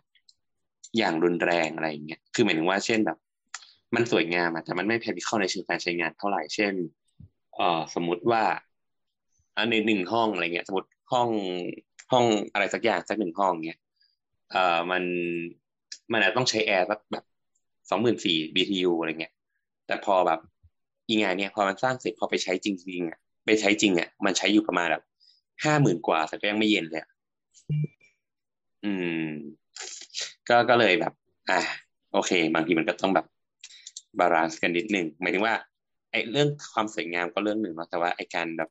[0.97, 3.17] อย่างรุนแรงอะไรอย่างเงี้ยคือหมายถึงว่าเช่นแบบ
[3.95, 6.73] มันสวยงามอะแต่มันไม่ practical ในเชิงการใช้งานเท่าไหร่เช่น
[7.55, 8.43] เอ่อสมมุติว่า
[9.57, 11.29] อันในหนึ่งห้องอะไรเงี้ย สมมติห้อง
[12.11, 13.79] ห้องอะไรสักอย่างสักหนึ่งห้องเงี้ย
[14.51, 15.03] เอ่อมัน
[16.11, 17.25] มันอาจจะต้องใช้แอร์สักแบบ
[17.89, 19.33] สองหมื่นสี่ BTU อะไรเงี้ย
[19.87, 20.39] แต่พอแบบ
[21.07, 25.03] อีงานเนี่ยพอมันสร้างเสร็จพอไปใช้จริงๆอะไปใช้จริงอะมันใช้อยู่ประมาณแบบ
[25.63, 27.09] ห้าหมื่นกว่าแต่ก็ยังไม่เย็นเลยอะ
[28.85, 28.93] อื
[29.25, 29.27] ม
[30.49, 31.13] ก็ก็เลยแบบ
[31.49, 31.59] อะ
[32.13, 33.25] โอเค บางทีมันก็ต้องแบบ
[34.19, 35.55] balance กันนิดหนึ่งหมายถึงว่า
[36.11, 38.69] ไอ้เรื่องความสวยงามก็เรื่องหนึ่งเนาะแต่ว่าไอ้การแบบ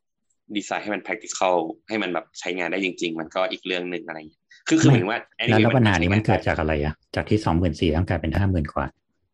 [0.55, 1.57] ดีไซน์ให้มัน practical
[1.89, 8.85] ให้มันแบบใช้งานได้จริง ๆ มันก็อีกเรื่องหนึ่งอะไรอย่างเงี้ยคือคือหมายถึงว่าแล้ว anyway แล้วปัญหานี้มันเกิดใช้งจากอะไรอะจากที่สองหมื่นสี่ต้องกลายเป็นห้าหมื่นกว่า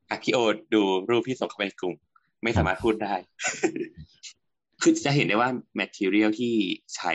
[0.10, 0.38] อะพี่โอ
[0.74, 1.94] ดูรูปที่ส่งเข้าไปในกลุ่ม
[2.44, 3.14] ไม่สามารถพูดได้
[4.82, 6.54] คือจะเห็นได้ว่า material ที่
[6.96, 7.14] ใช้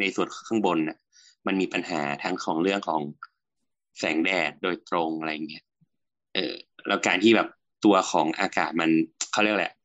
[0.00, 0.98] ในส่วนข้างบนน่ะ
[1.46, 3.00] มันมีปัญหาทั้งของเรื่องของ
[3.98, 5.64] แสงแดดโดยตรงอะไรอย่างเงี้ย
[6.34, 6.54] เออ
[6.88, 7.48] แล้วการที่แบบ
[7.84, 8.90] ตัวของอากาศมัน
[9.32, 9.76] เขาเรียกอะไรอะ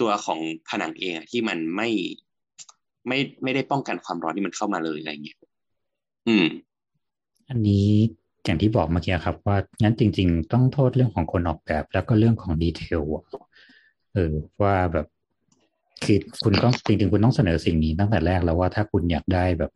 [0.00, 1.88] ตัวของผนังเองอะที่มันไม่
[3.08, 5.38] ไม่ไม่ได้ป้องกันความร้อนที่มันเข้ามาเลยอะไรอย่างเงี้ย
[6.28, 6.46] อืม
[7.48, 7.88] อันนี้
[8.44, 13.24] อย่างที่บอกเมื่อกี้ครับ ว่างั้นจริง ๆ ต้องโทษเรื่องของคนออกแบบ แล้วก็เรื่องของ detail อะ
[14.14, 14.32] เออ
[14.62, 15.06] ว่าแบบ
[16.04, 19.70] คือคุณต้องจริงๆคุณต้องเสนอสิ่งนี้ตั้งแต่แรกแล้วว่าถ้าคุณอยากได้แบบ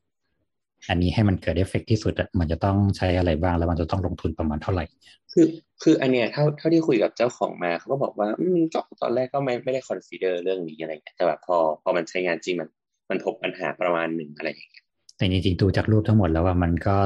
[0.88, 4.84] อันนี้ให้มันเกิดเอฟเฟกต์ที่สุดอะมันจะต้องใช้อะไรบ้างแล้วมันจะต้องลงทุนประมาณเท่าไหร่
[5.32, 5.46] คือ
[5.82, 12.68] คืออันเนี้ยเท่าเท่าที่คุยกับเจ้าของมาเขาก็บอกว่า อืมก็ตอนแรกก็ไม่ไม่ได้ consider เรื่องนี้อะไรเงี้ยแต่แบบพอพอมันใช้งานจริงมัน
[13.10, 14.84] มันพบปัญหาประมาณหนึ่งอะไรอย่างเงี้ย
[15.16, 16.96] แต่จริงๆดูจากรูปทั้งหมดแล้วว่ามันก็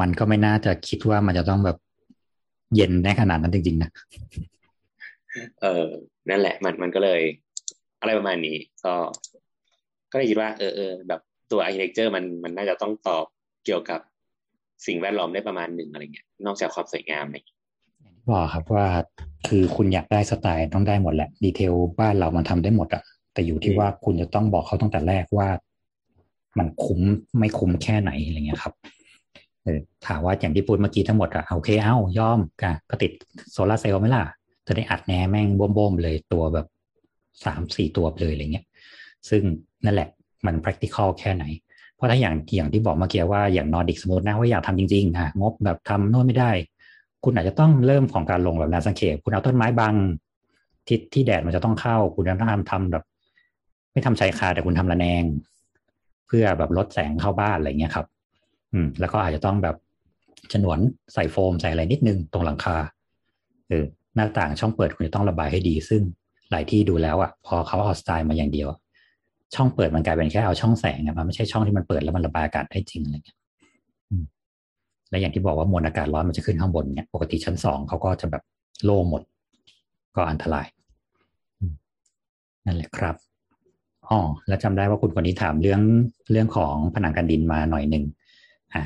[0.00, 1.76] มันก็ไม่น่าจะคิดว่ามันจะต้องแบบ
[2.74, 3.90] เย็นได้ขนาดนั้นจริงๆนะ
[5.62, 5.86] เออ
[6.30, 7.20] นั่นแหละ มันมันก็เลย
[8.00, 8.94] อะไรประมาณนี้ ก็
[10.12, 11.20] ก็เลยคิดว่า เออเออแบบ
[11.50, 13.24] ตัว architecture มันมันน่าจะต้องตอบ
[13.64, 14.00] เกี่ยวกับ
[14.86, 17.58] สิ่งแวดล้อมได้ประมาณหนึ่งอะไรเงี้ย นอกจากความสวยงามอะไรเงี้ย
[18.30, 18.86] บอกครับว่า
[19.48, 25.48] คือคุณอยากได้สไตล์มันต้องได้หมดแหละ detail บ้านเรามันทำได้หมดอะแต่อยู่ที่ว่าคุณจะต้องบอกเขาตั้งแต่แรกว่า
[26.58, 27.00] มันคุ้ม
[27.38, 28.74] ไม่คุ้มแค่ไหนอะไรเงี้ยครับ
[29.62, 33.12] เออถามว่าอย่างที่พูดเมื่อกี้ทั้งหมดอะโอเค เอ้ายอมก็ก็ติด
[33.52, 34.22] โซลาร์เซลล์ไหมล่ะ
[34.66, 36.66] จะได้อัดแอร์แม่งบึ้มๆเลยตัวแบบ
[37.44, 38.66] สามสี่ตัวเลยอะไรเงี้ย
[39.28, 39.42] ซึ่ง
[39.84, 40.08] นั่นแหละ
[40.46, 41.44] มัน practical แค่ไหน
[41.94, 46.50] เพราะถ้าอย่างอย่างที่บอกเมื่อกี้ว่าอย่างนอร์ดิกสมมตินะว่าอยากทำจริงๆอะงบแบบทำโน่นไม่ได้
[47.24, 49.94] คุณอาจจะต้องเริ่มของการลงแบบนวสังเขปคุณเอาต้นไม้บัง
[50.88, 53.04] ทิศที่แดดมันจะต้องเข้า คุณจะต้องทำทำแบบ
[53.92, 55.24] ไม่ทำชายคาแต่คุณทำระแนง
[56.26, 58.06] เพื่อแบบลดแสงเข้าบ้านอะไรเงี้ยครับ
[58.72, 59.76] อืม แล้วก็อาจจะต้องแบบ
[60.52, 60.78] ฉนวน
[61.14, 62.76] ใส่โฟมใส่อะไรนิดนึงตรงหลังคา
[63.68, 63.84] เออ
[64.14, 66.02] หน้าต่างช่องเปิดคุณจะต้องระบายให้ดี ซึ่ง
[66.50, 68.68] หลายที่ดูแล้วอะพอเขาเอาสไตล์มาอย่างเดียว
[69.54, 73.38] ช่องเปิดมันกลายเป็นแค่เอาช่องแสงอะมันไม่ใช่ช่องที่มันเปิดแล้วมันระบายอากาศได้จริงอะไรเงี้ย
[75.10, 78.42] และอย่างที่บอกว่ามวลอากาศร้อนมันจะขึ้นข้างบนเนี่ยปกติชั้นสองเขาก็จะแบบ
[78.84, 79.22] โล่งหมด
[80.16, 80.66] ก็อันตราย
[82.66, 83.16] นั่นแหละครับ
[84.08, 85.80] อ๋อแล้วจำได้ว่าคุณคนนี้ถามเรื่อง
[86.30, 88.04] เรื่องของผนังกันดินมาหน่อยหนึ่ง
[88.74, 88.82] อะ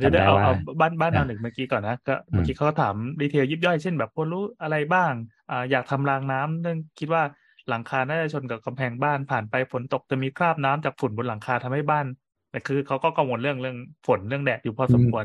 [0.00, 5.12] เดี๋ยวเดี๋ยวจำได้เอาว่าเอาบ้านบ้านอะแนวหนึ่งเมื่อกี้ก่อนนะก็อืมเมื่อกี้เขาก็ถามดีเทลยิบย่อยเช่นแบบคนรู้อะไรบ้าง
[5.50, 7.22] อ่าอยากทำรางน้ำเรื่องคิดว่า
[7.68, 12.06] หลังคาน่าจะชนกับกำแพงบ้านผ่านไปฝนตกจะมีคราบน้ำจากฝุ่นบนหลังคาทำให้บ้าน
[12.50, 13.76] แต่คือเขาก็กังวลเรื่องเรื่อง
[14.06, 15.24] ฝนเรื่องแดดอยู่พอสมควร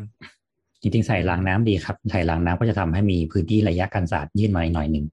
[0.82, 5.05] จริงๆใส่รางน้ำดีครับใส่รางน้ำก็จะทำให้มีพื้นที่ระยะกันศาสตร์ยื่นมาหน่อยหนึ่ง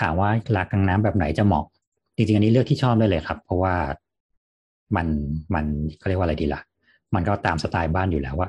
[0.00, 1.64] ถามว่ารางน้ำแบบไหนจะเหมาะ
[2.16, 3.74] จริงๆอันนี้เลือกที่ชอบได้เลยครับ เพราะว่า
[4.96, 5.06] มัน
[5.54, 5.64] มัน
[5.98, 6.60] เขาเรียกว่าอะไรดีล่ะ
[7.14, 8.48] มันก็ตามสไตล์บ้านอยู่แล้วว่า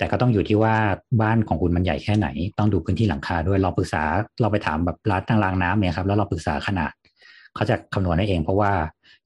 [0.00, 0.74] แต่ก็ต้องอยู่ที่ว่า
[1.22, 2.28] บ้านของคุณมันใหญ่แค่ไหน
[2.58, 4.02] ต้องดูพื้นที่หลังคาด้วยเราปรึกษา
[4.40, 6.92] เราไปถามแบบร้านตั้งรางน้ำเนี่ยครับแล้วเราปรึกษาขนาด
[7.54, 8.72] เขาจะคำนวณให้เอง เพราะว่า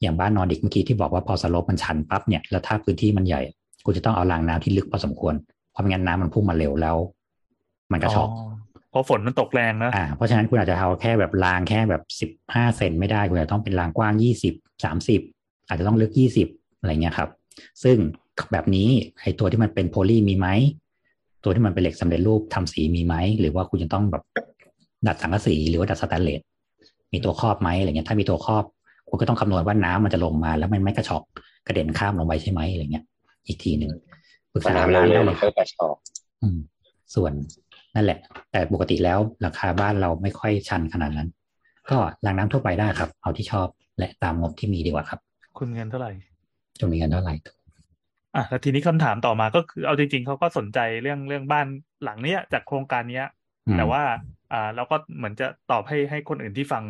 [0.02, 3.42] อย่างบ้านนอร์ดิกเมื่อกี้ที่บอกว่าพอ slope มันชันปั๊บเนี่ยแล้วถ้าพื้นที่มันใหญ่
[3.84, 5.34] กูจะต้องเอารางน้ำที่ลึกพอสมควร
[5.72, 6.96] เพราะไม่งั้นน้ำมันพุ่งมาเร็วแล้ว
[7.92, 8.28] มันกระชอก
[8.90, 14.54] เพราะฝนมันตกแรงนะอ่าเพราะฉะนั้นคุณอาจจะเอาแค่แบบรางแค่แบบสิบห้าเซนไม่ได้คุณอาจจะต้องเป็นรางกว้างยี่สิบ
[14.84, 15.20] สามสิบ
[15.68, 16.48] อาจจะต้องลึกยี่สิบ
[16.78, 17.30] อะไรเงี้ยครับ
[17.84, 17.96] ซึ่ง
[18.52, 18.88] แบบนี้
[19.22, 20.48] ไอ้ตัวที่มันเป็นโพลีมีไหม
[21.44, 24.22] ตัวที่มันเป็นเหล็กสำเร็จรูปทำสีมีไหมหรือว่าคุณจะต้องแบบ
[25.06, 26.40] ดัดสังกะสีหรือว่าดัดสแตนเลส
[27.12, 28.64] มีตัวครอบไหมอะไรเงี้ยถ้ามีตัวครอบ
[29.08, 31.22] คุณก็ต้องคำนวณว่าน้ำมันจะลงมา แล้วมันไม่กระชอก
[31.66, 33.04] กระเด็นข้ามลงไปใช่ไหมอะไรเงี้ย
[33.46, 33.92] อีกทีหนึ่ง
[34.52, 35.96] ปรึกพอษาน้ำร้านเร็ได้วๆเลมันยคก็รับกระชอก
[36.42, 36.58] อืม
[37.14, 37.32] ส่วน
[37.94, 38.18] นั่นแหละ
[38.50, 41.28] แต่ปกติแล้วราคาบ้านเราไม่ค่อยชันขนาดนั้น
[41.90, 43.66] ก็รางน้ำทั่วไปได้ครับ เอาที่ชอบ
[43.98, 45.20] และตามงบที่มีดีกว่าครับ
[45.58, 46.10] คุณเงินเท่าไหร่
[46.80, 47.34] จะมีเงินเท่าไหร่
[48.34, 51.66] อะแล้วทีนี้คำถามต่อมาก็คือเอาจริง ๆเขาก็สนใจเรื่องเรื่องบ้าน
[52.04, 53.26] หลังเนี้ยจากโครงการเนี้ย
[53.66, 54.02] อืมแต่ว่า
[54.52, 56.84] อ่าเราก็เหมือนจะตอบให้ให้คนอื่นที่ฟัง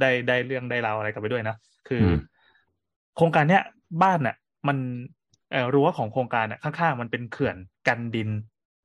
[0.00, 1.56] ได้ได้เรื่องได้ราวอะไรกลับไปด้วยนะ
[1.88, 2.18] คืออม
[3.16, 3.62] โครงการเนี้ย
[4.02, 4.36] บ้านน่ะ
[4.68, 4.78] มัน
[5.52, 7.56] เอ่อรั้วของโครงการน่ะข้างๆมันเป็นเขื่อน
[7.88, 8.30] กันดิน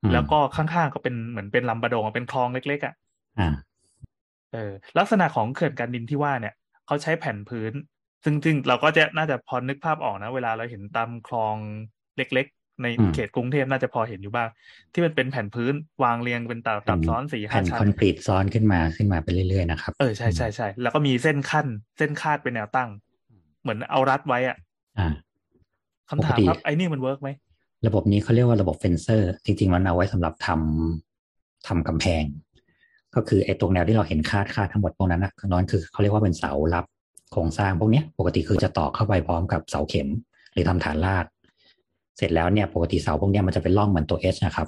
[0.04, 2.94] อืมแล้วก็ข้างๆก็เป็นเหมือนเป็นลำบะดงเป็นคลองเล็ก ๆอะ
[3.40, 3.50] อ่า
[4.54, 6.54] เออลักษณะของเขื่อนกันดินที่ว่าเนี่ย
[6.86, 7.74] เขาใช้แผ่นพื้น
[8.26, 11.56] ซึ่งซึ่งเราก็จะน่าจะพอนึกภาพออกนะ เวลาเราเห็นตามคลอง
[12.18, 14.50] เล็ก ๆ ในอืมเขตกรุงเทพน่าจะพอเห็นอยู่บ้าง
[14.94, 15.74] ที่มันเป็นแผ่นพื้น
[16.04, 21.68] วางเรียงเป็นตับตับซ้อนสี่ห้าแผ่นชั้คอนนกรีตซ้อนขึ้นมาขึ้นมาไปเรื่อยๆนะครับเออใช่ใช่ใช่แล้วก็มีเส้นขั้น
[21.98, 22.90] เส้นคาดเป็นแนวตั้ง
[23.62, 24.58] เหมือนเอารัดไว้อะ
[25.00, 25.08] อ่า
[26.10, 27.30] คำถามปกติครับไอ้นี่มัน work ไหม
[27.88, 32.24] ระบบนี้เขาเรียกว่าระบบ fencer จริง ๆ มันเอาไว้สำหรับทำทำกำแพง
[33.16, 36.86] ก็คือไอ้ตรงแนวที่เราเห็นคาดคาดทั้งหมดตรงนั้นนะนั้นคือเขาเรียกว่าเป็นเสารับ
[37.36, 40.08] โครงสร้างพวกนี้ปกติคือจะต่อเข้าไปพร้อมกับเสาเข็ม
[40.54, 41.26] หรือทำฐานราก
[42.18, 44.68] เสร็จแล้วเนี่ยปกติเสาพวกนี้มันจะเป็นร่องเหมือนตัว S นะครับ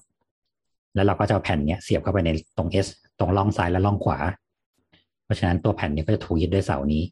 [0.95, 2.87] แล้วเราก็จะเอาแผ่นเนี้ยเสียบเข้าไปในตรง S
[3.19, 4.17] ตรงร่องซ้ายและร่องขวา
[5.23, 7.03] เพราะฉะนั้นตัวแผ่นเนี้ก็จะถูกยึดด้วยเสานี้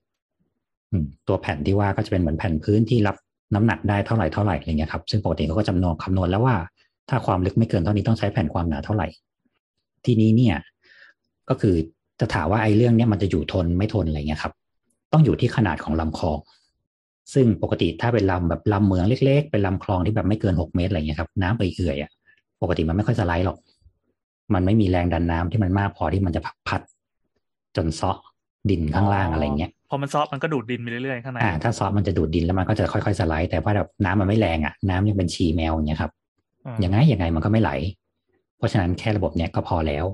[0.92, 0.98] อื
[1.28, 3.16] ตัวแผ่นที่ว่าก็จะเป็นเหมือนแผ่นพื้นที่รับ
[3.54, 6.56] น้ำหนักได้เท่าไหร่เท่าไหร่อะไรเงี้ยครับซึ่งปกติเขาก็จำนวนคำนวณแล้วว่า
[7.10, 9.08] ถ้าความลึกไม่เกินเท่านี้ต้องใช้แผ่นความหนาเท่าไหร่
[10.06, 10.56] ทีนี้เนี่ย
[11.50, 11.76] ก็คือ
[12.20, 14.54] จะถามว่าไอ้เรื่องเนี้ยมันจะอยู่ทนไม่ทนอะไรเงี้ยครับ
[15.16, 16.38] ต้องอยู่ที่ขนาดของลำคลอง
[17.34, 22.12] ซึ่งปกติถ้าเป็นลำแบบลำเมืองเล็ก ๆ เป็นลำคลองที่แบบไม่เกินหกเมตรอะไรเงี้ยครับน้ำเอื่อยๆอะ
[22.62, 23.58] ปกติมันไม่ค่อยสไลด์หรอก
[24.54, 26.82] มันไม่มีแรงดันน้ำที่มันมากพอที่มันจะพัด
[27.76, 28.18] จนเซาะ
[28.70, 36.12] ดินข้างล่างอะไรเงี้ยพอมันซอฟมันก็ดูดดินไปเรื่อยๆข้างในอ่าถ้าซอสมันจะดูดดินแล้วมันก็จะค่อยๆสไลด์แต่ว่าแบบน้ำมันไม่แรงอะน้ำยังเป็นชีแมวอย่างเงี้ยครับ
[36.66, 37.72] อืมยังไงยังไงมันก็ไม่ไหล
[38.58, 40.06] เพราะฉะนั้นแค่ระบบเนี้ยก็พอแล้ว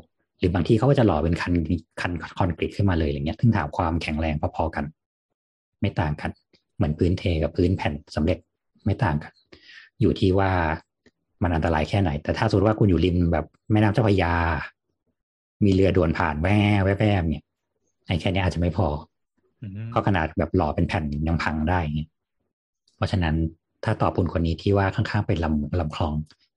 [0.42, 1.54] หรือบางที่เขาก็จะหล่อเป็นคัน
[2.02, 4.86] คันคอนกรีตขึ้นมาเลยอย่างเงี้ยซึ่งถามความแข็งแรงพอๆกัน
[5.82, 6.30] ไม่ต่างกัน
[6.76, 8.38] เหมือนพื้นเทกับพื้นแผ่นสำเร็จ
[8.86, 9.32] ไม่ต่างกัน
[10.02, 10.52] อยู่ที่ว่า
[11.42, 14.34] มันอันตรายแค่ไหน แต่ถ้าสมมติว่าคุณอยู่ริมแบบแม่น้ำเจ้าพระยา
[15.66, 17.44] มีเรือด่วนผ่านแว่แว่แว่เนี่ย
[18.08, 18.88] ไอ้แค่เนี้ยอาจจะไม่พอ
[19.62, 22.10] อืมก็ขนาดแบบหล่อเป็นแผ่นยังพังได้เงี้ย
[22.96, 23.36] เพราะฉะนั้น
[23.84, 26.14] ถ้าตอบคุณคนนี้ที่ว่าข้างๆเป็นลำลำคลอง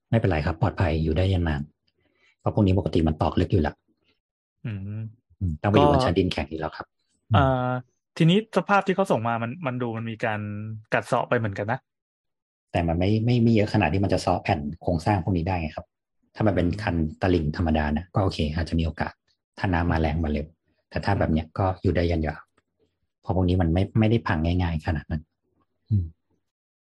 [0.09, 1.74] ไม่เป็นไรครับ ปลอดภัยอยู่ได้ยันนานเพ
[2.45, 3.73] ราะพวกนี้ปกติมันตอกลึกอยู่ละ
[4.65, 4.79] อืม
[5.39, 6.85] อืมต้องไปอยู่บก็นชั้นดินแข็งอยู่แล้วครับ
[7.35, 7.71] อ่า
[8.17, 10.39] ทีนี้สภาพที่เขาส่งมามันมันดูมันมีการ
[10.93, 11.79] กัดเซาะไปเหมือนกันนะ
[12.71, 15.85] แต่มันไม่ไม่ไม่เยอะขนาดที่มันจะซ้อแผ่นโครงสร้างพวกนี้ได้ไงครับ
[16.35, 19.13] ถ้ามันเป็นคันตลิ่งธรรมดานะก็โอเค อาจจะมีโอกาส
[19.59, 20.45] ถ้าน้ำมาแรงมาเร็ว
[20.89, 22.41] แต่ถ้าแบบเนี้ยก็อยู่ได้ยันยาว
[23.21, 25.21] เพราะพวกนี้มันไม่ไม่ได้พังง่าย ๆ ขนาดนั้น
[25.89, 26.05] อืม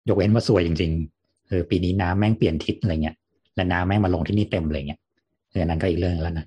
[0.08, 3.16] ยกเว้นว่าสวยจริงๆเออปีนี้น้ำแม่งเปลี่ยนทิศอะไรเงี้ย
[3.56, 6.46] และน้ำแม่งมาลงที่นี่เต็มเลยเงี้ยเอออันนั้นก็อีกเรื่องแล้วนะ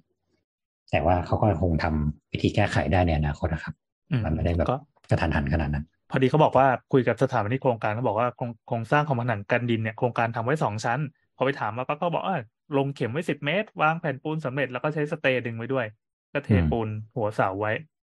[0.91, 3.73] แต่ว่าเขาก็คงทำวิธีแก้ไขได้ในอนาคตนะครับ
[4.11, 4.77] อืมมันไม่ได้แบบก็
[5.09, 10.99] กระทันหันขนาดนั้น พอดีเขาบอกว่าคุยกับสถาปนิกโครงการเขาบอกว่าโครงโครงสร้างของผนังกันดินเนี่ยโครงการทำไว้สองชั้น
[11.37, 12.41] พอไปถามมาปั๊บก็บอกเออ
[12.77, 15.85] ลงเข็มไว้สิบเมตร วางแผ่นปูนสำเร็จแล้วก็ใช้สเตย์ดึงไว้ด้วย
[16.33, 17.71] ก็เทอืมปูนหัวเสาไว้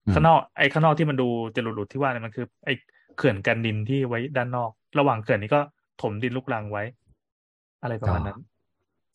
[0.06, 2.74] อืมข้างนอกไอ้ข้างนอกที่มันดูจะหลุดๆที่ว่าเนี่ยมันคือไอ้
[3.16, 5.60] เขื่อนกันดินที่ไว้ด้านนอก ระหว่างเขื่อนนี้ก็
[6.02, 6.82] ถมดินลูกรังไว้
[7.82, 8.38] อะไรประมาณนั้น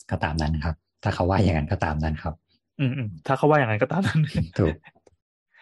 [0.10, 2.34] ก็ตามนั้นครับ ถ้าเขาว่าอย่างนั้นก็ตามนั้นครับ
[2.80, 4.22] อืมอืมถ้าเขาว่าอย่างนั้นก็ตามนั้น
[4.60, 4.76] ถูก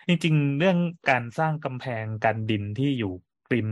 [0.07, 0.77] จริงๆ เรื่อง
[1.09, 3.11] การสร้างกำแพงกันดินที่อยู่
[3.53, 3.69] ริม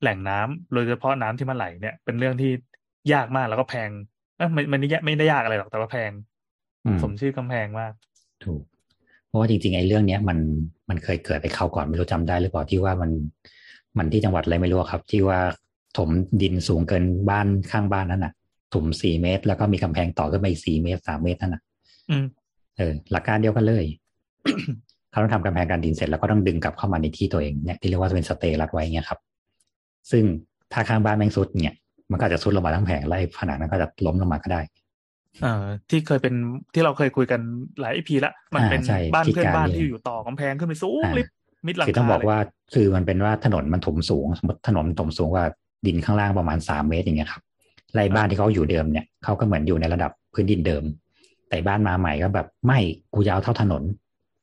[0.00, 2.50] แหล่งน้ำโดยเฉพาะน้ำที่มันไหลเนี่ยเป็นเรื่องที่
[3.12, 3.90] ยากมากแล้วก็แพง
[4.36, 6.10] เอ้ยมันมันไม่ยากไม่ได้ยากอะไรหรอกแต่ว่าแพง
[6.84, 7.92] อืมสมชื่อกำแพงมาก
[8.44, 8.62] ถูก
[9.26, 10.38] เพราะว่าจริงๆไอ้เรื่องเนี้ยมัน
[10.88, 13.10] มันเคยเกิดไปคราวก่อนไม่รู้จำได้หรือเปล่าที่ว่ามัน
[13.98, 15.38] มันที่จังหวัดอะไรไม่รู้อะครับ ที่ว่า
[15.96, 16.10] ถม
[16.42, 18.32] ดินสูงเกินบ้านข้างบ้านนั่นน่ะ
[18.74, 21.62] ถมสี่เมตร แล้วก็มีกำแพงต่อขึ้นไปอีกสี่เมตรสามเมตรนั่นน่ะ
[22.10, 22.24] อืม
[22.76, 23.84] เออ หลักการเดียวกันเลย
[25.10, 29.20] เขาต้องทำกำแพงการดินเสร็จแล้วก็ต้องดึงกลับเข้ามาในที่ตัวเองเนี่ยที่เรียกว่าเป็นสเตย์รัดไว้เงี้ยครับ
[30.10, 30.24] ซึ่ง
[30.72, 31.76] ถ้าข้างบ้านแม่งซุดเนี่ย
[32.10, 34.60] มันก็อาจจะซุดลงมาทั้งแผงแล้วไอ้ผนังนั้นก็จะล้มลงมาก็ได้
[35.42, 36.34] เอ่อที่เคยเป็น
[36.74, 37.40] ที่เราเคยคุยกัน
[37.80, 41.34] หลายอีพีละมันอ่าเป็นใช่บ้านที่เพื่อนการบ้านเนี่ยที่อยู่ต่อกำแพงขึ้นไปสูงอ่าลิฟต์
[41.66, 42.40] มิดหลังคือต้องคาบอกเลยว่า
[42.74, 45.46] คือมันเป็นว่าถนนมันถมสูง สมมติถนนถมสูงกว่า
[45.86, 47.42] ดินข้างล่างประมาณสามเมตรอย่างเงี้ยครับ
[47.94, 50.82] ไรบ้านที่เขาอยู่เดิมเนี่ยเขาก็เหมือนอยู่ในระดับพื้นดินเดิม
[51.48, 52.78] แต่บ้านมาใหม่ก็แบบไม่
[53.14, 53.82] กูยาวเท่าถนน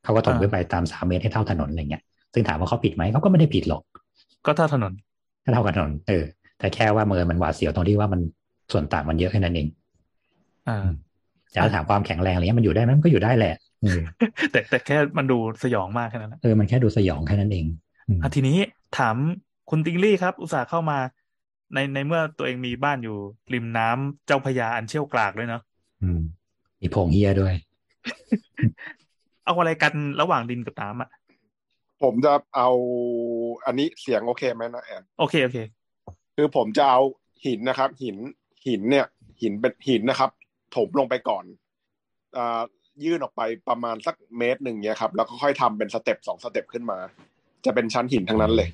[0.04, 3.82] เขาก็ถมขึ้นไปตามสามเมตรให้เท่าถนนอะไรเงี้ยซึ่งถามว่าเขาผิดไหมเขาก็ไม่ได้ผิดหรอก
[4.46, 4.94] ก็เท่าถนน
[5.44, 6.24] ก็เท่ากับถนนเออ
[6.60, 8.22] แต่แค่ว่าเมือมันหวาดเสียวตรงที่ว่ามัน
[8.72, 9.68] ส่วนต่างมันเยอะแค่นั้นเอง
[10.70, 10.88] อ่า
[11.52, 14.02] แต่ถ้าถามความแข็งแรงอะไรเงี้ยมันอยู่ได้ไหมมันก็อยู่ได้แหละเออ
[14.52, 17.66] แต่แต่แค่มันดูสยองมากแค่นั้นแหละเออมันแค่ดูสยองแค่นั้นเอง
[18.08, 18.58] อืมอะทีนี้
[18.98, 19.16] ถาม
[19.70, 20.98] คุณติงลี่ครับ อุตส่าห์เข้ามา
[21.76, 23.18] ในในเมื่อตัวเองมีบ้านอยู่
[23.54, 25.62] ริมน้ำเจ้าพระยาอันเชี่ยวกรากด้วยเนาะ
[26.02, 26.22] อืม
[26.82, 27.54] มีโพรงเฮียด้วย
[29.46, 31.10] เอาอะไรกันระหว่างดินกับน้ำอะ
[32.04, 32.70] ผมจะเอา
[33.66, 35.58] อันนี้เสียงโอเคไหมนะแอนโอเคโอเค
[36.36, 37.02] คือผมจะเอา
[37.46, 38.18] หินนะครับ หิน
[38.68, 39.06] หินเนี่ย
[39.42, 40.30] หินเป็นหินนะครับ
[40.76, 41.46] ถมลงไปก่อน
[42.38, 42.62] อ่า
[43.04, 46.98] ยื่นออกไปประมาณสักเมตรหนึ่งเนี่ยครับ แล้วก็ค่อยทำเป็น step สอง step ขึ้นมา
[47.66, 48.70] จะเป็นชั้นหินทั้งนั้นเลย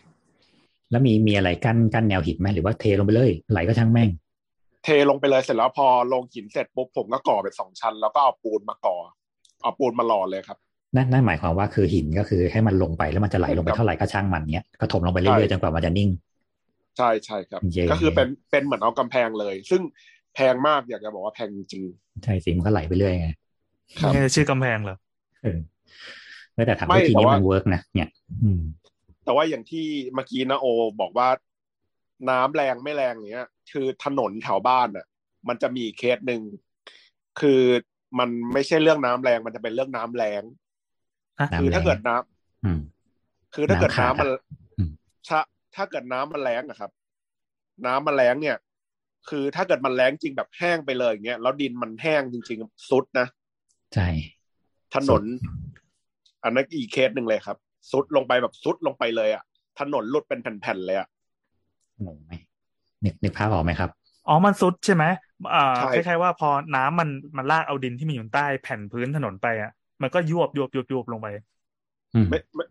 [0.92, 4.10] แล้วมีมีอะไรกั้นกั้นแนวหินไหมหรือว่าเทลงไปเลย ไหลก็ช่างแม่ง
[4.84, 8.98] เทลงไปเลยเสร็จแล้วพอลงหินเสร็จปุ๊บผมก็ก่อเป็นสองชั้น แล้วก็เอาปูนมาก่อ
[9.62, 10.58] เอาปูนมาหล่อเลยครับ
[10.96, 16.10] นั่นนั่นหมายความว่าคือหินก็คือให้มันลงไปแล้วมันจะไหลลงไปเท่าไหร่ก็ช่างมันเนี้ยก็ถมลงไปเรื่อยๆจนกว่ามันจะนิ่ง
[16.98, 19.82] ใช่ใช่ครับเย่ก็คือเป็นเป็นเหมือนเอากำแพงเลย ซึ่ง
[20.36, 21.84] แพงมากอยากจะบอกว่าแพงจริง
[22.24, 24.98] ใช่สิมันก็ไหลไปเรื่อยไงๆครับไม่ใช่ชื่อกำแพงเหรอ
[25.44, 25.60] เออ
[26.54, 28.10] เออแต่ถามว่าทีนี้ว่ามัมัน work นะเนี่ย
[28.44, 28.62] อืม
[29.24, 30.66] แต่ว่าอย่างที่เมื่อกี้นะโอ
[31.02, 31.30] บอกว่า
[32.30, 35.06] น้ำแรงไม่แรงเนี้ย คือถนนแถวบ้านอะ
[35.48, 36.42] มันจะมีเคสหนึ่ง
[37.40, 37.62] คือ
[38.20, 40.42] มันไม่ใช่เรื่องน้ำแรงมันจะเป็นเรื่องน้ำแรง
[41.40, 42.80] ฮะน้ำคือถ้าแรงเกิดน้ำอืม
[43.54, 44.42] คือถ้าเกิดน้ำขาดน้ำมันอะ
[44.78, 44.92] อืม
[45.28, 45.40] ถ้า
[45.76, 46.92] ถ้าเกิดน้ำมันแรงนะครับ
[47.86, 48.58] น้ำมันแรงเนี่ย
[49.30, 53.28] คือถ้าเกิดมันแรงจริงแบบแห้งไปเลยอย่างเงี้ยแล้วดินมันแห้งจริงๆซุดนะ
[53.94, 54.08] ใช่
[54.96, 55.24] ถนน
[56.44, 57.58] อันนั้นอีกเคสหนึ่งเลยครับ
[57.92, 59.44] ซุดลงไปแบบซุดลงไปเลยอะ
[59.80, 61.08] ถนนหลุดเป็นแผ่นๆเลยอะ
[62.06, 62.32] งงไหม
[63.04, 63.90] นึกนึกภาพออกไหมครับ
[64.28, 65.04] อ๋อมันซุดใช่ไหม
[65.54, 69.72] อ่าใช่คล้ายๆว่าพอน้ำมันมันลากเอาดินที่มีอยู่ใต้แผ่นพื้นถนนไปอะ
[70.02, 71.28] มันก็ยวบยวบยวบยวบลงไป
[72.16, 72.66] อืมไม่ไม่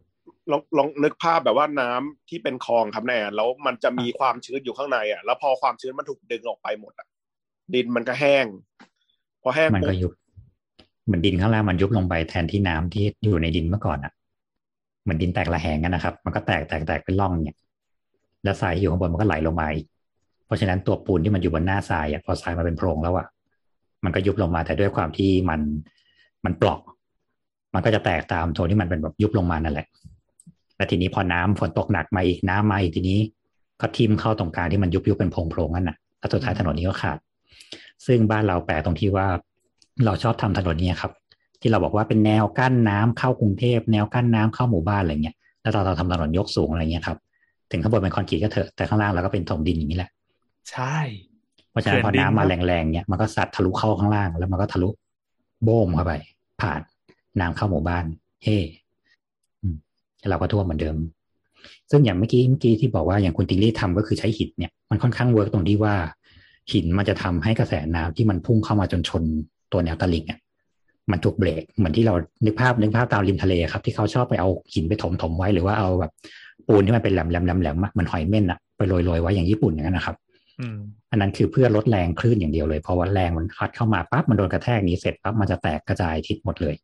[0.50, 7.06] ลองลองนึกภาพแบบว่าน้ำที่เป็นคลองครับแนนแล้วมันจะมีความชื้นอยู่ข้างในอะ แล้วพอความชื้นมันถูกดึงออกไปหมดอะ
[7.74, 8.46] ดินมันก็แห้ง
[9.42, 10.12] พอแห้งมันก็ปุ๊บยุบ
[11.04, 14.12] เหมือนดินข้างล่างมันยุบลงไปแทนที่น้ำที่อยู่ในดินเมื่อก่อนอะ
[15.02, 17.56] เหมือนดินแตกระแหงกันนะครับ มันก็แตกแตกแตกเป็นร่องเนี่ย
[18.44, 19.86] แล้วทรายที่อยู่ข้างบนมันก็ไหลลงมาอีก
[20.46, 23.26] เพราะฉะนั้นตัวปูนที่มันอยู่บนหน้าทรายอะพอทรายมาเป็นโพรงแล้วอะ
[24.04, 25.60] มันก็ยุบลงมาแต่ด้วยความที่มัน
[26.44, 26.80] มันปลอก
[27.74, 29.86] มันก็จะแตกตามโทนที่มันเป็นแบบยุบลงมานั่นแหละ
[30.76, 33.18] แล้วทีนี้พอน้ำฝนตกหนักมาอีกน้ำมาอีกทีนี้
[33.80, 37.18] ก็ทิ่มเข้าตรงกลางที่มันยุบยุบเป็นโพรงโพรงนั่นน่ะแล้วสุดท้ายถนนนี้ก็ขาด
[38.06, 39.26] ซึ่งบ้านเราแปลกตรงที่ว่า
[40.04, 41.12] เราชอบทำถนนนี้ครับ
[41.60, 47.18] ที่เราบอกว่าเป็นแนวกั้นน้ำเข้ากรุงเทพแนวกั้นน้ำเข้าหมู่บ้านอะไรเงี้ยแล้วเราเราทำถนนยกสูงอะไรเงี้ยครับ
[47.70, 50.10] ถึงข้างบนเป็นคอนกรีตก็เถอะแต่ข้างล่างเราก็เป็นถมดินอย่างนี้แหละ
[50.70, 50.96] ใช่
[51.70, 54.88] เพราะฉะนั้นพอเขื่อนดินน้ำมาครับแรงๆเนี่ยมันก็สัดทะลุเข้าข้างล่าง แล้วมันก็ทะลุ
[55.64, 56.12] โบมเข้าไป
[56.60, 56.80] ผ่าน
[57.40, 58.04] น้ำเข้าหมู่บ้าน
[58.44, 58.58] เฮ้
[59.62, 59.76] อืม
[60.18, 60.96] แล้วเราก็ท่วมเหมือนเดิม
[61.90, 65.94] ซึ่งอย่างเมื่อกี้เมื่อกี้ที่บอกว่าอย่างคุณติงลี่ทำก็คือใช้หินเนี่ยมันค่อนข้างเวิร์กตรงที่ว่า
[66.72, 69.22] หินมันจะทำให้กระแสน้ำที่มันพุ่งเข้ามาจนชน
[69.72, 70.38] ตัวแนวตลิ่งอะ
[71.12, 72.14] มันถูกเบรกเหมือนที่เรา
[72.44, 76.12] นึกภาพนึกภาพตามริมทะเลครับที่เขาชอบไปเอาหินไปถมถมๆไว้หรือว่าเอาแบบ
[76.68, 80.16] ปูนที่มันเป็นแหลมแหลมแหลมแหลมๆอะเหมือนหอยเม่นอะไปโรยโรยๆไว้อย่างญี่ปุ่นอย่างนั้นนะครับ
[80.60, 80.78] อืม
[81.10, 86.74] อันนั้นคือเพื่อลดแรงคลื่นอย่างเดียวเลยเพราะว่าแรงมันพัดเข้ามาปั๊บมันโดนกระแทกนี้เสร็จปั๊บมันจะแตกกระจายทิศหมดเลย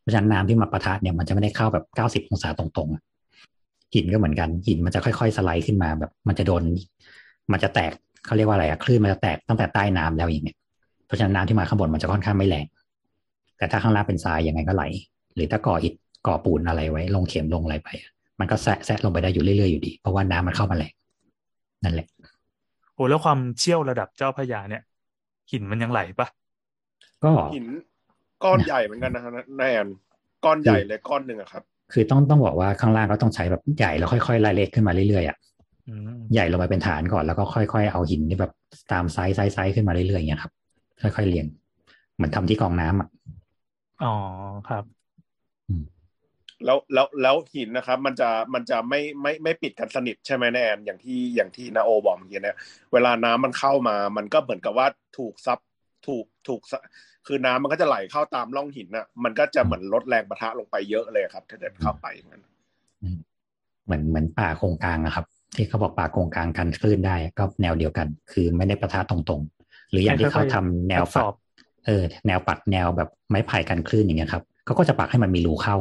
[0.00, 3.02] เพราะฉะนั้นน้ำที่มาปะทะเนี่ยมันจะไม่ได้เข้าแบบเก้าสิบองศาตรงๆอะ
[3.94, 6.62] หินก็เหมือนกันหินมันจะค่อยๆสไลด์ขึ้นมาแบบ มันจะโดน
[7.52, 7.92] มันจะแตก
[8.26, 10.56] เขาเรียกว่าอะไรอะคลื่นมันจะแตกตั้งแต่ใต้น้ำแล้วอย่างเงี้ย
[11.06, 12.64] เพราะฉะนั้นน้ำที่มาข้างบนมันจะค่อนข้างไม่แรง
[13.58, 14.84] แต่ถ้าข้างล่างเป็นทรายยังไงก็ไหล
[15.34, 15.94] หรือถ้าก่ออิฐ
[16.26, 18.10] ก่อปูนอะไรไว้ ลงเข็มลงอะไรไปอะ
[18.40, 20.92] มันก็แซะแซะลงไปได้อยู่เรื่อยๆอยู่ดี เพราะว่าน้ำมันเข้ามาแรง
[21.84, 22.06] นั่นแหละ
[22.94, 24.82] โอ้แล้วความเชี่ยวระดับเจ้าพระยาเนี่ย
[25.50, 26.28] หินมันยังไหลปะ
[27.24, 27.66] ก็หิน
[28.44, 29.86] ก้อนใหญ่เหมือนกันนะฮะแนน
[30.44, 31.62] ก้อนใหญ่เลยก้อนหนึ่งอะครับ
[31.92, 35.36] คือต้องต้องบอกว่าข้างล่างก็ต้องใช้แบบใหญ่แล้วค่อยๆไล่เล็กขึ้นมาเรื่อยๆอะ
[35.88, 36.00] อืม
[36.34, 38.52] ใหญ่ลงไปเป็นฐานก่อนแล้วก็ค่อยๆเอาหินที่แบบ
[38.92, 40.52] ตาม size size size ขึ้นมาเรื่อยๆอย่างเงี้ยครับ
[41.02, 41.46] ค่อยๆเรียง
[42.16, 43.08] เหมือนทำที่กรองน้ำอะ
[44.02, 44.14] อ๋อ
[44.68, 44.84] ครับ
[46.64, 52.56] แล้วแล้วแล้วหินนะครับ มันจะมันจะไม่ไม่ไม่ปิดกันสนิทใช่ไหมแนนอย่างที่อย่างที่นาโอบอกเมื่อกี้เนี่ย
[52.92, 54.86] เวลาน้ำมันเข้ามา มันก็เหมือนกับว่า
[55.18, 55.58] ถูกซับ
[56.06, 56.80] ถูกถูกซะ
[57.26, 62.40] คือน้ำมันก็จะไหลเข้าตามร่องหินน่ะ มันก็จะเหมือนลดแรงปะทะลงไปเยอะเลยครับ ถ้าเดินเข้าไปมัน
[63.84, 65.26] เหมือนเหมือนป่าโครงกลางนะครับ
[65.56, 71.34] ที่เขาบอกป่าโครงกลางกันคลื่นได้ก็แนวเดียวกัน คือไม่ได้ประทะตรงๆ หรืออย่างที่เขาทำแนวสปัอกบ
[71.86, 75.76] เออแนวปักแนวแบบไม้ไผ่กันคลื่นอย่างเงี้ยครับเขาก็จะปักให้มันมีรูเข้า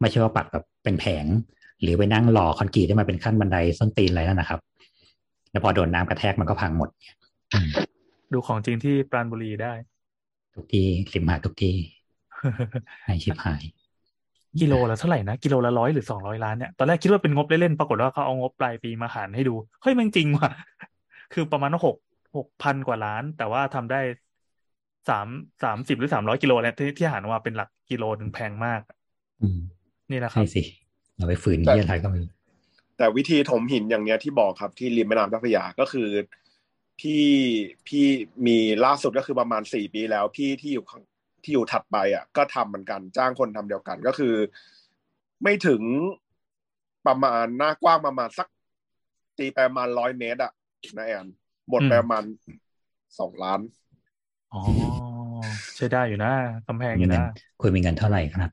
[0.00, 1.26] ไม่ใช่ว่าปักแบบเป็นแผง
[1.80, 4.60] หรือไปนั่งหล่อคอนกรีตให้มันเป็นขั้นบันไดส้นตีนอะไรนั่นนะครับ
[5.50, 6.88] แล้วพอโดนน้ำกระแทกมันก็พังหมด
[7.52, 7.68] อืม
[8.32, 9.72] ดูของจริงที่ปราณบุรีได้
[10.54, 11.76] ทุกที่ริมหาดทุกที่
[13.04, 13.62] ให้ชิบหาย
[14.60, 20.50] กิโลละเท่าไหร่นะ กิโลละร้อยหรือสองร้อยล้านเนี่ยตอนแรกคิดว่าเป็นงบเล่นๆปรากฏว่าเขาเอางบปลายปีมาหารให้ดู เฮ้ยมันจริงว่ะ
[21.32, 21.96] คือประมาณหก
[22.36, 24.00] หกพันกว่าล้าน แต่ว่าทำได้
[25.08, 25.26] สาม
[25.62, 28.80] สามสิบหรือสามร้อยกิโลเนี่ยที่ที่หารมาเป็นหลักกิโลหนึ่งแพงมาก
[29.40, 29.58] อืม
[30.10, 30.62] นี่แหละครัใช่บสิ
[31.16, 32.30] เราไปฝืนที่อะไรก็ไม่รู้
[32.96, 36.08] แต่วิธีถมหินอย่างเนี้ยที่บอกครับที่ริมแม่น้ำเจ้าพระยาก็คือ
[37.00, 37.24] พี่
[37.86, 38.04] พี่
[38.46, 41.02] มีล่าสุดก็คือประมาณสี่ปีแล้ว พี่ที่อยู่ข้าง
[41.44, 44.34] ที่อยู่ถัดไปอะ ก็ทำเหมือนกันจ้างคนทำเดียวกันก็คือ
[45.42, 45.82] ไม่ถึง
[47.06, 48.48] ประมาณหน้ากว้างประมาณสัก
[49.38, 50.52] ตีไปประมาณร้อยเมตรอะ
[50.96, 51.26] นะแอน
[51.68, 52.24] หมดไปประมาณ
[53.18, 53.60] สองล้าน
[54.54, 54.60] อ๋อ
[55.76, 56.32] ใช้ได้อยู่นะ
[56.68, 58.50] กำแพงอมียู่เงินนะคุณมีเงินเท่าไหร่ครับ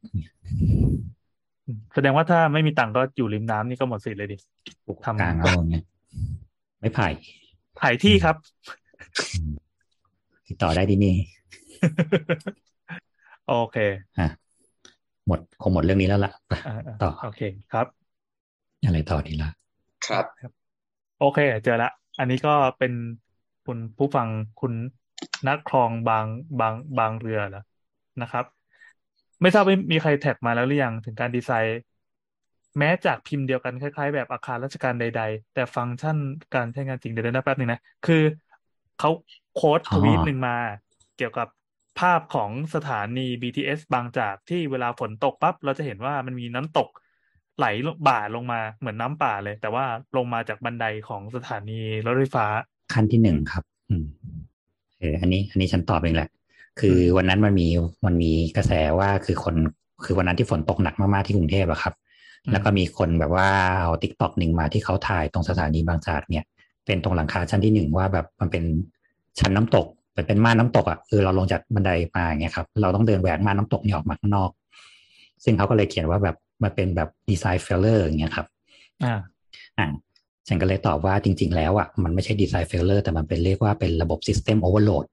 [1.94, 4.38] แสดงว่าถ้าไม่มีตังค์ก็อยู่ริมน้ำนี่ก็หมดสิทธิ์เลยดิ
[4.86, 5.84] ปลูกทำกลางเอาอย่างเงี้ย
[6.80, 7.08] ไม่ไผ่
[7.82, 8.36] ถ่ายที่ครับ
[9.34, 9.54] อืม
[10.48, 11.16] ติดต่อได้ที่นี่
[13.48, 13.78] โอเค
[14.20, 14.28] อะ
[15.28, 17.42] หมดคงหมดเรื่องนี้แล้วล่ะไปอ่าต่อ โอเค
[17.74, 17.88] ครับ
[18.86, 19.50] อะไรต่อดีละ
[20.08, 20.26] ครับ
[21.20, 22.94] โอเค เจอละ อันนี้ก็เป็น
[23.66, 24.28] คุณผู้ฟัง
[24.62, 24.74] คุณ
[25.48, 26.26] นักคลองบาง
[26.60, 27.64] บางบางเรือเหรอ
[28.22, 28.46] นะครับ
[29.42, 31.82] ไม่ทราบว่ามีใครแท็กมาแล้วหรือยังถึงการดีไซน์
[32.78, 36.18] แม้จากพิมพ์เดียวกันคล้ายๆ แบบอาคารราชการใด ๆ แต่ฟังก์ชัน
[36.56, 38.24] การใช้งานจริงเดี๋ยวนะแป๊บหนึ่งนะคือ
[39.00, 39.10] เขา
[39.56, 40.58] โค้ดทวีตหนึ่งมา
[41.18, 41.48] เกี่ยวกับ
[42.00, 46.90] ภาพของสถานี BTS บางจากที่เวลาฝนตกปั๊บเราจะเห็นว่ามันมีน้ำตก
[47.58, 49.86] ไหลลงบ่าลงมาเหมือนน้ำป่าเลย แต่ว่า
[50.18, 52.46] ลงมาจากบันไดของสถานีรถไฟฟ้า
[52.94, 54.06] ขั้นที่หนึ่งครับอืม
[55.00, 56.30] เอออันนี้อันนี้ฉันตอบเองแหละ
[56.80, 57.68] คือวันนั้นมันมี
[58.06, 59.56] มันมีกระแสว่าคือคน
[60.06, 61.94] คือวันนั้นที่ฝนตกหนักมากๆที่กรุงเทพอะครับ
[62.46, 63.50] อืมแล้วก็มีคนแบบว่า
[63.82, 66.46] เอา TikTok หนึ่งมาที่เขาถ่ายตรงสถานีบางจากเนี่ย
[66.86, 68.64] เป็นตรงหลังคาชั้นที่หนึ่งว่าแบบมันเป็น
[69.40, 74.50] ชั้นน้ำตกเป็นเป็นม่านน้ำตกอะเออเราลงจากบันไดมาอย่างเงี้ยครับ เราต้องเดินแหวกม่านน้ำตกนี่ออกมาข้างนอก
[75.44, 78.48] ซึ่งเขาก็เลยเขียนว่าแบบมันเป็นแบบ design failure อย่างเงี้ยครับ
[79.04, 79.20] อ่า
[79.78, 79.88] อ่า
[80.48, 85.06] ฉันก็เลยตอบว่าจริง ๆ แล้วอะมันไม่ใช่ design failure แต่มันเป็นเรียกว่าเป็นระบบ System Overload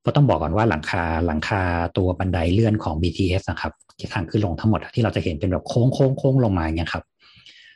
[0.00, 1.62] เพราะต้องบอกก่อนว่าหลังคาหลังคา
[1.96, 7.04] ตัวบันไดเลื่อนของ BTS นะครับที่ทางขึ้นลงทั้งหมดที่เราจะเห็นเป็นแบบโค้งโค้งโค้งลงมาเงี้ยครับ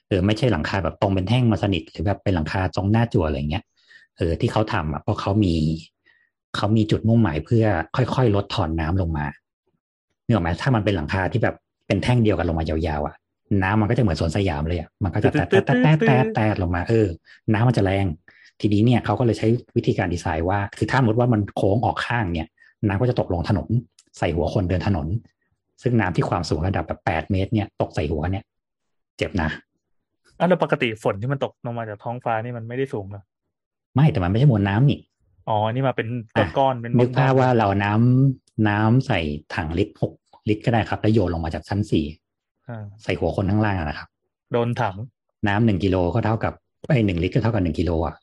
[0.08, 3.64] เออไม่ใช่หลังคาแบบตรงเป็นแท่งมาสนิทหรือแบบเป็นหลังคาตรงหน้าจั่วอะไรเงี้ย
[4.16, 5.54] เออที่เขาทำอะเพราะเขามี
[6.56, 7.64] เขามีจุดมุ่งหมายเพื่อ
[7.96, 9.26] ค่อยๆ ลดทอนน้ำลงมา
[10.24, 11.56] เนื่องไหมถ้ามันเป็นหลังคาที่แบบ
[11.86, 13.14] เป็นแท่งเดียวกันลงมายาวๆอะ
[13.62, 17.06] น้ำมันก็จะเหมือนสวนสยามเลยอะมันก็จะแตะแตะแตะแตะแตะแตะลงมาเออ
[17.52, 18.06] น้ำมันจะแรง
[18.60, 22.48] ทีนี้เนี่ยเขาก็เลยใช้วิธีการดีไซน์ว่า คือถ้าสมมติว่ามันโค้งออกข้างเนี่ย
[22.86, 23.68] น้ำก็จะตกลงถนน
[24.18, 25.06] ใส่หัวคนเดินถนน
[25.82, 28.44] ซึ่งน้ำที่ความสูงระดับแบบแปดเมตร เนี่ยตกใส่หัวเนี่ย
[29.18, 29.51] เจ็บนะ
[30.39, 33.23] อะแล้วปกติฝนที่มันตกลงมาจากท้องฟ้านี่มันไม่ได้สูงเหรอ
[33.94, 34.98] ไม่แต่มันไม่ใช่มวลน้ำนี่
[35.48, 39.20] อ๋อนี่มาเป็นอะก้อนๆเป็นนึกภาพก้อนๆว่าเราน้ำน้ำใส่
[39.55, 40.12] ถังลิตรหก
[40.48, 42.26] ลิตรก็ได้ครับ แล้วโยนลงมาจากชั้นสี่อ่า
[43.02, 44.09] ใส่หัวคนข้างล่างอะนะครับ
[44.52, 44.97] โดนถัง
[45.48, 46.52] น้ำหนึ่งกิโลก็เท่ากับ
[46.88, 48.14] ไอ้หนึ่งลิตรก็เท่ากับหนึ่งกิโลอะ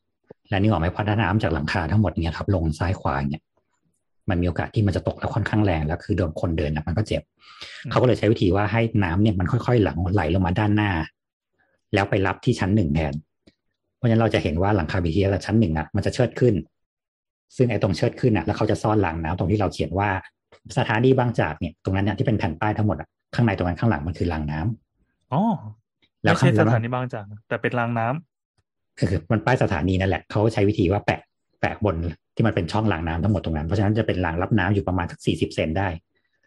[0.50, 3.42] และนี่ออกไหมเพราะถ้าน้ำจากหลังคาทั้งหมดเนี่ยครับลงซ้ายขวาเนี่ย
[4.30, 7.22] มันมีโอกาสที่มันจะตกแล้วค่อนข้างแรงแล้วคือโดนคนเดินนะมันก็เจ็บ
[7.86, 10.92] อืมเขาก็เลยใช้วิธีว่าให้น้ำเนี่ยมันค่อยๆหลังไหลลงมาด้านหน้า
[11.94, 13.14] แล้วไปรับที่ชั้นหนึ่งแทน
[13.98, 16.54] เพราะฉะนั้นเราจะเห็นว่าหลังคาบีทีเอสชั้นหนึ่งอะมันจะเชิดขึ้น
[17.56, 20.10] ซึ่งไอ้ตรงเชิดขึ้นอะแล้วเขาจะซ่อนรางน้ำตรงที่เราเขียนว่า
[20.78, 25.42] สถานีบางจากเนี่ยตรงนั้นเนี่ยที่เป็นแผ่นป้ายทั้งหมดอะ ข้างในตรงนั้นข้างหลังมันคือรางน้ำอ๋อ
[26.24, 31.20] แล้ไม่วใช่ข้างสแล้วถานีบางจากแต่เป็นรางน้ำคือมันป้ายสถานีนั่นแหละเขาใช้วิธีว่าแปะ
[31.62, 31.96] แปะบน
[32.36, 35.88] ที่มันเป็นช่องรางน้ำทั้งหมดตรงนั้น เพราะฉะนั้นจะเป็นรางรับน้ำอยู่ประมาณสักสี่สิบเซนได้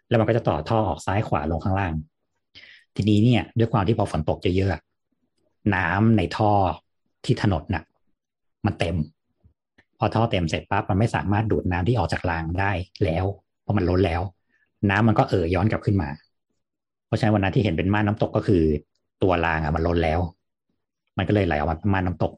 [0.09, 1.93] แล้วมันก็จะต่อท่อออกซ้ายขวาลงข้างล่าง
[2.95, 4.81] ทีนี้เนี่ย ด้วยความที่พอฝนตกเยอะๆอะ
[5.75, 6.51] น้ำในท่อ
[7.25, 7.83] ที่ถนนน่ะ
[8.65, 8.95] มันเต็ม
[9.99, 12.71] พอท่อเต็มเสร็จปั๊บมันไม่สามารถดูดน้ำที่ออกจากรางได้
[13.03, 13.25] แล้ว
[13.61, 14.21] เพราะมันล้นแล้ว
[14.89, 16.09] น้ำมันก็เอ่อย้อนกลับขึ้นมา
[17.07, 18.63] เพราะฉะนั้นวันนั้นที่เห็นเป็นม่านน้ำตกก็คือ
[19.23, 20.19] ตัวรางอะมันล้นแล้ว
[21.17, 22.33] มันก็เลยไหลออกมาเป็นม่านน้ำตก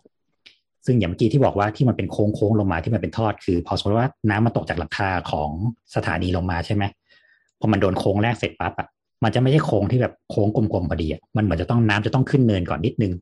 [0.86, 5.50] ซึ่งอย่างเมื่อกี้ที่บอกว่าที่มันเป็นโค้งโค้งลงมาที่มันเป็นทอดคือ พอสมมติว่าน้ำมันตกจากหลังคาของ
[5.96, 6.84] สถานีลงมาใช่ไหม
[7.60, 8.88] พอมันโดนโค้งแรกเสร็จปั๊บอะ
[9.24, 13.14] มันจะไม่ใช่โค้งที่แบบโค้งกลมๆพอดีอะมันเหมือนจะต้องน้ำจะต้องขึ้นเนินก่อนนิดนึง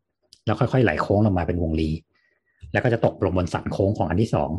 [0.45, 1.89] แล้วค่อยๆไหลโค้งลงมาเป็นวงรี
[2.71, 4.49] แล้วก็จะตกลงบนสันโค้งของอันที่สอง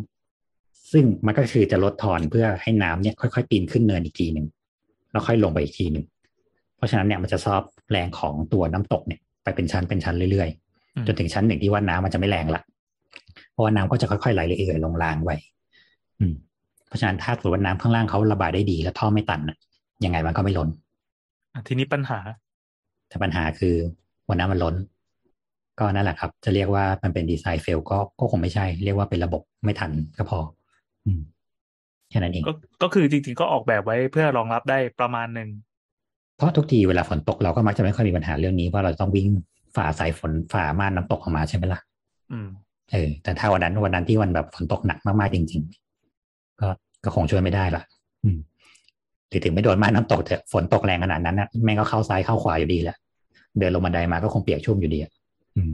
[0.93, 4.47] ซึ่งมันก็คือจะลดทอนเพื่อให้น้ำเนี่ยค่อยๆปีนขึ้นเนินอีกทีหนึ่ง
[5.10, 6.05] แล้วค่อยลงไปอีกทีหนึ่ง
[6.78, 10.48] เพราะฉะนั้นเนี่ยมันจะซอบแรงของตัวน้ำตกเนี่ยไปเป็นชั้นเป็นชั้นเรื่อย
[10.96, 12.62] อืมๆจนถึงชั้นหนึ่งที่ว่าน้ำมันจะไม่แรงละ
[13.52, 15.36] เพราะว่าน้ำก็จะค่อยๆไหลเรื่อยๆลงรางไว้
[16.20, 16.34] อืม
[16.88, 19.56] เพราะฉะนั้นถ้าสมมติว่าน้ำข้างล่างเขาระบายได้ดี และท่อไม่ตันน่ะ
[20.05, 20.68] ยังไงมันก็ไม่ล้น
[21.55, 22.18] อะทีนี้ปัญหา
[23.09, 23.74] แต่ปัญหาคือ
[24.28, 24.74] วันนั้นมันล้น
[25.78, 30.38] ก็นั่นแหละครับ จะเรียกว่ามันเป็นดีไซน์เฟลก็ก็คงไม่ใช่ เรียกว่าเป็นระบบไม่ทันก็พอ
[31.06, 31.20] อืม
[32.10, 32.52] แค่นั้นเองก็
[32.82, 35.48] ก็คือจริงๆก็ออกแบบไว้เพื่อรองรับได้ประมาณหนึ่ง
[36.39, 39.28] เพราะทุกทีเวลาฝนตกเราก็มักจะไม่ค่อยมีปัญหาเรื่องนี้ว่าเราต้องวิ่ง
[39.77, 41.81] ฝ่าสายฝนฝ่าม่านน้ำตกออกมาใช่ไหมล่ะ
[42.32, 42.48] อืม
[42.93, 45.62] เออ แต่ถ้าวันนั้นวันนั้นที่วันแบบฝนตกหนักมากๆจริง
[46.10, 46.69] ๆ ก็
[47.05, 47.82] ก็คงช่วยไม่ได้ละ
[48.24, 48.39] อืม
[49.28, 52.97] หรือถึงไม่โดนม่านน้ำตกเถอะฝนตกแรงขนาดนั้นนะแม่งก็เข้าซ้ายเข้าขวาอยู่ดีแหละ
[53.59, 55.12] เดินลงบันไดมาก็คงเปียกชุ่มอยู่ดีอะ
[55.56, 55.73] อืม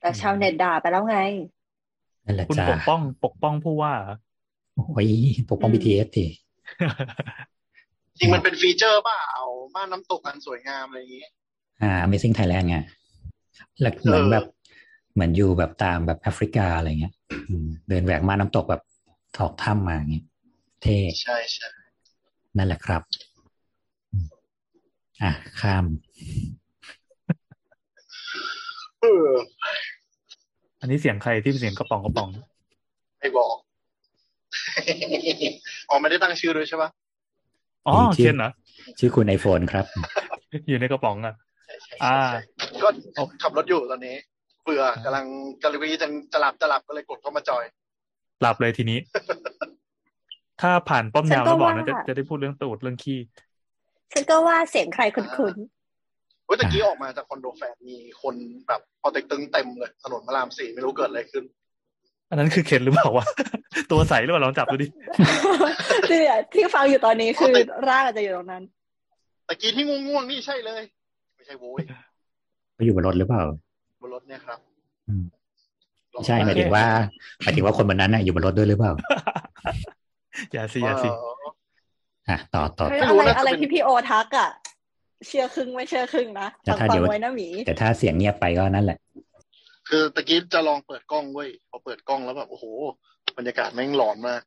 [0.00, 1.18] แต่ชาวเน็ตด่าไปแล้วไง
[2.24, 4.14] นั่นแหละคุณจ้าปกป้องปกป้องผู้ว่าเหรอ
[4.74, 5.08] โอ้ย
[5.50, 6.26] ปกป้องอืม BTS ที
[8.18, 11.26] จริงมันเป็นฟีเจอร์ป่ะเอาบ้านน้ำตกอันสวยงามอะไรอย่างงี้
[11.82, 12.78] อ่า Amazing Thailand ไง
[13.80, 14.44] แล้วเหมือนเออแบบ
[15.14, 17.12] เหมือนอยู่แบบตามแบบแอฟริกาอะไรเงี้ย
[17.48, 18.82] อืมเดินแหวกม่านน้ำตกแบบ
[19.36, 20.24] ถอกถ้ำมาอย่างเงี้ย
[20.82, 21.68] เท่ใช่ใช่
[22.56, 23.02] นั่นแหละครับ
[24.12, 24.26] อืม
[25.22, 25.84] อะข้าม
[29.00, 29.28] เออ
[30.80, 32.28] อันนี้เสียงใครที่เป็นเสียงกระป๋องกระป๋อง
[33.20, 33.56] ไม่บอก
[35.88, 36.90] อ๋อไม่ได้ตั้งชื่อด้วยใช่ปะ
[37.86, 38.50] อ๋อมีชื่อเคนเหรอ
[38.98, 39.84] ชื่อคุณไอโฟนครับ
[40.68, 41.34] อยู่ในกระป๋องอะ
[41.64, 42.88] ใช่ใช่อ่าใช่ใช่ก็
[43.42, 44.16] ขับรถอยู่ตอนนี้
[44.64, 45.26] เบื่อกำลัง
[45.62, 47.64] กำลังจะจะหลับจะหลับก็เลยกดเข้ามาจอย
[48.42, 48.98] หลับเลยทีนี้
[50.60, 53.18] ถ้าผ่านป้อมยามฉันก็แล้วบอกนะว่าจะจะได้พูดเรื่องตูดเรื่องขี้
[54.12, 55.56] ฉันก็ว่าเสียงใครคุ้น
[56.44, 58.34] เว้ยตะกี้ออกมาจากคอนโดแฟนมีคน
[58.68, 61.44] แบบพอเต็กตึงเต็มเลยถนนพระรามสี่ไม่รู้เกิดอะไรขึ้น
[62.28, 63.26] อันนั้นคือเคนหรือเปล่าวะ
[63.90, 66.20] ตัวใสหรือเปล่าลองจับดูดิๆที่
[66.54, 67.54] ที่ฟังอยู่ตอนนี้คือ
[67.88, 68.62] ร่างอาจจะอยู่ตรงนั้น
[69.48, 70.82] ตะกี้ที่ง่วงๆนี่ใช่เลย
[71.36, 71.82] ไม่ใช่โว้ย
[72.74, 73.42] ไปอยู่บนรถหรือเปล่า
[74.02, 74.58] บนรถเนี่ยครับ
[75.08, 75.24] อืม
[76.10, 76.84] ไม่ใช่หมายถึงว่า
[77.42, 78.92] หมายถึงว่าคนบนนั้นน่ะอยู่บนรถด้วยหรือเปล่า
[80.52, 81.48] อย่าสิอย่าสิเออ
[82.28, 84.50] อะต่อต่อเฮ้ยไม่อะรู้ไรนะอะไรจะเป็นที่พี่โอทักอะ
[85.26, 88.98] เชื่อครึ่งไม่เชื่อครึ่งนะแต่ฟังถ้าฟัเดี๋งยวไว้นะหมีแต่ถ้าเสียงเงียบไปก็นั่นแหละ
[89.88, 92.64] คือตะกี้จะลองเปิดกล้องเว้ยพอเปิดกล้องแล้วแบบโอ้โห
[93.36, 94.42] บรรยากาศแม่งหลอนมาก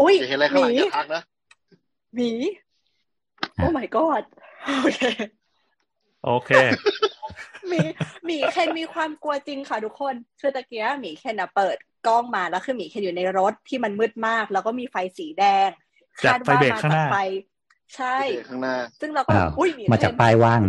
[0.00, 1.22] อุ้ยอย่าเห็นอะไรหข้างหลังมีอย่าทักนะ
[2.14, 2.30] หมี
[3.54, 4.24] โอ้ my god
[4.80, 5.00] โอเค
[6.24, 6.50] โอเค
[7.68, 7.80] หมี
[8.26, 11.76] หมีเคนมีความกลัวจริงค่ะทุกคนคือตะเกียหมีเคนอะเปิด
[12.06, 15.68] กล้องมาแล้วคือหมีเคนอยู่ในรถที่มันมืดมาก แล้วก็มีไฟสีแดง
[16.24, 17.16] จากคาดไฟว่าเบรกมาข้างหจากน้าไฟ
[17.96, 20.62] ใช่เดี๋ยวข้างหน้า ซึ่งเราก็อ้าวอุ้ยหมีมาจากเคนป้ายว่าง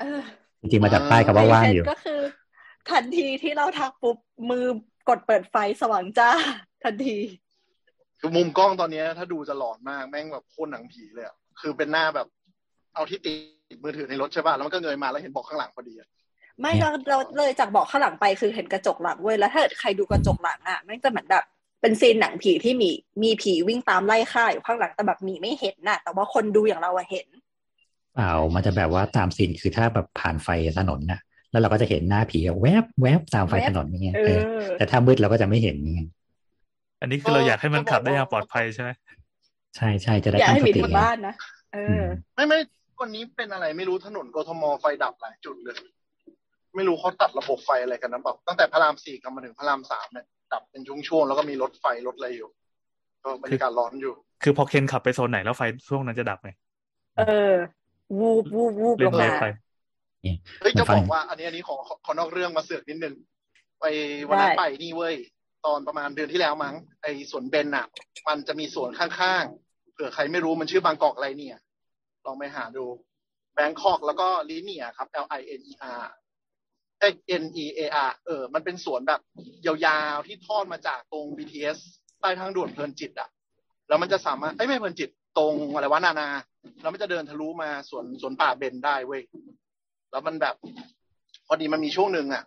[0.00, 0.20] เออ
[0.60, 2.20] จริงๆมาจากป้ายกับว่าว่างอยู่ก็คือ
[2.92, 4.16] ทันทีที่เราทักปุ๊บ
[4.50, 4.64] มือ
[5.08, 6.30] กดเปิดไฟสว่างจ้า
[6.84, 7.18] ทันที
[8.20, 12.26] คือมุมกล้องตอนเนี้ยถ้าดูจะหลอนมากแม่งแบบโคตรหนังผีเลยอะคือเป็นหน้าแบบ
[12.94, 13.32] เอาที่ติ
[13.74, 16.08] ดมือถือในรถใช่ป่ะแล้วมันก็เงยมาแล้วเห็นเบอกข้างหลังพอดีอะ
[16.60, 21.44] ไม่เนี่ยเราเราเลยจากเบอกข้างหลังไปคือเห็นกระจกหลังเว้ยแล้วถ้าเกิดใครดูกระจกหลังอะแม่งจะเหมือนแบบ
[21.80, 22.90] เป็นซีนหนังผีที่มี
[23.22, 27.26] มีผีวิ่งตามไล่ฆ่าอยู่ข้างหลังแต่แบบหมีไม่เห็นน่ะ แต่ว่าคนดูอย่างเราอะเห็น
[28.14, 30.48] เปล่ามันจะแบบว่าตามซีนคือถ้าแบบผ่านไฟ
[30.78, 36.08] ถนนนะ แล้วเราก็จะเห็นหน้าผีแวบแวบตามไฟแวบถนนอย่างเงี้ยเอเอออแต่ถ้ามืดเราก็จะไม่เห็นอย่างเงี้ย
[37.00, 38.90] อันนี้คือเราอยากให้มันขับได้อย่างปลอดภัยใช่ไหม
[39.76, 41.34] ใช่ใช่จะได้อยากตั้งให้สหมีติทำบ้านนะ
[41.74, 42.04] เออือม
[42.34, 42.58] ไม่ไม่
[43.00, 45.76] วันนี้เป็นอะไรไม่รู้ถนนกทมไฟดับหลายจุดเลย
[46.76, 52.48] ไม่รู้เขาตัดระบบไฟอะไรกันนะแบบตั้งแต่พระรามสี่กลับมาถึงพระรามสามเนี่ยดับเป็นช่วงๆแล้วก็มีรถไฟรถอะไรอยู่
[53.24, 56.50] ก็บรรยากาศร้อนอยู่ คือพอเคนขับไปโซนไหนแล้วไฟช่วงนั้นจะดับไง
[57.16, 57.22] เอ
[57.52, 57.54] อ
[58.18, 59.46] วูบวูบวูบเล่ลนงอะไรมาไป
[60.60, 63.14] เฮ้ยจะบอกว่าอันนี้อันนี้ขอขอขอนอกเรื่องมาเสือกนิดนึง
[63.80, 63.84] ไป
[64.28, 65.16] วันนั้นได้ไปนี่เว้ย
[65.66, 67.86] ตอนประมาณเดือนที่แล้วมั้งไอสวนเบนอะ
[68.28, 71.58] มันจะมีสวนข้างๆเผื่อใครไม่รู้มันชื่อบางกอกอะไรเนี่ย
[72.26, 72.84] ลองไปหาดู
[73.54, 76.04] แบงคอกแล้วก็ลีเนียครับ L I N E R
[76.98, 79.20] เอ้ย N E A R เออ มันเป็นสวนแบบ
[79.66, 81.78] ยาวๆที่ทอดมาจากตรง BTS
[82.20, 83.28] ใต้ทางด่วนเพลินจิตอะ
[83.88, 86.28] แล้วมันจะสามารถเอ้ยไม่เพลินจิตตรงอะไรวะนานา
[86.82, 89.22] แล้วมันจะเดินทะลุมาสวนสวนป่าเบนได้เว้ย
[90.10, 90.54] แล้วมันแบบ
[91.46, 92.44] พอดีมันมีช่วงหนึ่งอะ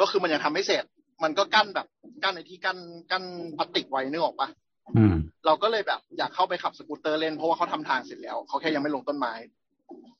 [0.00, 0.84] ก็คือมันยังทำไม่เสร็จ
[1.22, 1.86] มันก็กั้นแบบ
[2.22, 2.78] กั้นในที่กั้น
[3.10, 3.24] กั้น
[3.56, 4.48] พลาสติกไว้นึกออกปะ
[4.96, 5.14] อืม
[5.46, 9.32] เราก็เลยแบบอยากเข้าไปขับสกูตเตอร์เล่นเพราะว่าเขาทำทางเสร็จแล้วเขาแค่ยังไม่ลงต้นไม้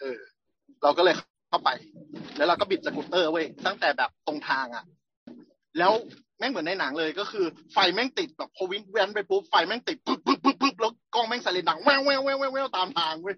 [0.00, 0.18] เออ
[0.82, 1.14] เราก็เลย
[1.48, 1.70] เข้าไป
[2.36, 4.84] แล้วเราก็บิดสกูตเตอร์เว้ยตั้งแต่แบบตรงทางอะ
[5.78, 5.92] แล้ว
[6.38, 13.36] แม่งเหมือนในหนังเลยก็คือไฟแม่งติดแบบพอวิ่งแว้นไปปุ๊บไฟแม่งติดปึ๊บปึ๊บปึ๊บปึ๊บแล้วกล้องแม่งไซเรนดังแว้วแว้วแว้วแว้วแว้วตามทางเว้ย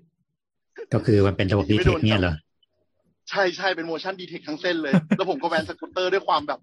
[0.94, 2.34] ก็คือมันเป็นระบบ detect เนี่ยเหรอ
[3.30, 6.60] ใช่ใช่เป็น motion detect ทั้งเส้นเลย แล้วผมก็แว้นสกูตเตอร์ด้วยความแบบ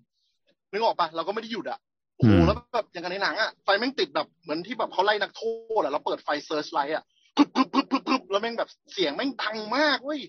[0.72, 1.80] นึกออกปะเราก็ไม่ได้หยุดอะ
[2.15, 5.41] โอ้โหอืมแล้วแบบอย่างกับในหนังอะไฟแม่งติดแบบเหมือนที่แบบเขาไล่นักโท
[5.80, 7.03] ษอะแล้วเปิดไฟ searchlight อะ
[7.38, 10.22] ปึ๊บปึ๊บปึ๊บปึ๊บปึ๊บแล้วแม่งแบบเสียงแม่งดังมากเว้ย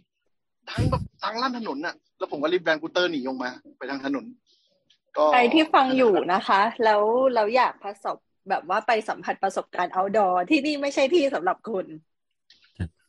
[0.70, 4.24] ดังแบบดังลั่นถนนอะ แล้วผมก็รีบแว้นสกูตเตอร์หนีออกมา ไปทางถนน
[5.16, 7.02] ก็ใครที่ฟังอยู่นะคะ แล้ว
[7.34, 8.16] เราอยากประสบ
[8.48, 11.86] แบบว่าไปสัมผัสประสบการณ์ outdoor ที่นี่ไม่ใช่ที่สำหรับคุณ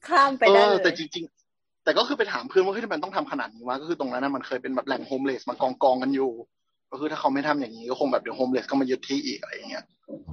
[0.08, 1.35] เออ ข้ามไปได้เลย แต่จริงๆ
[1.86, 6.32] แต่ก็คือไปถามเพื่อนว่าเฮ้ยทำไมต้องทำขนาดนี้วะก็คือตรงนั้นนะมันเคยเป็นแบบแหล่ง homeless มากองกองๆกันอยู่
[6.92, 9.84] ก็คือถ้าเขาไม่ทำอย่างนี้ก็คงแบบเดี๋ยว homeless ก็มายึดที่อีกอะไรอย่างเงี้ย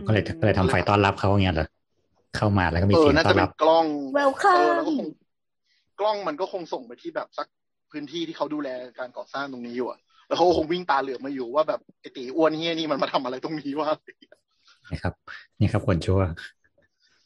[0.07, 1.69] ก็เลยก็เลยทำไฟต้อนรับเขาอย่างเงี้ยเหรอ
[2.37, 3.87] เข้ามาแล้วก็มีเออเสียงน่าต้อจะนเป็รันบกล้อง
[4.19, 5.07] Welcome เออแล้วก็คง
[6.01, 7.47] กล้องมันก็คงส่งไปที่แบบสัก
[7.91, 8.69] พื้นที่ที่เขาดูแล
[8.99, 9.99] การก่อสร้างตรงนี้อยู่อะ
[10.29, 13.91] แล้วเขาก็คงวิ่งตาเหลือกมาอยู่ว่าแบบไอตีอ้วนเฮียนี่มันมาทำอะไรตรงนี้วะ
[14.93, 15.15] นะครับ
[15.61, 16.21] นี่ครับคนชั่ว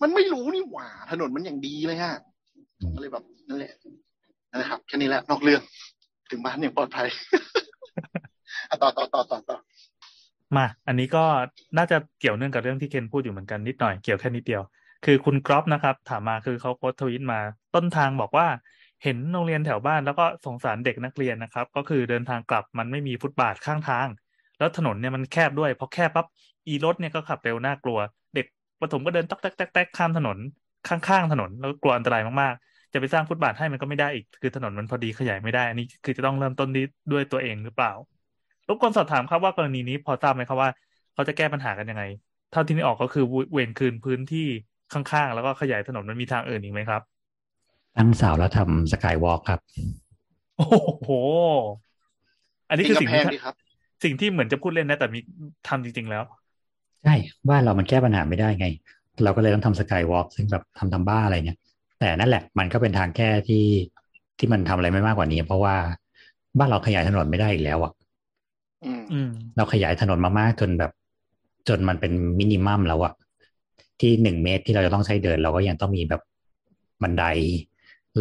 [0.02, 2.14] มันไม่รู้นี่หว่า ถนนมันอย่างดีเลยฮะ
[2.80, 3.72] อืมก็เลยแบบนั่นแหละ
[4.56, 5.62] นั่นแหละครับแค่นี้แหละนอกเรื่อง
[6.30, 7.08] ถึงบ้านอย่างปลอดภัย
[8.82, 9.58] ต่อต่อต่อต่อต่อ
[10.56, 11.24] มา อันนี้ก็
[11.78, 14.62] น่าจะเกี่ยวเนื่องกับเรื่องที่เคนพูดอยู่เหมือนกันนิดหน่อยเกี่ยวแค่นิดเดียว
[15.04, 17.40] คือคุณกรอบนะครับ ถามมาคือเขาโพสต์ทวิตมา
[17.74, 18.46] ต้นทางบอกว่า
[19.02, 24.06] เห็นโรงเรียนแถวบ้านแล้วก็สงสารเด็กนักเรียนนะครับ ก็คือเดินทางกลับมันไม่มีฟุตบาทข้างทาง
[24.58, 26.26] แล้วถนนเนี่ยมันแคบด้วยพอแคบปั๊บ
[26.66, 27.98] อีรถเนี่ยก็ขับเร็วน่ากลัว
[28.34, 28.46] เด็ก
[28.80, 30.38] ประถมก็เดินตักแตกแตกแตกข้ามถนน
[30.88, 37.92] ข้างๆถนนแล้วก็กลัวอันตรายมากๆ จะไปสร้างฟุตบาทให้มันก็ไม่ได้อีก คือถนนมันพอดีขยายไม่ได้ อันนี้คือจะต้องเริ่มต้นที่ด้วยตัวเองหรือเปล่า
[38.68, 40.70] รบกวนสอบถามครับว่ากรณีนี้พอทราบไหมครับว่า
[41.14, 42.02] เขาจะแก้ปัญหากันยังไง
[42.52, 44.46] เท่าที่นึกออกก็คือเวนคืนพื้นที่
[44.92, 47.02] ข้างๆ แล้วก็ขยายถนนมันมีทางอื่นอีกไหมครับ
[47.96, 49.60] ตั้งเสาแล้วทำสกายวอล์กครับ
[50.56, 50.66] โอ้
[51.04, 51.10] โห
[52.68, 53.54] อันนี้คือสิ่งกำแพที่งดีครับ
[54.04, 55.20] สิ่งที่เหมือนจะพูดเล่นนะแต่มี
[55.68, 56.24] ทำจริง ๆ แล้ว
[57.04, 57.14] ใช่
[57.48, 58.66] บ้านเรามันแก้ปัญหาไม่ได้ไง
[59.24, 61.58] เราก็เลยต้องทำสกายวอล์กซึ่งแบบทำทำบ้าอะไรเนี่ย
[61.98, 63.64] แต่นั่นแหละมันก็เป็นทางแก้ที่
[64.38, 65.76] ที่มันทำอะไรไม่มากกว่านี้ เพราะว่า
[66.58, 67.92] บ้านเราขยายถนนไม่ได้อีกแล้วอะ
[68.84, 70.92] อืมอืมเราขยายถนนมามากจนแบบ
[71.68, 73.12] จนมันเป็นมินิมัมแล้วอะ
[74.00, 76.22] ที่หนึ่งเมตรที่เราจะต้องใช้เดิน เราก็ยังต้องมีแบบ
[77.02, 77.24] บันได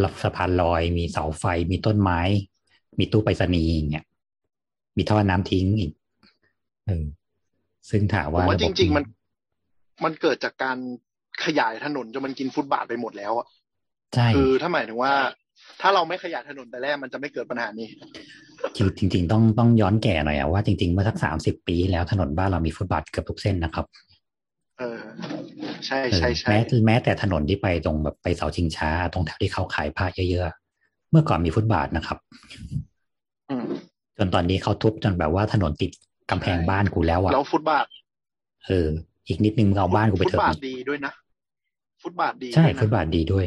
[0.02, 2.20] รับสะพานลอย มีเสาไฟ มีต้นไม้
[2.98, 4.06] มีตู้ไปรษณีย์อย่างเงี้ย
[4.96, 5.92] มีท่อน้ำทิ้งอีก
[6.86, 7.04] เออ
[7.90, 9.04] ซึ่งถามผมว่าว่าระจบบริง ๆ มัน
[10.04, 10.78] มันเกิดจากการ
[11.44, 13.46] ขยายถนนจนมันกินฟุตบาทไปหมดแล้วอะ
[14.14, 15.12] ใช่คือถ้าหมายถึงว่า
[15.80, 17.88] ถ้าเราไม่ขยายถนนแต่แรกมันจะไม่เกิดปัญหานี้
[18.98, 23.86] จริงจริง ๆ ต้องต้องย้อนแก่หน่อยอะว่าจริง ๆ เมื่อสักสามสิบปีที่แล้วถนนบ้านเรามีฟุตบาทเกือบทุกเส้นนะครับ
[24.78, 25.00] เออ
[25.86, 32.18] ใช่เออใช่ใช่แม้แม้แต่ถนนที่ไปตรงแบบไปเสาชิงช้า ตรงแถวที่เขาขายผ้าเยอะๆเมื่อก่อนมีฟุตบาทนะครับ
[33.50, 33.64] อืม
[34.16, 35.90] จนตอนนี้เขาทุบจนแบบว่าถนนติด
[36.30, 37.86] กำแพงบ้านกูแล้วอะแล้วฟุตบาท
[38.66, 38.88] เออ
[39.28, 41.12] อีกนิดนึงมึงเอาบ้านกูไปฟุเถตบาทอะดีด้วยนะ
[42.02, 43.46] ฟุตบาทดีใช่ด้วยนะฟุตบาทดีด้วย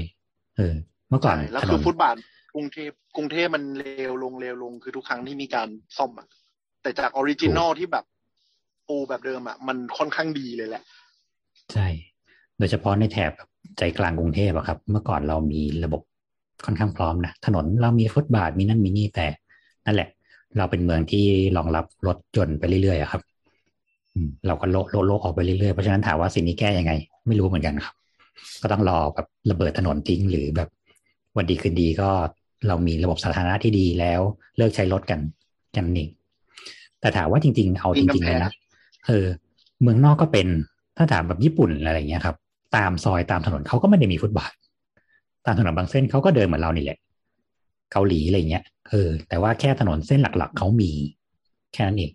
[0.59, 0.75] เออ
[1.09, 2.15] เมื่อก่อนใช่แล้วถนคือนฟุตบาท
[2.55, 5.67] กรุงเทพกรุงเทพมันเลวลงเลวลงคือทุกครั้งที่มีการ
[5.97, 6.27] ซ่อมอะ
[6.81, 8.05] แต่จากออริจินอลที่แบบ
[8.87, 10.83] ปูแบบเดิมอะมันค่อนข้างดีเลยแหละ
[11.73, 11.87] ใช่
[12.57, 13.31] โดยเฉพาะในแถบ
[13.77, 16.01] ใจกลางกรุงเทพอะครับ เมื่อก่อนเรามีระบบ
[16.65, 19.27] ค่อนข้างพร้อมนะถนนเรามีฟุตบาทมีนั่นมีนี่แต่
[19.85, 20.09] นั่นแหละ
[20.57, 21.25] เราเป็นเมืองที่
[21.57, 23.21] รองรับรถยนต์ไปเรื่อยๆอะครับ
[24.13, 26.91] อืมเราก็โลโลโลออกไปเรื่อยๆเพราะฉะนั้นถามว่าสิ่งนี้แก้ยังไง
[27.27, 27.95] ไม่รู้เหมือนกันครับ
[28.61, 30.69] ก็ต้องรอแบบระเบิดถนนทิ้งหรือแบบ
[31.37, 32.09] วันดีคืนดีก็
[32.67, 34.21] เรามีระบบสาธารณะที่ดีแล้ว
[34.57, 35.19] เลิกใช้รถกัน
[35.75, 36.07] กันนี่
[37.01, 38.51] แต่ถามว่าจริง ๆ เอาจริงๆเลยนะ
[39.07, 39.25] เออ
[39.81, 40.47] เมืองนอกก็เป็น
[40.97, 42.35] ถ้าถามแบบญี่ปุ่นอะไรอย่างเงี้ยครับ
[42.75, 44.51] ตามซอยตามถนนเขาก็ไม่ได้มีฟุตบาท
[45.45, 46.97] ตามถนนบางเส้นเขาก็เดินเหมือนเรานี่แหละ
[47.91, 50.91] เกาหลีอะไรเงี้ยเออแต่ว่าแค่ถนนเส้นหลัก ๆเขามี
[51.73, 52.11] แค่นั้นเอง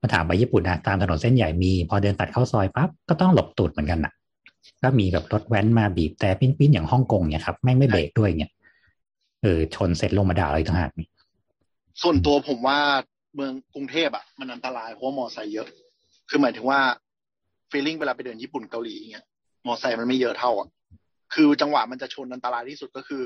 [0.00, 4.12] มาถามไปญี่ปุ่นนะตามถนนเส้นใหญ่มี พอเดินตัดเข้าซอยปั๊บก็ต้องหลบตูดเหมือนกันน่ะ
[4.82, 8.50] ก็มีแบบรถแว้นมาบีบแต่ปิ้นๆอย่างฮ่องกงเนี่ยครับแม่งไม่เบรกด้วยเนี่ย
[9.42, 11.08] เออชนเสร็จลงมาด่าเลยต่างหากนี่
[12.02, 12.78] ส่วนตัวผมว่า
[13.34, 15.68] เมืองกรุงเทพอะมันอันตรายเพราะมอไซค์เยอะ
[16.28, 16.80] คือหมายถึงว่า
[17.70, 19.26] ฟีลลิ่งเวลาไปเดินญี่ปุ่นเกาหลีเงี้ย
[19.66, 20.68] มอไซค์มันไม่เยอะเท่าอะ
[21.34, 23.24] คือจังหวะมันจะชนอันตรายที่สุดก็คือ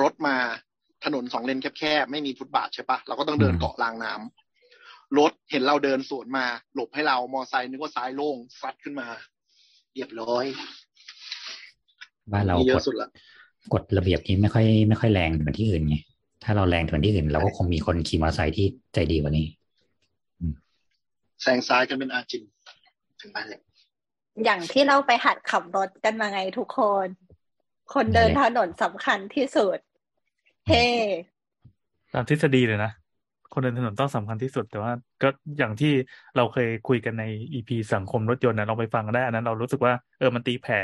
[0.00, 0.36] รถมา
[1.04, 9.08] ถนนสองเลนแคบๆไม่มีฟุตบาทใช่ปะเราก็ต้องเดินเกาะรางน้ำรถเห็นเราเดินสวนมา หลบให้เรามอไซค์นึกว่าซ้ายโล่งซัดขึ้นมา
[9.94, 10.44] เรียบร้อย
[12.32, 13.08] บ้านเรามีเยกอะดสุดละ
[13.72, 15.96] กฎระเบียบนี้ไม่ค่อยไม่ค่อยแรงเหมือนที่อื่นไง
[16.44, 19.46] ถ้าเราแรงเหมือนที่อื่น เราก็คงมีคนขี่มอเตอร์ไซค์ที่ใจดีกว่านี้
[21.42, 22.42] แซงซ้ายกันเป็นอาจิน
[23.20, 23.60] ถึงบ้านเลย
[24.44, 27.06] อย่างที่เราไปหัดขับรถกันมาไงทุกคน
[27.94, 29.78] คนเดินถนนสำคัญที่สุด
[30.68, 30.84] เฮ้
[32.12, 32.90] ตามทฤษฎีเลยนะ
[33.52, 34.92] คนเดินถนนต้องสำคัญที่สุด แต่ว่า
[35.22, 35.92] ก็อย่างที่
[36.36, 40.80] เราเคยคุยกันในอีพีสังคมรถยนต์นะลองไปฟังกันได้อันนั้น เรารู้สึกว่าเออมันตีแผ่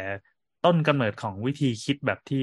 [0.65, 2.43] ต้นกำเนิดของวิธีคิดแบบที่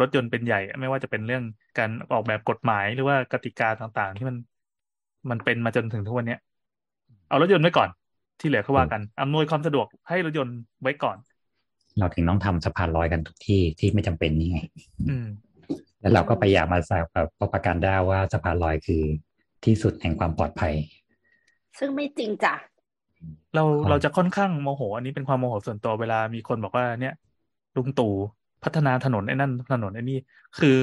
[0.00, 1.44] รถยนต์เป็นใหญ่ ไม่ว่าจะเป็นเรื่อง
[1.78, 4.36] การออกแบบกฎหมายหรือว่ากติกาต่างๆ ที่มัน
[5.30, 6.40] มันเป็นมาจนถึงทุกวันเนี้ย
[7.28, 7.88] เอารถยนต์ไว้ก่อน
[8.40, 11.16] ที่เหลือก็ว่ากันอำนวยความสะดวกให้รถยนต์ไว้ก่อน
[11.98, 14.60] เราถึงต้องทำสะพานลอยกันทุกที่ที่ไม่จำเป็นนี่ไง
[15.10, 15.26] อืม
[16.00, 19.02] แล้วเราก็ไปอยากมาสร้างแบบประกันได้ว่าสะพานลอยคือ
[19.64, 20.74] ที่สุดแห่งความปลอดภัย
[21.78, 22.54] ซึ่งไม่จริงจ้ะ
[23.54, 27.14] เราครับเราจะค่อนข้างโมโห อันนี้เป็นความโมโหส่วนตัวเวลามีคนบอกว่าเนี่ย
[27.76, 28.12] ลุงตู่
[28.64, 30.18] พัฒนาถนนไอ้นั่นถนนไอ้นี่
[30.58, 30.76] คือ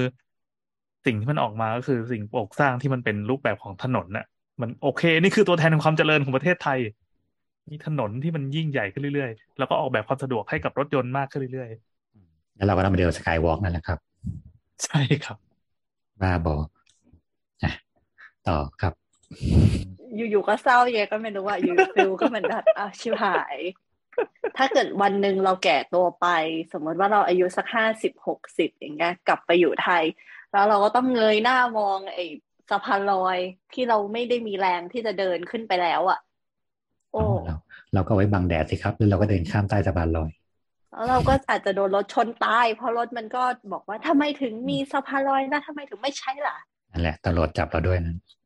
[1.05, 4.25] สิ่งที่มันออกมาก็คือสิ่งปลูกสร้างที่มันเป็นรูปแบบของถนนน่ะ
[4.61, 6.79] มันโอเค นี่คือตัวแทนของความเจริญของประเทศไทย
[7.69, 11.69] มีถนนที่มันยิ่งใหญ่ขึ้นเรื่อยๆ แล้วก็ออกแบบความสะดวกให้กับรถยนต์มากขึ้นเรื่อย
[12.55, 15.37] แล้วเราก็ต้องไปเดินสกายวอล์กนั่นแหละครับๆใช่ครับ
[16.21, 16.69] บ้าบออะ
[18.49, 18.93] ต่อครับ
[20.15, 23.57] อยู่ๆก็เศร้าเยก็ไม่รู้ว่าอยู่ๆฟิลก็เหมือนแบบอ้าวชิบหาย
[24.57, 26.27] ถ้าเกิดวันหนึ่งเราแก่ตัวไป
[26.73, 30.03] สมมติว่าเราอายุสักห้าสิบหกสิบอย่างเงี้ยกลับไปอยู่ไทย
[30.51, 32.25] แล้วเราก็ต้องเงยหน้ามองไอ้
[32.69, 33.37] สะพานลอย
[33.73, 36.19] ที่เราไม่ได้มีแรงที่จะเดินขึ้นไปแล้วอะ
[37.11, 37.55] โอ้เรา
[37.93, 40.31] เราก็ไว้บังแดดสิครับแล้วเราก็เดินข้ามใต้สะพานลอย
[40.91, 43.43] แล้วเราก็อาจจะโดนรถชนตาย เพราะรถมันก็
[43.73, 46.57] บอกว่าทำไมถึงมีสะพานลอยนะทำไมถึงไม่ใช่ล่ะ
[46.91, 48.38] นั่นแหละตำรวจจับเราด้วยนั้นเออ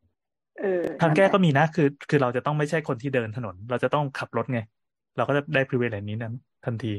[1.02, 4.60] ทางแก้ก็มีนะ คือ คือเราจะต้องไม่ใช่คนที่เดินถนน เราจะต้องขับรถไง
[5.18, 6.34] เราก็จะได้ privilege นี้นั้น
[6.66, 6.94] ทันที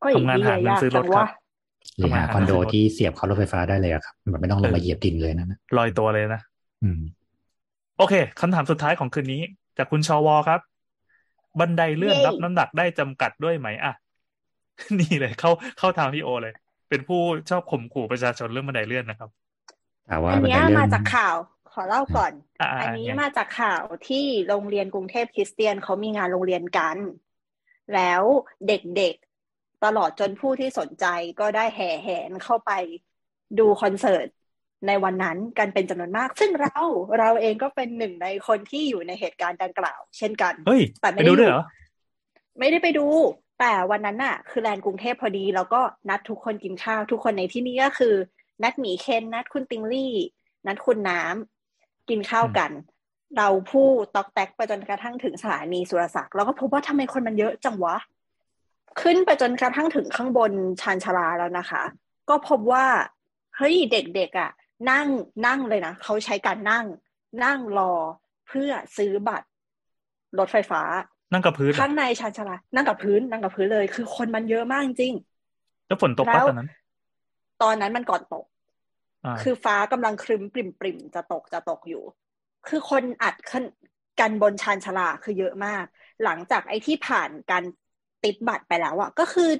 [0.00, 1.28] โอ้ยทำงานหาเงินซื้อรถครับ
[1.96, 6.40] หรือหาทำไมคอนโดหาซื้อรถที่เสียบเข้ารถไฟฟ้าได้เลยอะครับแบบไม่ต้องลงมาเหยียบดินเลยนะนะลอยตัวเลยนะ
[6.82, 7.00] อืม
[7.98, 9.42] โอเคคำถามสุดท้ายของคืนนี้
[9.78, 10.60] จากคุณชวครับ
[11.60, 13.92] บันไดเลื่อนเย้รับน้ำหนักได้จำกัดด้วยไหมอะ
[15.00, 16.54] นี่เลยเข้าเข้าทางพี่โอเลย
[16.88, 17.20] เป็นผู้
[17.50, 19.30] ชอบข่มขู่ประชาชนเรื่องบันไดเลื่อนนะครับ
[20.08, 21.36] แต่ว่าอันบันเนี้ไดยเลื่อนมาจากข่าว
[21.72, 26.96] ขอเล่าก่อนอ่าอันอ่านี้ไงมาจากข่าวที่โรงเรียนกรุงเทพคริสเตียนเขามีงานโรงเรียนกัน
[27.94, 28.22] แล้ว
[28.68, 31.06] เด็กๆตลอดจนผู้ที่สนใจ
[31.40, 32.72] ก็ได้แห่แหนเข้าไป
[33.58, 34.26] ดูคอนเสิร์ต
[34.86, 36.82] ในวันนั้นกันเป็นจำนวนมาก ซึ่งเรา
[37.18, 41.64] เราเองก็เป็นหนึ่งในคนที่อยู่ในเหตุการณ์ดังกล่าว เช่นกันเฮ้ยแต่ไปไม่ได้ดูอด้วยยู่เหรอ
[42.58, 43.06] ไม่ได้ไปดู
[43.60, 48.14] แต่วันนั้นน่ะ คือแลนด์กรุงเทพพอดี แล้วก็นัดทุกคนกินข้าว ทุกคนในที่นี้ก็คือ
[48.62, 50.14] นัดหมีเคนนัดคุณติงลี่
[50.66, 51.59] นัดคุณน้ำ
[52.08, 52.70] กินข้าวกัน
[53.38, 57.96] เราพูดตอกแตกไปจนกระทั่งถึงสถานีสุรศักดิ์เราก็พบว่าทำไมคนมันเยอะจังวะ
[59.00, 61.82] ขึ้นไปจนกระทั่งถึงข้างบนชานชาลาแล้วนะคะ
[62.28, 62.86] ก็พบว่า
[63.56, 64.50] เฮ้ยเด็กๆอะ
[64.90, 65.06] นั่ง
[65.46, 66.84] นั่งเลยนะเขาใช้การนั่ง
[67.44, 67.92] นั่งรอ
[68.48, 69.46] เพื่อซื้อบัตร
[70.38, 70.82] รถไฟฟ้า
[71.32, 75.14] นั่งกับพื้นเหรอข้างในชานชาลานั่งกับพื้น นั่งกับพื้นเลย คือคนมันเยอะมากจริง
[75.86, 76.68] แล้วฝนตกแล้ปะวตอนนั้น
[77.62, 78.49] ตอนนั้นมันก่อนตกอ่า
[79.42, 82.02] คือฟ้ากำลังครึ้มปริมปริมจะตกจะตกอยู่
[82.68, 83.64] คือคนอัดขึ้น
[84.20, 85.84] กันบนชานชาลาคือเยอะมาก
[86.24, 87.64] หลังจากไอ้ที่ผ่านการ
[88.24, 89.50] ติดบัตรไปแล้วอะก็คือ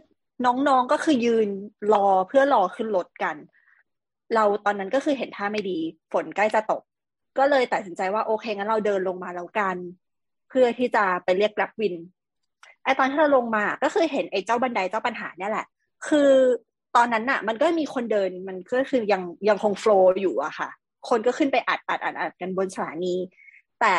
[0.46, 1.48] น้องๆก็คือยืน
[1.92, 3.36] รอเพื่อรอขึ้นรถกัน
[4.34, 5.78] เราตอนนั้นก็คือเห็นท่าไม่ดี
[6.12, 6.82] ฝนใกล้จะตก
[7.38, 9.76] ก็เลยตัดสินใจว่าโอเคงั้นเราเดินลงมาแล้วกัน
[10.48, 11.94] เพื่อที่จะไปเรียกรับวิน
[12.84, 15.66] ไอตอนที่เราลงมาก็คือเห็นไอ้เจ้าบันไดเจ้าปัญหาเนี่ยแหละ
[16.08, 16.30] คือ
[16.96, 20.68] ตอนนั้นน่ะมันก็มีคนเดินมันก็คือยังยังคงโฟล์อยู่อะค่ะ
[21.08, 23.14] คนก็ขึ้นไปอัดอัดอัดอัดกันบนสถานี
[23.80, 23.94] แต่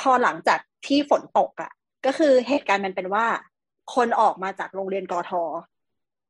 [0.00, 1.72] พอหลังจากที่ฝนตกอะ
[2.06, 3.26] ก็คือเหตุการณ์มันเป็นว่า
[3.94, 5.42] คนออกมาจากโรงเรียนกอทอ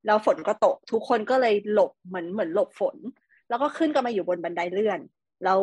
[0.06, 2.96] แล้วฝนก็ตก ทุกคนก็เลยหลบเหมือนเหมือนหลบฝน
[3.48, 5.00] แล้วก็ขึ้นกันมาอยู่บนบันไดเลื่อน
[5.44, 5.60] แล้ว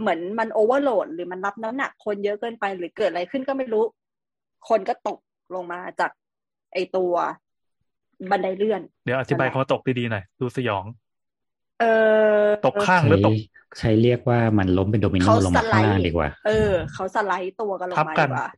[0.00, 3.84] เหมือนมัน overload หรือมันรับน้ำหนักคนเยอะเกินไปหรือเกิดอะไรขึ้นก็ไม่รู้
[4.68, 5.18] คนก็ตก
[5.54, 6.10] ลงมาจาก
[6.72, 7.12] ไอตัว
[8.30, 10.84] บันไดเลื่อน เดี๋ยวอธิบายคำว่าตกดีๆหน่อยดูสยอง
[11.80, 11.84] เอ
[12.42, 13.32] อตกข้างหรือตก
[13.78, 18.48] ใช้เรียกว่ามันล้มเป็นโดมิโนเขาลงมาข้างล่างดีกว่า เออ เขาสไลด์ตัวกันลงมาทับกัดีนกว่า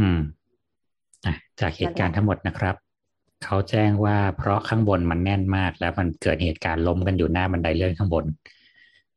[0.00, 0.18] อืม
[1.26, 2.74] อะจากเหตุการณ์ทั้งหมดนะครับ
[3.44, 8.24] เขาแจ้งว่าเพราะข้างบนมันแน่นมากแล้วมันเกิดเหตุการณ์ล้มกันอยู่หน้าบันไดเลื่อนข้างบน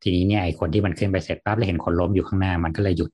[0.01, 3.09] ทีนี้เนี่ยไอ้คนที่มันขึ้นไปเสร็จปั๊บแล้วเห็นคนล้มอยู่ข้างหน้ามันก็เลยหยุด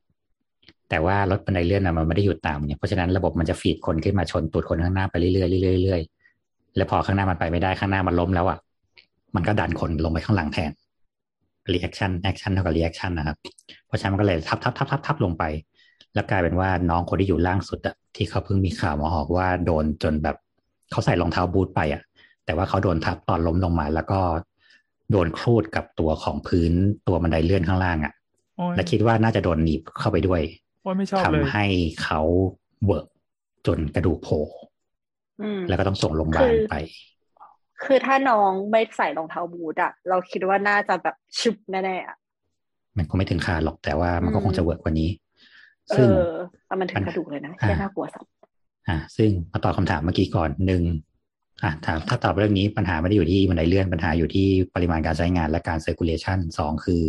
[0.90, 6.21] แต่ว่ารถบันไดเลื่อนน่ะมันไม่ได้หยุดตามเนี่ยเพราะฉะนั้นระบบมันจะฟีดคนขึ้นมาชนตูดคนข้างหน้าไปเรื่อยๆเรื่อยๆเรื่อยๆ
[6.76, 8.58] แล้วพอข้างหน้ามันไปไม่ได้ข้างหน้ามันล้มแล้วอะ
[9.36, 10.72] มันก็ดันคนลงไปข้างหลังแทน
[11.74, 13.38] reaction action เท่ากับ reaction นะครับ
[13.88, 15.44] เพราะฉะนั้นมันก็เลยทับทับทับทับทับลงไป
[16.14, 20.36] แล้วกลายเป็นว่าน้องคนที่อยู่ล่างสุดอะที่เขาเพิ่งมีข่าวมาออกว่าโดนจนแบบ
[20.92, 22.02] เขาใส่รองเท้าบูทไปอะ
[22.46, 24.20] แต่ว่าเขาโดนทับตอนล้มลงมา แล้วก็
[25.12, 26.72] โดนครูดกับตัวของพื้น
[27.08, 28.14] ตัวบันไดเลื่อนข้างล่างอะ
[28.58, 30.42] โอ้ยและคิดว่าน่าจะโดนหนีบเข้าไปด้วย
[30.82, 32.22] โอ้ยไม่ชอบทำเลยให้เขา
[32.86, 33.08] เหวอะ
[33.68, 34.71] จนกระดูกโผล่อืม
[35.68, 36.76] แล้วก็ต้องส่งโรงพยาบาลคือไป
[37.84, 42.18] คือถ้าน้องไม่ใส่รองเท้าบูทอะเราคิดว่าน่าจะแบบชุบแน่ๆอะ
[42.98, 45.10] มันคงไม่ถึงขาดหรอกแต่ว่ามันก็อืมคงจะเหวอะกว่านี้
[45.90, 46.22] เออ ซึ่ง
[46.66, 48.32] แต่มันถึงกระดูกเลยนะอ่าแค่น่ากลัวสัตว์
[48.88, 50.84] อ่า ซึ่งมาตอบคำถามเมื่อกี้ก่อนหนึ่ง
[51.64, 57.02] อะถามถ้าตอบเรื่องนี้ปัญหาไม่ได้อยู่ที่บันไดเลื่อนปัญหาอยู่ที่ปริมาณการใช้งานและการ circulation สองคือ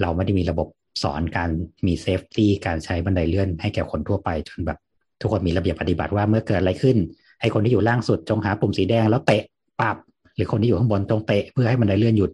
[0.00, 0.68] เราไม่ได้มีระบบ
[1.02, 1.50] สอนการ
[1.86, 4.78] มี safety การใช้บันไดเลื่อนให้แก่คนทั่วไปจนแบบ
[5.20, 6.96] ทุกคนมีระเบียบปฏิบัติว่าเมื่อเกิดอะไรขึ้น
[7.40, 9.42] ไอ้คนที่อยู่ล่างสุดจงหาปุ่มสีแดงแล้วเตะ
[9.80, 9.96] ปั๊บ
[10.36, 12.30] หรือคนที่อยู่ข้างบนจงเตะเพื่อให้บันไดเลื่อนหยุด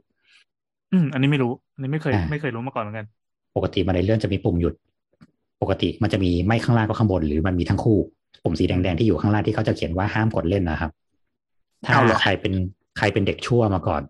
[0.93, 3.07] อืมอันนี้ไม่รู้อันนี้ไม่เคยอ่าไม่เคยรู้มาก่อนเหมือนกัน
[3.57, 4.75] ปกติบันไดเลื่อนจะมีปุ่มหยุด
[5.63, 7.99] ปกติมันจะมีไม่ข้างล่างก็ข้างบน หรือมันมีทั้งคู่
[8.45, 10.91] ปุ่มสีแดงๆที่อยู่ข้างล่างที่เขาจะเขียนว่าห้ามกดเล่นนะครับ
[11.85, 12.55] ถ้าเอาเหรอใครเป็น
[12.99, 14.03] ใครเป็นเด็กชั่วมาก่อน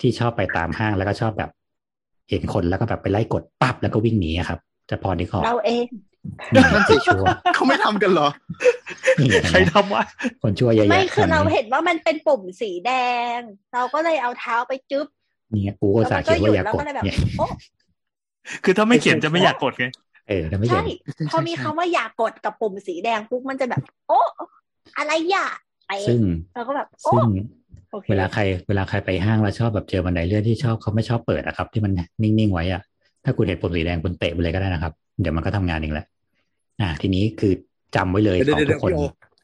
[0.00, 1.50] ที่ชอบไปตามห้างแล้วก็ชอบแบบ
[2.30, 4.58] เห็นคนแล้วก็แบบไปไล่กดปั๊บแล้วก็วิ่งหนีอะครับ
[4.90, 5.86] จะพอที่ขอบเราเอง
[6.54, 7.24] นี่คนชั่ว
[7.54, 8.28] เขาไม่ทำกันเหรอ
[9.18, 10.02] นี่ไงใครทำวะ
[10.42, 12.92] คนชั่วเยอะไม่แยะคือเรานนี้เห็นว่ามันเป็นปุ่มสีแด
[13.36, 13.38] ง
[13.74, 15.06] เราก็เลยเอาเท้าไปจึ๊บ
[15.50, 17.50] เนี่ยกูก็อุตสาห์เขียนว่าอย่ากดแล้วมันก็หยุดแล้วก็เลยแบบเนี่ยโอ๊ะ
[18.64, 19.86] คือถ้าไม่เขียนจะไม่อยากกดไง
[20.28, 24.26] เออแล้วไม่เขียใช่นพอมีคำว่าอยากกดกับปุ่มสีแดงปุ๊บมันจะแบบ โอ๊ะ
[24.98, 25.46] อะไรอย่า
[25.86, 26.20] ไปซึ่ง
[26.54, 27.28] เราก็แบบโอ้ซึ่ง
[27.90, 31.92] โอเคเวลาใครเวลาใครไปห้างแล้วชอบแบบเจอบันไดเลื่อนที่ชอบเขาไม่ชอบเปิดนะครับ ที่มัน
[32.22, 32.82] นิ่งๆไว้อะ
[33.24, 36.06] ถ้าคุณเห็นปุ่มสีแดงคุณเตะไปเลยก็ได้นะครับ เดี๋ยวมันก็ทำงานเองแหละ
[36.80, 37.52] อ่าทีนี้คือ
[37.96, 39.02] จำไว้เลยเดี๋ขยวองเดี๋ทุยวกคนพี่โอ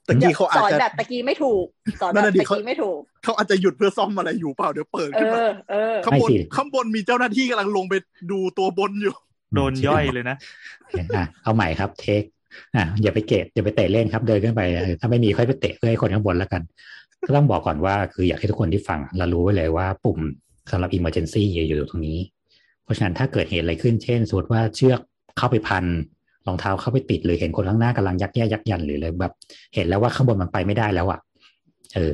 [0.08, 1.64] ตะกี้เขาอาจสอนจะแบบตะกี้ไม่ถูก
[2.00, 7.94] สอนแบนั่นบน่ะดิตะเขากี้ไม่ถูกเขาอาจจะหยุดเพื่อซ่อมอะไรอยู่เปล่าเดี๋ยวเปิดเอขึ้นมาอเออข้างไม่บนสิข้างบนมีเจ้าหน้าที่กำลังลงไป
[8.30, 9.14] ดูตัวบนอยู่
[9.54, 10.36] โดนย่อยเลยนะ
[11.14, 12.22] อะเอาใหม่ครับเทค
[12.76, 16.62] อะอย่าไปเกตอย่าไปเตะเล่นครับเดินขึ้นไปเออถ้าไม่มีค่อยไปเตะเพื่อให้คนข้างบนแล้วกัน
[17.26, 20.18] ก็ต้องบอกก่อนว่าคืออยากให้ทุกคนที่ฟังเรารู้ไว้เลยว่าปุ่ม
[20.70, 22.18] สำหรับ emergency อยู่ตรงนี้
[22.84, 25.00] เพราะฉะนั้นถ้าเกิดเหตุอะไรขึ้นเช่นสมมติว่าเชือก
[25.38, 25.84] เข้าไปพัน
[26.48, 29.34] รองเท้าเข้าไปติดหรือเห็นคนข้างหน้ากำลังยักแย่ยักยันหรืออะไรแบบ
[29.74, 31.20] เห็นแล้วว่าข้างบนมันไปไม่ได้แล้วอะ
[31.94, 32.12] เออ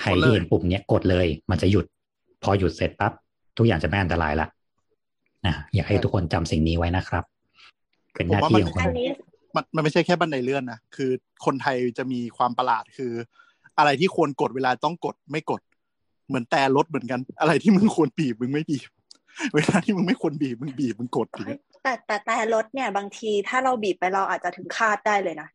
[0.00, 1.84] ใครที่เห็นปุ่มเนี้ยกดเลย มันจะหยุด
[2.42, 3.12] พอหยุดเสร็จปั๊บ
[3.58, 4.46] ทุกอย่างจะไม่อันตรายละ
[5.46, 7.24] นะอยากให้ทุกคนจำสิ่งนี้ไว้นะครับ
[8.14, 9.08] เป็นหน้าที่ของคนอันนี้
[9.54, 11.10] มันมันไม่ใช่แค่บันไดเลื่อนนะคือ
[11.44, 13.12] คนไทยจะมีความประหลาดคือ
[13.78, 15.60] อะไรที่ควรกดเวลาต้องกดไม่กด
[16.28, 18.88] เหมือนแต่รถเหมือนกัน อะไรที่มึงควรบีบมึงไม่บีบ
[19.54, 25.48] เวลาที่มึงไม่ควรบีบมึงบีบมึงกดอย่างเงี้ย แต่แต่แต่รถเนี่ย บางทีถ้าเราบีบไปเราอาจจะถึงคาดได้เลยนะ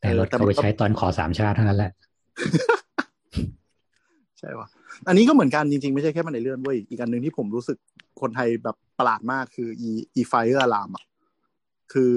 [0.00, 1.92] แต่รถเขาไปใช้ตอนขอสามชาติเท่านั้นแหละ
[4.38, 4.68] ใช่ป่ะ
[5.08, 7.78] อันนี้ก็เหมือนกันจริงๆ ไม่ใช่แค่บันไดเลื่อนเว้ยอีกอันหนึ่งที่ผมรู้สึก
[8.20, 9.90] คนไทยแบบประหลาดมากคือ e
[10.20, 11.04] e fire alarm อะ
[11.92, 12.14] คือ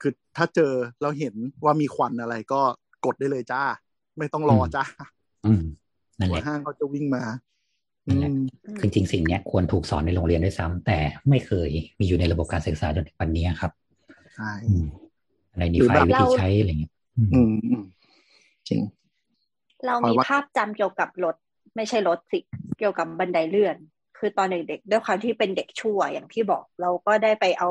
[0.00, 0.72] คือถ้าเจอ
[1.02, 2.60] เราเห็นว่ามีควันอะไรก็
[3.06, 3.62] กดได้เลยจ้า
[4.18, 4.84] ไม่ต้องรอจ้า
[5.46, 5.62] อืม
[6.18, 7.59] นั่นแหหัวละห้างเขาจะวิ่งมานั่นแหละอืม
[8.78, 10.98] คือจริงๆสิ่งเนี้ยควรถูกสอนในโรงเรียนด้วยซ้ำแต่
[11.28, 13.72] ไม่เคยมีอยู่ในระบบการศึกษาจนถึงวันนี้ครับ
[14.34, 14.86] ใช่อืม
[15.52, 17.82] อะไรดีหรือไฟแบบวิธีใช้อะไรเงี้ยอืมอืมอืม
[18.68, 18.80] จริง
[19.86, 21.36] เรามีภาพจำเกี่ยวกับรถ
[21.76, 22.38] ไม่ใช่รถสิ
[22.78, 23.76] เกี่ยวกับบันไดเลื่อน
[24.18, 27.70] คือตอนเด็กๆด้วยความที่เป็นเด็กชั่วอย่างที่บอกเราก็ได้ไปเอา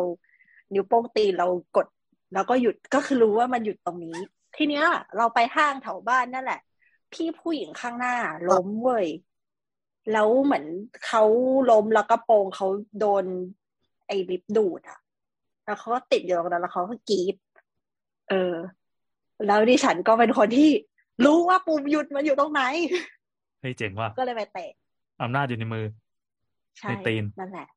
[0.74, 1.48] นิ้วโป้งตีนเรา
[1.78, 1.88] กด
[2.34, 4.18] แล้วก็หยุดก็คือรู้ว่ามันหยุดตรงนี้
[4.56, 4.86] ทีเนี้ย
[5.18, 6.60] เราไปห้างแถวบ้านนั่นแหละ
[7.14, 8.16] พี่ผู้หญิงข้างหน้า
[8.50, 9.08] ล้มเว้ย
[10.12, 10.66] แล้วเหมือน
[11.06, 11.24] เขา
[11.72, 12.68] ล้มแล้วก็กระโปรงเขา
[13.00, 13.26] โดน
[14.08, 15.00] ไอ้ลิฟต์ดูดอะ
[15.66, 17.36] แล้วเขาก็ติดอยู่ตรงนั้นแล้วเขาก็กรี๊ด
[18.30, 18.54] เออ
[19.48, 20.70] แล้วดิฉันก็เป็นคนที่
[21.26, 22.62] รู้ว่าปุ่มหยุดมันอยู่ตรงไหน
[23.62, 24.72] เฮ้ยเจ๋งว่ะก็เลยไปเตะ
[25.22, 25.86] อำนาจอยู่ในมือ
[26.78, 27.68] ใช่ในตีนนั่นแหละ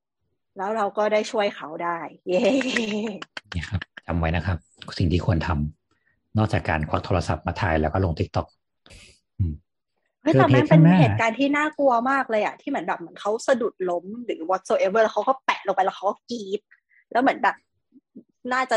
[0.56, 1.98] แล้วเราก็ได้ช่วยเขาได้
[2.28, 2.42] เย้
[3.50, 4.58] เนี่ยครับจำไว้นะครับ
[4.98, 8.46] สิ่งที่ควรทำนอกจากการควักโทรศัพท์มาถ่ายแล้วก็ลง TikTok
[10.22, 16.60] เฮ้ยเกิดแต่มันเหตุเป็นข้างหน้าเหตุการณ์ที่น่ากลัวมากเลยอะที่เหมือนแบบเหมือนเขาสะดุดล้มหรือ whatsoever แล้วเขาก็แปะลงไปแล้วเขาก็กรีด
[17.12, 17.56] แล้วเหมือนแบบ
[18.52, 18.76] น่าจะ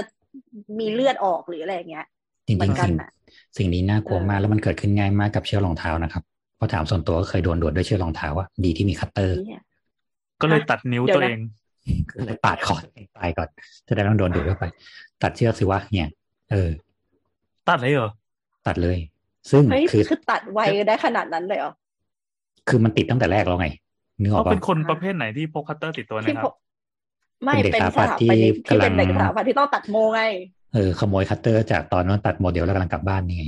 [0.80, 2.06] มีเลือดออกหรืออะไรอย่างเงี้ย
[2.48, 3.12] จริงเหมือนๆกันสิ่งน่ะ
[3.58, 6.24] สิ่งนี้น่ากลัวเออมากแล้วมันเกิดขึ้นง่ายมากกับเชือกรองเท้านะครับ
[6.56, 9.64] เพราะถามส่วนตัวก็เคยโดนดวดด้วยเชือกรองเท้าอะดีที่มีคัตเตอร์เนี่ย
[10.42, 11.42] ก็เลยตัดนิ้วเดี๋ยวตัวนะเอง
[12.12, 12.76] ก็เลยปาดคอ
[13.18, 13.50] ตายก่อน
[13.88, 14.66] จะได้ไม่ต้องโดนดูดเข้าไป
[15.24, 16.10] ตัดเชือกสิวะเนี่ย
[16.52, 16.70] เออ
[17.70, 18.12] ตัดเลยเหรอ
[18.68, 18.98] ตัดเลย
[19.52, 21.72] ซึ่งเฮ้ยคือคือตัดไวได้ขนาดนั้นเลยเหรอ
[22.68, 23.68] คือมันติดตั้งแต่แรกแล้วไง
[24.22, 26.54] นึกออเขากปะเป็นคนประเภทไหนที่พกคัตเตอร์ติดตัวนะที่ครัพบก
[27.44, 30.22] ไม่เป็นเด็กเป็นสถาสปัตย์ถาปนิกที่ที่เป็นกำลังเด็กสถาปัตย์ที่ต้องตัดโมไง
[30.74, 33.46] เออขโมยคัตเตอร์จากตอนนั้นตัดโมเดลแล้วกำลังกลับบ้านนี่ไง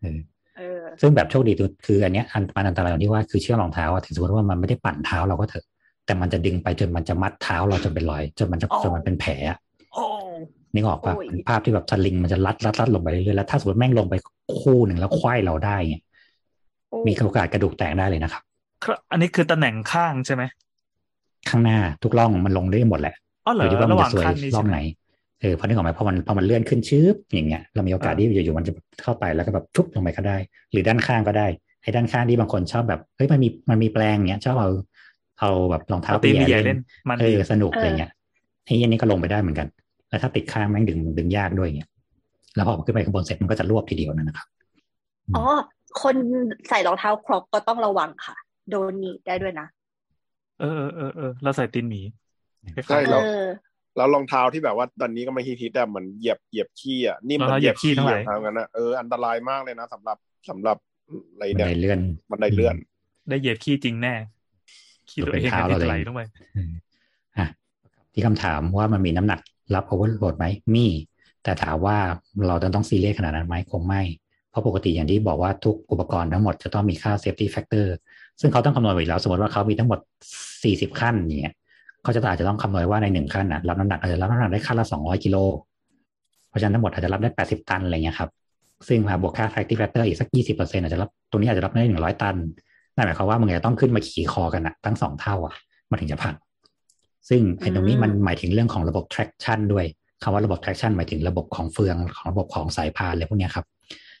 [0.00, 0.18] เออ
[0.58, 5.64] เออซึ่งแบบโชคดีตัวคืออันเนี้ยอันมันอันตรายตรงที่ว่าคือเชือกรองเท้าอะถึงสมมติว่ามันไม่ได้ปั่นเท้าเราก็เถอะ
[6.06, 9.69] แต่มันจะดึงไปจนมันจะมัดเท้าเราจนเป็นรอยจนมันจะอ๋อจนมันเป็นแผลอะโอ้
[10.74, 14.14] นึกออกปะโอ้ยเป็นภาพที่แบบสลิงมันจะรัดรัดรัดลงไปเรื่อยๆแล้วถ้าสมมติแม่งลงไป
[14.60, 16.02] คู่หนึ่งแล้วควายเราได้เงี้ย
[16.90, 18.42] โอ้มีโอกาสกระดูกแตกได้เลยนะครับ
[18.84, 20.42] ครับอันนี้คือตำแหน่งข้างใช่ไหม
[21.48, 23.14] ข้างหน้าทุกร่องมันลงได้หมดแหละ
[23.46, 24.78] อ๋อเหรออยู่ที่ว่ามัระนหจะว่างสวยข้างนี้ร่ใช่องไหมไหน
[25.40, 28.72] เออพอนึกออกไหมพอมันพอมันเลื่อนขึ้นชื้บอย่างเงี้ยเรามีโอกาสอ่าที่อยู่ๆมันจะ
[29.02, 30.36] เข้าไปแล้วก็แบบชุบลงไปก็ได้
[30.72, 31.46] หรือด้านข้างก็ได้
[31.82, 34.70] ไอ้ด้านข้างที่บางคนชอบแบบเฮ้ยมันมีมันมีแปลงเงี้ยชอบเอา
[35.40, 36.78] เอาแบบรองเท้าเอาตีนไปแย่แย่เล่น
[37.08, 38.10] มันเอดีอสนุกเออออะไรเงี้ย
[38.64, 39.68] ไอ้อันนี้ก็ลงไปได้เหมือนกัน
[40.10, 41.90] แล้วถ้าติดข้างแม่งดึงดึงยากด้วยเงี้ย
[42.56, 44.48] แล้วพอขึ้นไปข้างบนเสร็จมันก็จะรวบทีเดียวนั่นนะครับ
[45.36, 45.44] อ๋อ
[46.02, 46.16] คน
[46.68, 48.36] ใส่รองเท้าครอกก็ต้องระวังค่ะ
[48.70, 49.66] โดนหนีบได้ด้วยนะ
[50.60, 52.00] เออเออเออเออเราใส่ตีนหมี
[52.74, 53.42] คล้ายๆใช่เอแล้วอ
[53.96, 60.18] แล้วรองเท้าที่แบบว่าตอนนี้ก็ไม่ฮิตๆแต่เหมือนเหยียบเหยียบขี้อะนี่เหมือนเหยียบขี้ทั้งหลายงั้นนะเอออันตรายมากเลยนะสำหรับ
[60.50, 60.76] สำหรับ
[61.32, 62.00] อะไรบันเนี่ยไดเลื่อน
[62.30, 62.76] บันไดเลื่อน
[63.28, 64.14] ได้เหยียบขี้จริงแน่
[65.10, 66.22] ขี้ตัวเองเป็นเท้าอะเราที่เลยไหลลงไป
[66.54, 66.72] เออ
[67.38, 67.46] อะ
[68.12, 69.40] ที่คำถามว่ามันมีน้ำหนัก
[69.74, 70.86] รับโอเวอร์โหลดไหมมี
[71.42, 71.96] แต่ถามว่า
[72.48, 74.02] เราจะต้องซีเรียสขนาดนั้นไหมคงไม่
[74.50, 77.86] เพราะปกติอย่างที่บอกว่าทุกอุปกรณ์ทั้งหมดจะต้องมีค่า safety factor
[78.40, 79.98] ซึ่งเขาต้องคำนวณไว้แล้ว สมมติว่าเขามีทั้งหมด
[80.50, 81.54] 40 ขั้นเนี่ย
[82.02, 85.36] เขาจะอาจจะต้องคำนวณว่าในหนึ่งขั้นนะรับน้ำหนักอาจจะรับน้ำหนักได้ขั้นละ 200 กิโล
[86.48, 88.30] เพราะฉะนั้นทั้งหมดอาจจะรับได้ 80 ตันอะไรเงี้ยครับ
[88.88, 92.36] ซึ่งมาบวกค่า safety factor อีกสัก 20%อาจจะรับตรงนี้อาจจะรับได้ 100 ตัน
[92.94, 95.54] นั่นหมายความว่ามึงจะต้องขึ้นมาขี่คอกันอะทั้งสองเท่าอะ
[95.90, 96.34] มันถึงจะพัง
[97.28, 99.84] ซึ่งไอ้ตรงนี้มันหมายถึงเรื่องของระบบ traction ด้วย
[100.22, 103.66] คำว่าระบบ traction หมายถึงระบบของเฟืองของระบบของสายพานอะไรพวกเนี้ยครับ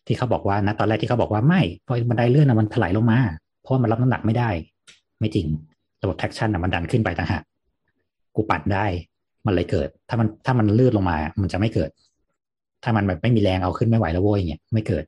[0.06, 3.18] ที่เขาบอกว่านะตอนแรกที่เขาบอกว่าไม่เพราะบันไดเลื่อนนะมันถลายลงมา
[3.60, 4.50] เพราะว่ามันรับน้ำหนักไม่ได้
[5.20, 5.46] ไม่จริง
[6.02, 7.42] ระบบ traction นะมันดันขึ้นไปต่างหาก
[8.34, 8.86] กูปัดได้
[9.46, 11.90] มันเลยเกิด ถ้ามันถ้ามันลื่นลงมา มันจะไม่เกิด
[12.84, 15.04] ถ้ามันแบบไม่มีแรงเอาขึ้นไม่ไหวแล้วโว้ยเงี้ยไม่เกิด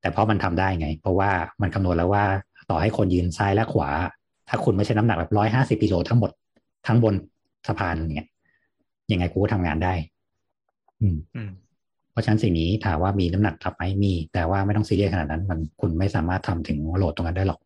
[0.00, 1.30] แต่เพราะมันทำได้ไง เพราะว่า
[1.62, 2.24] มันคำนวณแล้วว่า
[2.70, 3.90] ต่อให้คนยืนซ้ายและขวา
[4.48, 6.30] ถ้าคุณไม่ใช่น้ำหนักแบบร้อยห้าสิบกิโลทั้งหมด
[6.86, 7.14] ทั้งบน
[7.68, 8.28] สะพานเนี่ย
[9.12, 9.94] ยังไงกูก็ทำงานได้
[11.00, 11.50] อืมอืม
[12.10, 17.60] เพราะฉะนั้นสิ่งนี้ถามว่ามีน้ำหนักรับไหมมี แต่ว่าไม่ต้องซีเรียสขนาดนั้น มันคุณไม่สามารถทำถึงโหลดตรงนั้นได้หรอก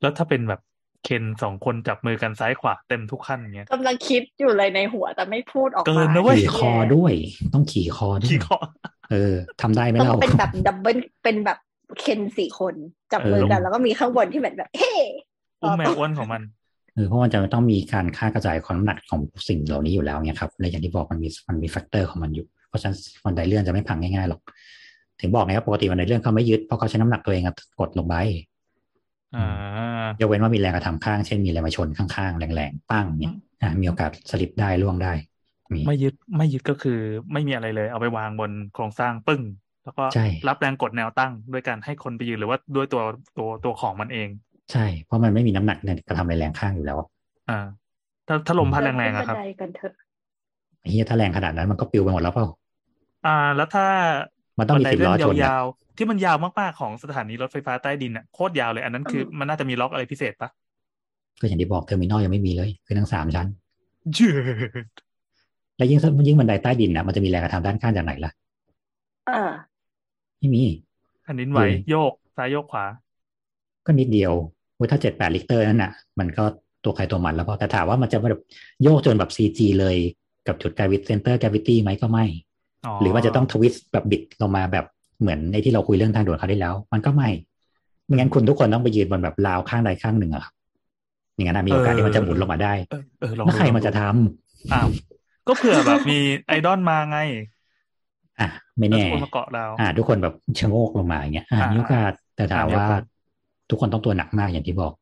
[0.00, 0.60] แล้วถ้าเป็นแบบ
[1.04, 7.12] เคนสองคนจับมือกันซ้ายขวาเต็มทุกขั้นอย่างเงี้ยกำลังคิดอยู่เลยในหัวแต่ไม่พูดออกเกิมานนะเว้ยขี่คอด้วย
[7.54, 8.56] ต้องขี่คอด้วยขี่คอ
[9.10, 11.58] เออทำได้ไหมต้องเราเป็นแบบดับเบิลเป็นแบบ
[12.00, 12.74] เคนสี่คน
[13.12, 14.92] จับมือกันเออแล้วก็มีข้างบนที่แบบแบบเฮ้
[15.62, 16.42] อุ้มแมวอ้วนของมัน
[16.98, 24.40] เออเพราะมันจะต้องมีการค่ากระจายความน้ำหนักของสิ่งเหล่านี้อยู่แล้วเนี่ยครับและอย่างที่บอกมันมีมันมีแฟกเตอร์ของมันอยู่ เพราะฉะนั้นบันไดเลื่อนจะไม่พังง่ายๆหรอก
[25.20, 28.14] ถึงบอกไงว่าปกติบันไดเลื่อนเขาไม่ยึดเพราะเขาใช้น้ำหนักตัวเองอะกดลงไป
[29.36, 35.12] อ่ายกเว้นว่ามีแรงกระทำข้างเช่นมีอะไรมาชนข้างๆ แรงๆปั้งเนี่ยอะมีโอกาสสลิปได้ล่วงได้
[35.72, 36.98] มีไม่ยึดไม่ยึดก็คือ
[37.32, 39.42] ไม่มีอะไรเลย เอาไปวางบนโครงสร้างปึ้ง
[39.84, 43.02] แล้วก็ใช่รับแรงกดแนวตั้งด้วยการให้คนไปยืนหรือว่าด้วยตัว
[43.38, 44.28] ตัวตัวของมันเอง
[44.72, 46.98] ใช่ เพราะมันไม่มีน้ำหนักในกระทำในแรงข้างอยู่แล้ว
[47.48, 47.58] อ่า
[48.26, 49.94] ถ้าถ้าลมพัดแรงๆอะครับขึ้นบันไดกันเถอะ
[50.88, 52.46] เฮียถ้าแรงขนาดนั้นมันก็ปลิวไปหมดแล้วเปล่า
[53.24, 53.84] อ่า แล้วถ้า
[54.58, 60.50] มันต้องมีบัสิบไดล้อเลื่ชนอะยาวๆที่มันยาวมากๆของสถานีรถไฟฟ้าใต้ดินอะโคตรยาวเลย อันนั้นคือมันน่าจะมีล็อกอะไรพิเศษปะ
[61.40, 63.46] ก็อย่างที่บอก Terminal ยังไม่มีเลยคือทั้งสามชั้น
[64.14, 64.30] เยื
[64.84, 64.88] ด
[65.76, 68.30] และยิ่งยิ่งบันไดใต้ดินนะมันจะมีแรงกระทำด้านข้างจากไหนล่ะ
[69.26, 69.78] เออ
[70.38, 70.62] ไม่มี
[71.22, 72.84] แผ่นดินไหวอืมโยกซ้ายโยกขวา
[73.86, 74.57] ก็นิดเดียวเว้ย
[74.90, 76.44] ถ้าเจ็ดแปดริกเตอร์นั่นน่ะ มันก็
[76.84, 78.42] ตัวใครตัวมันแล้วพอแต่ถามว่ามันจะแบบ
[78.82, 79.96] โยกจนแบบ CG เลย
[80.46, 82.24] กับจุด gravity center gravity ไหมก็ไม่
[82.86, 84.84] อ๋อหรือว่าจะต้อง twist แบบบิดลงมาแบบ
[85.20, 87.28] เหมือนในที่เราคุยเรื่องทางด่วนคราวที่แล้ว มันก็ไม่
[88.04, 90.52] ไม่งั้นคุณทุกคนต้องไปยืนบนแบบราวข้างใดข้างหนึ่งอะครับ
[91.34, 94.88] อย่างนั้นนะมีโอกาสที่มันจะหมุนลงมาได้เออเออลองแล้วดูใครลองมันจะดูทำอ้าว
[95.46, 97.18] ก็เผื่อแบบมีไอดอลมาไง
[98.40, 98.48] อะ
[98.78, 103.02] ไม่แล้วแน่ทุกคนมาเกาะเราอ่า ทุกคนแบบชะโงกลงมาอย่างเงี้ยอ่าอ่ามีมีโอกาสแต่ถามอ่ามีโอว่ากาส
[103.70, 104.92] ทุกคนต้องตัวหนักมากอย่างที่บอก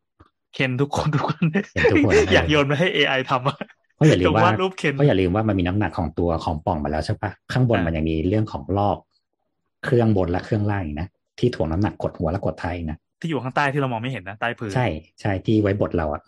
[0.55, 3.57] เคนทุกคนทุกคนเคนทุกคนอยากโยนมาให้ AI ทำอะ
[3.97, 8.97] เพราะอย่าลืจมงว่าวาดรูปเคนเพราะอย่าลืมว่ามันมีน้ำหนักของตัวของปล่องมาแล้วใช่ปะข้างบนอ่ามัมันยังมีเรื่องของรอบ
[9.85, 14.87] เครื่องบนและเครื่องล่างอีกนะที่ถ่วงน้ำหนักกดหัวและกดท้ายอีกนะที่อยู่ข้างใต้ที่เรามองไม่เห็นนะใต้พื้นใช่
[15.21, 16.23] ใช่ที่ไว้บทเราอะ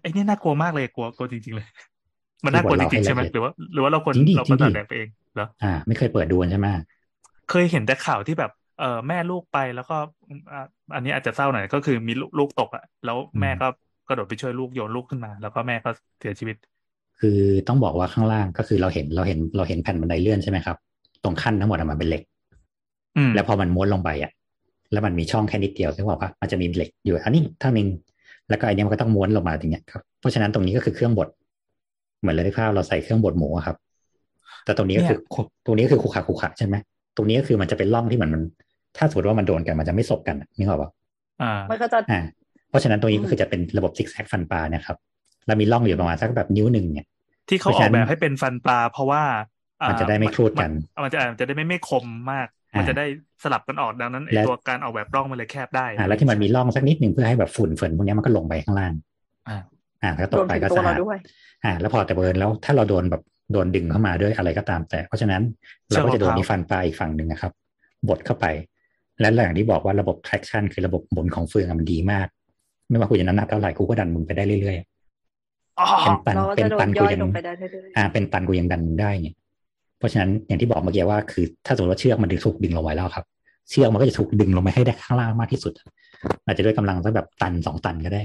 [0.00, 1.66] ไอ้นี่น่ากลัวมากเลยกลัวกลัวจริงๆเลย
[2.44, 6.68] มันที่น่ากลัวบจอกเราริงๆให้ใช่ไหมละเอียดหรือว่าหรือว่าเราคนจริงดิเราประจริสาทงดิแดงไปเองเหรออ่า ไม่เคยเปิดดูกันใช่ไหม
[7.50, 9.96] เคยเห็นแต่ข่าวที่แบบ เออแม่ลูกไปแล้วก็
[10.52, 10.60] อะ
[10.94, 13.66] อันนี้อาจจะเศร้าหน่อยก็คือมีลูกลูกตกอะแล้วแม่ก็
[14.08, 15.90] กระโดดไปช่วยลูกโยนลูกขึ้นมา แล้วก็แม่ก็
[16.20, 16.56] เสียชีวิต
[17.20, 17.38] คือ
[17.68, 20.76] ต้องบอกว่าข้างล่างก็คือเราเห็นเราเห็นเราเห็นแผ่นบันไดเลื่อนใช่ไหมครับ
[21.24, 22.22] ตรงขั้นทั้งหมดอะมันเป็นเหล็ก
[23.16, 24.32] อืมแล้วพอมันม้วนลงไปอะ
[24.92, 27.88] แล้วมันมีช่องแค่นิดเดียวใช่ไหมว่ามันจะมีเหล็กอยู่อันนี้เท่านึง
[28.48, 31.28] แล้วก็อันนี้มันก็ต้องม้วนลงมาอย่างเงี้ยครับเพราะฉะนั้นตรงนี้ก็คือเครื่องบด
[32.20, 33.76] เหมือนเลยที่ภาพเราใส่เครื่องบดหมูอะครับ
[34.64, 35.18] แต่ตรงนี้ก็คือ
[35.66, 36.74] ตรงนี้ก็คือคุกขะคุกขะใช่ไหม
[37.16, 38.42] ตรงนี้ก็คือมันจะเป็นร่องที่เหมือนมัน
[38.96, 40.90] ถ้าสมมติว่ามันโดนกันมันจะไม่สบกันอะนึกออกปะ
[41.42, 42.20] อ่ามันก็จะอ่า
[42.68, 44.98] เพราะฉะนั้นตรงนี้ก็คือจะเป็นระบบซิกแซกฟันปลาเนี่ยครับ
[45.46, 47.06] แล้วมีร่องอยู่ประมาณสักแบบนิ้วหนึ่งเนี่ย
[47.48, 49.22] ที่เขาออกแบบให้เป็นฟันปลา เพราะว่า
[49.80, 50.70] มัมันจะได้ไม่ครูดกัน
[51.04, 53.04] มันจะมันจะได้ไม่ไม่คมมากอ่ามัมันจะได้
[53.42, 58.92] สลับกันออกดังนั้นไอและตัวการออกแบบร่องมันเลยแคบได้อ่าแล้วที่มันมีร่องสักนิดหนึ่งเพื่อให้แบบฝุ่นฝนพวกเนี้ยมันก็ลงไปข้างล่าง
[59.48, 59.58] อ่า
[60.02, 61.18] อ่าแล้วตรกวมไปถึงก็ตัวสะเราอาดด้วย
[61.64, 65.42] อ่า แล้วพอแต่เบิร์นแล้วถ้าเราโดนแบบโดนดึงเข้ามาด้วยอะไรก็ตามแต่ เพราะฉะนั้น
[65.90, 67.52] เราก็จะโดนเชือกมะพร้าวมีฟันปลาอีกฝั่งหนึ่งนะครับ
[68.08, 68.46] บดเข้าไป
[69.20, 72.26] และอย่างที่บอกว่าระบบ traction คือระบบหมุนของเฟืองอะมันดีมาก
[72.88, 74.76] ไม่ว่าคุณจะน้ำหนักเท่าไหร่กูก็ดันมึงไปได้เรื่อย
[75.78, 79.28] อ๋อๆเป็นตันเราก็เป็จะนโดตันนย่กูอยยังลงไปได้เรื่อยอ่า เป็นตันกูยังดันมึงได้ไง
[79.98, 83.24] เพราะฉะนั้นอย่างที่บอกเมื่อกี้ว่าคือถ้าสมมติว่าเชือกมันถูกดึงลงไว้แล้วครับ
[83.70, 85.72] เชือกมันก็จะถูกดึงลงไปให้ได้ข้างล่างมากที่สุด
[86.44, 88.22] อาจจะด้วยกำลังสักแบบตันสองตันก็ได้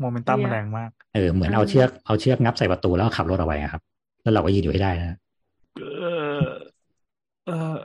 [0.00, 3.82] โมเมนตัมมันแรงมากเออเหมือนเอาเชือกเอาเชือกงับใส่ประตูแล้วขับรถเอาไว้อะครับ
[4.22, 5.18] แล้วเราก็ยืนอยู่ให้ได้นะ
[7.46, 7.76] เออ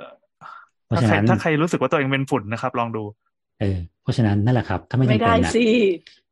[0.91, 3.03] เออเพราะถ้าฉะใครนั้นถ้าใครรู้สึกว่าตัวเองเป็นฝุ่นนะครับ ลองดู
[3.59, 5.63] เออ เพราะฉะนั้นนั่นแหละครับ ถ้าไม่ๆจำไม่เป็ได้นอะสิ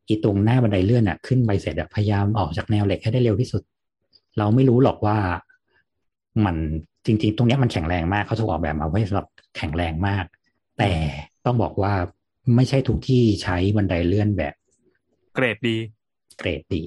[0.07, 3.61] อีตรงหน้าบันไดเลื่อนอะขึ้นไปเสร็จอะพยายามออกจากแนวเหล็กให้ได้เร็วที่สุด
[4.37, 5.17] เราไม่รู้หรอกว่า
[6.45, 6.55] มัน
[7.05, 9.27] จริง ๆ ตรงเนี้ยมันแข็งแรงมากเขาถูกออกแบบมาไว้สำหรับ
[9.57, 10.25] แข็งแรงมาก
[10.77, 10.91] แต่
[11.45, 11.93] ต้องบอกว่า
[12.55, 14.53] ไม่ใช่ทุกที่ใช้บันไดเลื่อนแบบ
[15.35, 15.77] เกรดดี
[16.37, 16.83] เกรดดี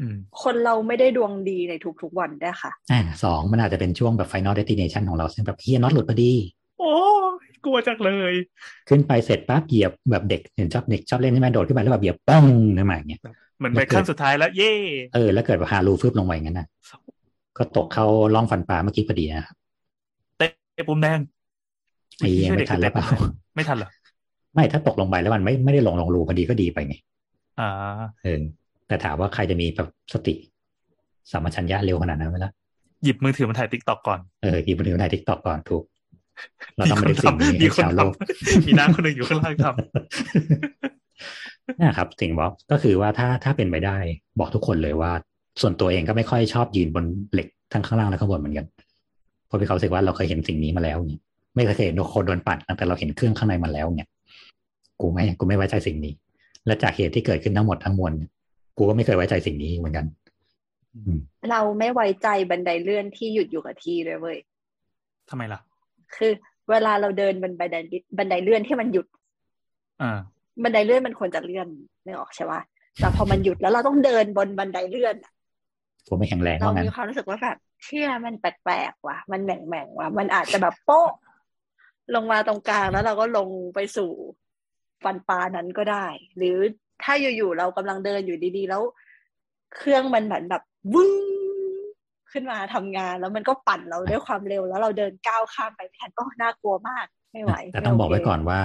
[0.00, 6.32] อืมคนเราไม่ได้ดวงดีในทุกๆวันได้วยค่ะ อ่าสองมันอาจจะเป็นช่วงแบบ final destination ของเราเช่นแบบเฮียน็อตหลุดพอดี
[6.78, 6.94] โอ้
[7.44, 8.34] ยกลัวจังเลย
[8.88, 12.44] ขึ้นไปเสร็จปั๊บเหยียบแบบเด็กเห็นชอบเด็กชอบเล่นใช่ไหมโดดขึ้นไปแล้วแบบเหยียบป้อง
[12.78, 13.20] ขึ้นมาอย่างเงี้ย
[13.58, 14.72] เหมือนไปขั้นสุดท้ายแล้วเย่
[15.14, 16.66] เออแล้วเกิดว่าฮารูฟึบลงไปอย่างนั้นนะ
[17.58, 19.56] ก็ตกเข้าร่องฟันปลาเมื่อกี้พอดีนะครับ
[20.38, 21.18] เตะปุ่มแดง
[22.18, 23.06] ไอ้เหี้ยช่วยไม่เด็กทันแล้วเปล่า
[23.54, 23.90] ไม่ทันเหรอ
[24.54, 26.94] ไม่ถ้าตกลงไปแล้วมันไม่ไม่ได้ลงลงรูพอดีก็ดีไปไง
[27.60, 27.70] อ่า
[28.22, 28.42] เออ
[28.88, 30.34] แต่ถามว่าใครจะมีแบบสติ
[31.30, 32.52] สัมปชัญญะเร็วขนาดนั้นไหมล่ะ
[33.04, 35.82] หยิบมือถือมาถ่ายติ๊กต็อกก่อนเออหยิบมือถือในทิกตอกก่อนถูก
[36.76, 39.64] เราต้องไม่ได้สิ่งนี้มีให้คนชาวทโลกำมีน้าคนหนึ่งอยู่ข้างล่างท
[41.80, 43.98] นะครับสิ่งบอกก็คือว่าถ้าถ้าเป็นไปได้
[44.38, 45.12] บอกทุกคนเลยว่า
[45.60, 48.66] ส่วนตัวเองก็ไม่ค่อยชอบยืนบนเหล็กทั้งข้างล่างและข้างบนเหมือนกัน
[49.46, 51.20] เพราะพี่เขารู้สึกว่าเราเคยเห็นสิ่งนี้มาแล้วเนี่ย
[51.54, 54.08] ไม่เคยเห็นคนโดนปั่นนะแต่เราเห็นเครื่องข้างในมาแล้วเนี่ย
[55.00, 56.12] กูไม่กูไม่ไว้ใจสิ่งนี้
[56.66, 58.30] และจากเหตุที่เกิดขึ้นทั้งหมดทั้งมวลเนี่ย
[58.76, 60.06] กูก็ไม่เคยไว้ใจสิ่งนี้เหมือนกัน
[60.94, 61.18] อืม
[61.50, 65.60] เราไม่ไว้ใจบันไดเลื่อนที่หยุดอยู่กับที่เลยเว้ยำทำไมล่ะ
[66.14, 66.32] คือ
[66.70, 67.76] เวลาเราเดินบนบันได
[68.18, 69.06] บันไดเลื่อนที่มันหยุด
[70.02, 70.18] อ่า
[70.62, 71.68] บันไดเลื่อนมันควรจะเลื่อน
[72.04, 72.60] นึกออกใช่ปะ
[73.00, 75.32] แต่พอมันหยุดแล้วเราต้องเดินบนบันไดเลื่อนอะ
[76.08, 81.10] ผมไม่แข็งแรงเราว่างั้นมีความรู้สึกว่าแบบเชื่อมันแปลกๆว่ะ มันแหม่งๆว่ะ มันอาจจะแบบโป๊ะ
[82.14, 84.10] ลงมาตรงกลางแล้วเราก็ลงไปสู่
[85.04, 86.06] ฟันปลานั้นก็ได้
[86.36, 86.56] หรือ
[87.02, 88.82] ถ้าอยู่ๆเรากำลังเดินอยู่ดีๆ แล้ว
[89.74, 90.62] เครื่องมันเหมือนแบบ
[90.94, 91.12] วึ้ง
[92.36, 98.60] ขึ้นมาทำงาน แล้วมันก็ปั่นเราด้วยความเร็ว แล้วเราเดินก้าวข้ามไปไม่ทันก็น่ากลัวมากไม่ไหวแต่ต้องบอกไว้ก่อนว่า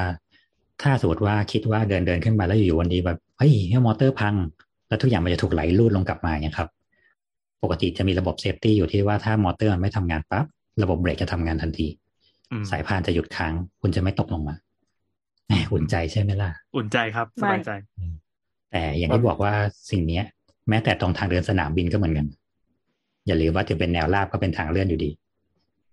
[0.81, 3.53] ถ้าสมมติว่าคิดว่าเดินเดินขึ้นไปแล้วอยู่ๆวันดีแบบเฮ้ย
[3.85, 4.35] มอเตอร์พัง
[4.87, 6.69] แล้วทุกอย่างมันจะถูกไหลลูดลงกลับมาเนี่ยครับ
[7.63, 10.45] ปกติจะมีระบบ safety อยู่ที่ว่าถ้ามอเตอร์มันไม่ทำงานปั๊บ
[10.83, 11.87] ระบบเบรกจะทำงานทันที
[12.51, 14.55] อืมสายพานจะหยุดค้าง คุณจะไม่ตกลงมา
[15.47, 17.71] แหมอุ่นใจใช่ไหมล่ะ อุ่นใจครับสบายใจ
[18.71, 19.53] แต่อย่างที่บอกว่า
[19.91, 20.25] สิ่งเนี้ย
[20.69, 22.27] แม้แต่ตรงทางเดินสนามบินก็เหมือนกัน
[23.27, 25.09] อย่าลืมว่าถึงเป็นแนวราบก็เป็นทางเลื่อนอยู่ดี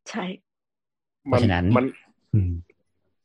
[0.09, 0.25] ใช่
[1.25, 1.85] เพราะฉะนั้นมัน
[2.35, 2.53] อืม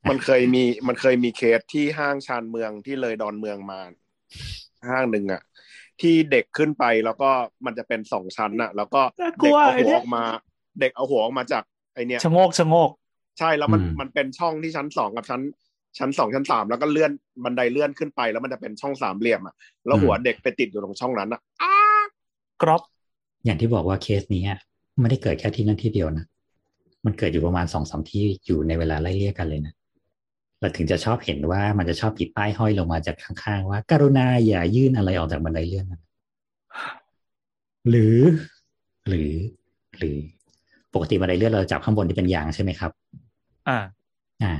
[0.09, 3.79] มันเคยมีมันเคยมีเคสที่ห้างชานเมืองที่เลยดอนเมืองมา
[4.89, 5.41] ห้างหนึ่งอะ
[6.01, 7.29] ที่เด็กขึ้นไปแล้วก็
[7.65, 10.23] มันจะเป็นสองชั้นอะแล้วก็น่ากลัเด็กวเอาไอ้หัวเนี่ยออกมา
[10.79, 11.63] เด็กเอาหัวออกมาจาก
[11.93, 12.89] ไอเนี้ยชะโงกชะโงก
[13.39, 15.41] ใช่แล้วมันอืมมันเป็นช่องที่ชั้นสองกับชั้น
[15.99, 17.11] ชั้นสองชั้นสามแล้วก็เลื่อน
[17.43, 19.55] บันไดเลื่อนขึ้นไป แล้วมันจะเป็นช่องสามเหลี่ยมอะ
[19.85, 21.41] แล้วหัวเด็กไปติดอยู่ตรงช่องนั้นอะ
[22.61, 22.81] กรอบ
[23.45, 24.59] อย่างที่บอกว่าเคสนี้อะ
[25.01, 26.25] ไม่ได้เกิดแค่ที่นั่นที่เดียวนะ
[27.05, 29.73] มันเกิดอยู่ประมาณสองสามที่อยู่ในเวลาไล่เลี่ยกันเลยนะ
[30.59, 36.01] เราถึงจะชอบเห็นว่ามันจะชอบติดป้ายห้อยลงมาจากข้างๆ ว่ากรุณาอย่ายื่นอะไรออกจากบันไดเลื่อนนะ
[37.89, 38.17] หรือ
[39.07, 39.31] หรือ
[39.97, 40.15] หรือ
[40.93, 42.91] ปกติบันไดเลื่อนเราจับข้างบนที่เป็นยางใช่ไหมครับ
[43.69, 43.79] อ่า
[44.43, 44.53] อ่า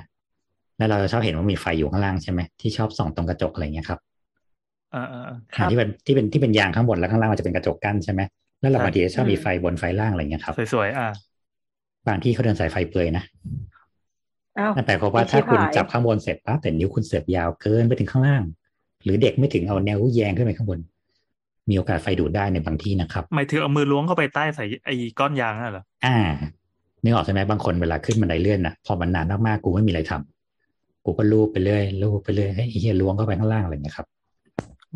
[0.77, 3.99] แล้วเราจะชอบเห็นว่ามีไฟอยู่ข้างล่างใช่ไหมที่ชอบส่องตรงกระจกอะไรเงี้ยครับ
[4.95, 8.21] อ่าอ่าอ่าอ่าที่เป็นที่เป็นที่เป็นยางข้างบนแล้วข้างล่างมันจะเป็นกระจกกั้นใช่ไหม
[8.63, 11.07] แล้วเราใช่บางทีชอบมีไฟบนไฟล่างอะไรเงี้ยครับสวยๆอ่า
[12.07, 13.23] บางที่เขาเดินสายไฟเปลือยนะ
[14.59, 18.43] อ้าวนั่นแปลความว่าไอ้ถ้าคุณชิบหายจับข้างบนเสร็จปั๊บแต่นิ้วคุณเสียบยาวเกินไปถึงข้างล่าง
[19.03, 20.79] หรือเด็กไม่ถึงเอาแนวแยงขึ้นไปข้างบน
[21.69, 26.17] มีโอกาสไฟดูดได้ในบางที่นะครับหมายถึงเอามือล้วงเข้าไปใต้ใส่ไอ้ก้อนยางน่ะเหรออ่า
[27.03, 34.07] นึกออกใช่ไหมบางคนเวลาขึ้นบันไดเลื่อนน่ะพอมันนานมากๆกูไม่มีอะไรทำกูก็ลูบไปเรื่อยลูบไปเรื่อยให้ไอ้เฮียล้วงเข้าไปข้างล่างอะไรเงี้ยครับ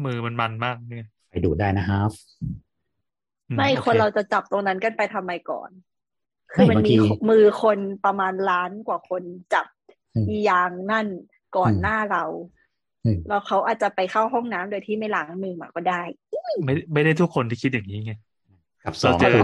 [0.04, 2.10] มือมันมันมากเนี่ยไฟดูดได้นะครับ
[2.42, 2.46] อื
[3.56, 5.70] ไม่โอคนเเราจะจับตรงนั้นกันไปทำไมก่อน
[6.54, 6.96] คือมันบางมีที
[7.30, 9.66] มือคนประมาณล้านกว่าคนจับ
[10.16, 11.08] อืมอียางนั่น
[11.58, 12.24] ก่อนอืมหน้าเรา
[13.06, 16.02] อืมแล้วเขาอาจจะไปเข้าห้องน้ำโดยที่ไม่ล้างมือมาก็ได้
[16.66, 18.14] ไม่ไม่ได้ทุกคนที่คิดอย่างนี้ไง
[18.86, 19.44] กับสองเราเจอคือ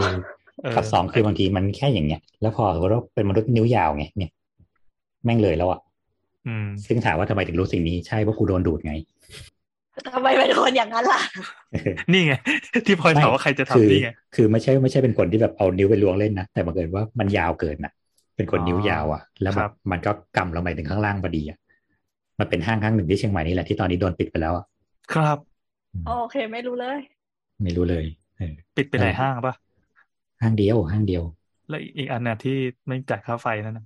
[0.61, 4.31] เออกับสองคือบางทีมันแค่อย่างเงี้ย แล้วพอเราเป็นมนุษย์นิ้วยาวไงเนี่ย
[5.25, 5.80] แม่งเลยแล้วอะ
[6.47, 8.93] อืมซึ่งถามว่าทำไมถึงรู้สิ่งนี้ใช่เพราะกูโดนดูดไง
[10.13, 11.19] ทำไมเป็นคนอย่างนั้นล่ะ
[12.13, 12.33] นี่ไง
[12.85, 17.91] ที่พลอยถามว่าใครจะคือทำนี่ไงคือไม่ใช่ไม่ใช่เป็นคนที่แบบเอานิ้วไปล้วงเล่นนะ แต่บังเกิดว่ามันยาวเกินนะ
[18.35, 21.57] เป็นคนนิ้วยาวอะ แล้วแบครับบมันก็กำลงไปถึงข้างล่างพอดีอะ
[22.39, 24.65] มันเป็นห้างห้างหนึ่งที่เชียงใหม่นี่แหละที่ตอนนี้โดนปิดไปแล้วอะ
[25.11, 25.37] ครับ
[26.03, 26.99] โอเค ไม่รู้เลย
[27.61, 28.05] ไม่รู้เลย
[28.37, 29.53] เออปิดไปหลายห้างปะ
[30.41, 31.23] ห้างเดียวห้างเดียว
[31.69, 32.51] แล้วอีกอันน่ะที่
[32.87, 33.85] ไม่จ่ายค่าไฟนั่นนะ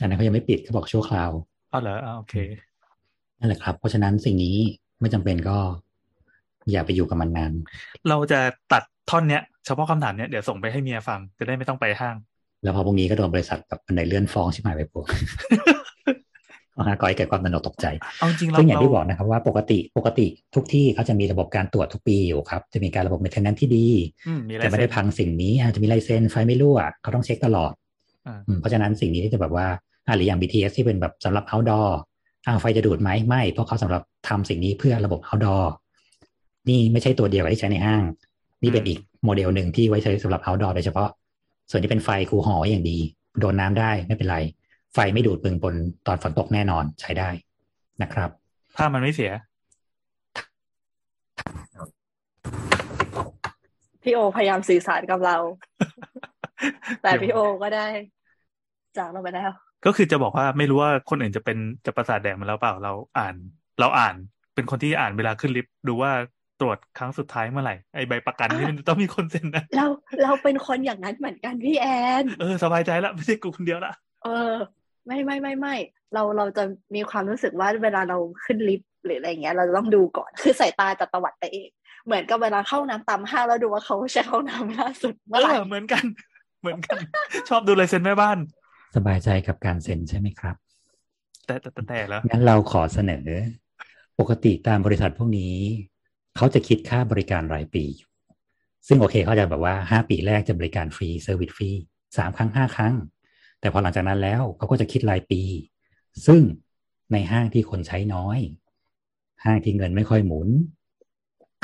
[0.00, 1.30] อันนั้นเขายังไม่ปิดเขาบอกชั่วคราว
[1.70, 2.34] อ๋อเหรออ่าโอเค
[3.38, 4.56] นั่นแหละครับ เพราะฉะนั้นสิ่งนี้
[5.02, 5.58] ไม่จำเป็นก็
[6.70, 7.52] อย่าไปอยู่กับมันนาน
[8.08, 8.40] เราจะ
[8.72, 12.16] ตัดท่อนเนี้ยเฉพาะคำถามเนี้ยเดี๋ยวส่งไปให้เมียฟังจะได้ไม่ต้องไปห้าง
[12.62, 15.06] แล้วพอพรุ่งนี้ก็โดนบริษัทแบบบันไดเลื่อนฟ้องใช่ไหมไปพวก
[16.76, 17.86] นะฮะก่อให้เกิดความตระหนกตกใจ
[18.18, 23.86] เอาจริงเราซึ่งอย่างที่เราบอกนะครับว่าปกติปกติทุกที่เขาจะมีระบบการตรวจทุกปีอยู่ครับ จะมีการระบบ maintenance ที่ดี
[24.26, 27.72] อืมมีอะไรแต่ไม่ได้เซ็นพังสิ่งนี้อาจจะมีไลเซนส์ไฟไม่รั่วเขาต้องเช็คตลอด
[28.26, 29.66] อ่าอืมเพราะฉะนั้นสิ่งนี้ที่จะแบบว่า
[30.06, 31.88] อ่าหรืออย่าง BTS ที่เป็นแบบสำหรับ outdoor
[32.46, 35.64] อ้าวไฟจะดูดไหมไม่เพราะเขาสำหรับทำสิ่งนี้เพื่อระบบ outdoor
[36.68, 38.02] นี่ไม่ใช่ตัวเดียวกับที่ใช้ในห้าง
[38.62, 41.08] นี่เป็นอีกโมเดลหนึ่งที่ไว้ใช้สำหรับ outdoor โดยเฉพาะ
[41.70, 42.98] ส่วนที่เป็นไฟคูห่อไว้อย่างดี
[43.40, 44.38] โดนน้ำได้ไม่เป็นไร
[44.94, 45.74] ไฟไม่ดูดปึงปน
[46.06, 47.28] ตอนฝนตกแน่นอนใช้ได้
[48.02, 48.30] นะครับ
[48.76, 49.32] ถ้ามันไม่เสีย
[54.02, 55.36] พี่โอพยายามสื่อสารกับเรา
[57.02, 57.86] แต่พี่โอก็ได้
[58.96, 59.50] จากเราไปแล้ว
[59.84, 63.34] ก็คือจะบอกว่าไม่รู้ว่าคนอื่นจะเป็นจะประสาทแดงมาแล้วเปล่าเราอ่าน
[63.80, 64.14] เราอ่าน
[64.54, 66.12] เป็นคนที่อ่านเวลาขึ้นลิฟต์ดูว่า
[66.60, 69.86] ตรวจครั้งสุดท้ายเมื่อไหร่ไอใบประกันนี่มันต้องมีคนเซ็นนะเรา
[70.22, 71.86] เราเป็นคนอย่างนั้นเหมือนกันพี่แอ
[72.22, 73.92] นเออสบายใจละไม่ใช่กูคนเดียวละ
[74.24, 74.52] เออ
[75.06, 75.76] ไม่ไม่ไม่ไม่
[76.14, 76.64] เราเราจะ
[76.94, 81.70] มีความรู้สึกว่าเวลาเราขึ้นลิฟต์หรืออะไรเงี้ย เราจะต้องดูก่อนคือสายตาจะตวัดไปเอง
[82.06, 86.04] เหมือนกับเวลาเข้าน้ำตามห้างแล้วดูว่าเขาใช้เข้าน้ำล่าสุดเอเมื่อไหร่อเหมือนกัน
[86.60, 86.98] เหมือนกัน
[87.48, 88.38] ชอบดูลายเซ็นแม่บ้าน
[88.94, 90.56] สบายใจกับการเซ็นใช่ไหมครับ
[91.46, 93.26] แต่แต่แต่แต่แล้วงั้นเราขอเสนอ
[94.18, 95.56] ปกติตามบริษัทพวกนี้
[96.36, 98.10] เขาจะคิดค่าบริการรายปีอยู่
[98.86, 101.70] ซึ่งโอเคเขาจะแบบว่าห้าปีแรกจะบริการฟรี service ฟรี
[102.16, 102.94] สามครั้งห้าครั้ง
[103.60, 105.42] แต่พอหลังจากนั้นแล้วเขาก็จะคิดรายปี
[106.26, 106.42] ซึ่ง
[107.12, 108.38] ในห้างที่คนใช้น้อย
[109.44, 110.48] ห้างที่เงินไม่ค่อยหมุน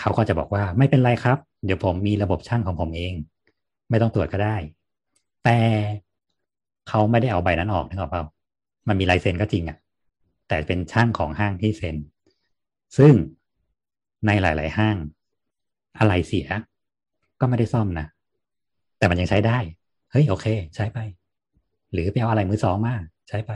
[0.01, 3.15] เขาก็จะบอกว่าไม่เป็นไรครับ เดี๋ยวผมมีระบบช่างของผมเอง
[3.91, 4.57] ไม่ต้องตรวจก็ได้
[5.45, 5.59] แต่
[6.89, 8.25] เขาไม่ได้เอาใบนั้นออกนึกออกเปล่า
[8.89, 9.79] มันมีลายเซ็นก็จริงอะ่ะ
[10.49, 11.97] แต่เป็นช่างของห้างที่เซ็น
[12.99, 13.13] ซึ่ง
[14.27, 14.97] ในหลาย ๆ ห้าง
[15.99, 16.49] อะไรเสีย
[17.41, 18.07] ก็ไม่ได้ซ่อมนะ
[18.99, 19.59] แต่มันยังใช้ได้
[20.11, 20.47] เฮ้ยโอเค
[20.77, 20.99] ใช้ไป
[21.93, 22.95] หรือไปเอาอะไรมือสองมา
[23.29, 23.53] ใช้ไป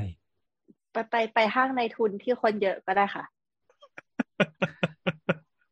[0.93, 3.25] ไปไปไปห้างในทุนที่คนเยอะก็ได้ค่ะ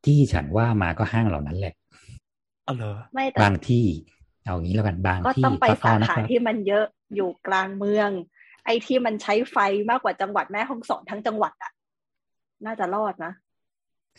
[0.05, 1.75] ที่ฉันว่ามาก็ห้างเหล่านั้นแหละ
[2.65, 3.85] เอาเหรอไม่แต่บางที่
[4.45, 8.11] เอางี้แล้วกันบางก็ที่ต้องไปก็สานะขาครับที่มันเยอะ อยู่กลางเมือง
[8.65, 9.57] ไอ้ที่มันใช้ไฟ
[9.91, 11.73] มากกว่าจังหวัดแม่ฮ่องสอนทั้งจังหวัดอะ
[12.67, 13.33] น่าจะรอดนะ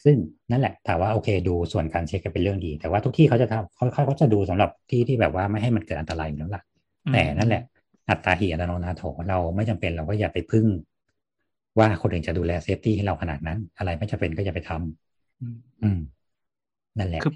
[0.04, 0.18] ซึ่ง
[0.52, 6.64] นั่นแหละแต่ว่าโอเค ดูส่วนการเช็คก็เป็นเรื่องดี แต่ว่าทุกที่เขาจะทำเขาเขาก็จะดูสำหรับที่ที่แบบว่าไม่ให้มันเกิดอันตรายอยู่แล้วล่ะ
[7.06, 7.64] อืมแต่นั่นแหละ
[8.10, 10.66] อัตตาหิอัตโนนาโถเราไม่จำเป็นเราก็อย่าไปพึ่ง
[11.80, 16.00] ว่าคนอื่นจะดูแลเซฟตี้ให้เราขนาดนั้น อะไรไม่จำเป็นก็อย่าไปทำอืมอืม
[16.98, 17.34] นั่นแหละคือ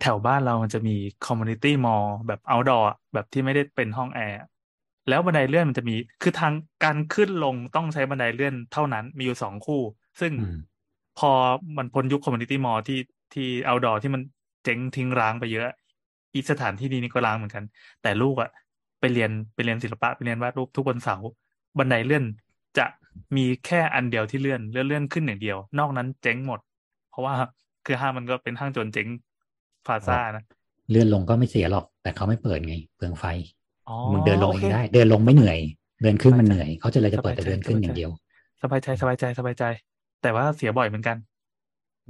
[0.00, 0.96] แถวบ้านเรามันจะมี
[1.26, 4.38] community mall แบบ outdoor อะแบบที่ไม่ได้เป็นห้องแอร์
[5.08, 6.52] แล้วบันไดเลื่อนมันจะมี คือทาง
[6.84, 9.82] การขึ้นลงต้องใช้บันไดเลื่อนเท่านั้น มีอยู่สองคู่
[10.20, 10.58] ซึ่งอืม
[11.18, 11.30] พอ
[11.76, 13.00] มันพ้นยุค community mall ที่
[13.34, 14.22] ที่ outdoor ที่มัน
[14.64, 15.68] เจ๊งทิ้งร้างไปเยอะ
[16.34, 17.64] อีกสถานที่นี้ก็ร้างเหมือนกัน
[18.02, 18.50] แต่ลูกอะ
[19.00, 21.28] ไปเรียนไปเรียนศิลปะไปเรียนวาดรูปทุกวันเสาร์
[21.78, 22.24] บันไดเลื่อน
[22.78, 22.86] จะ
[23.36, 26.60] มีแค่อันเดียวที่เลื่อนเลื่อนเลื่อนขึ้นอย่างเดียว นอกนั้นเจ๊งหมด
[27.10, 27.34] เพราะว่า
[27.86, 29.08] คือห้างมันก็เป็นห้างโจรเจ๊ง
[29.86, 30.44] พาซ่านะ
[30.90, 33.63] เลื่อนลงก็ไม่เสียหรอก แต่เขาไม่เปิดไงเปลืองไฟอ๋อ
[34.12, 35.58] มึงเดินลงโอเอเคงได้ เดินลงไม่เหนื่อย
[36.02, 38.10] เดินขึ้นมันสบายใจเหนื่อย เขาจะเลยจะเปิดสบายใจแต่เดินขึ้นสบายใจอย่างเดียว
[38.62, 39.64] สบายใจสบายใจสบายใจ
[40.22, 41.16] แต่ว่าเสียบ่อยเหมือนกัน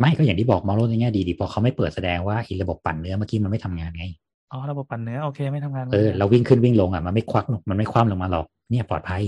[0.01, 4.05] ไม่ก็อย่างที่บอกมองโลกในแง่ดีดีพอเขาไม่เปิดแสดงว่าอีระบบปั่นเนื้อเมื่อกี้มันไม่ทำงานไง
[4.53, 9.23] อ๋อระบบปั่นเนื้อโอเคไม่ทำงานเออหมืนกันเราวิ่งขึ้นวิ่งลงอะมันไม่ควักหรอกมันไม่คว่ำลงมาหรอกเนี่ยปลอดภัย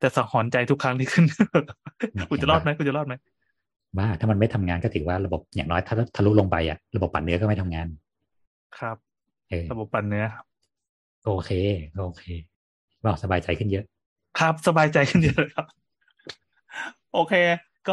[0.00, 3.14] แต่สังหรณ์ใจทุกครั้งที่ขึ้นเนี่ยกูจะรอดไหมกูจะรอดไหม
[3.98, 7.86] ว่าถ้ามันไม่ทำงานก็ถือว่าระบบอย่างน้อยถ้าทะลุลงไปอะ ระบบปั่นเนื้อก็ไม่ทำงาน
[8.78, 8.96] ครับ
[9.50, 10.42] เออระบบปั่นเนื้อก็
[11.24, 11.50] โอเค
[11.94, 12.24] ก็โอเค
[13.04, 13.84] บอกสบายใจขึ้นเยอะ
[14.38, 15.66] ครับสบายใจขึ้นเยอะเลยครับ
[17.10, 17.32] โอเค
[17.86, 17.92] ก็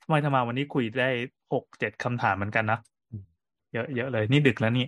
[0.00, 1.04] ทำไมทำไมาวันนี้คุยได้
[1.52, 2.76] หกเจ็ดคำถามเหมือนกันนะ
[3.10, 3.24] อืม
[3.72, 4.82] เยอะเยอะเลย นี่ดึกแล้วนี่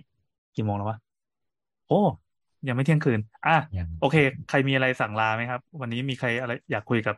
[0.53, 0.97] กี่โมงแล้ววะ
[1.85, 1.93] โอ้
[2.67, 4.15] ยังไม่เที่ยงคืน อะยังโอเค
[4.47, 7.15] ใครมีอะไรสั่งลาไหมครับ วันนี้มีใครอะไรอยากคุยกับ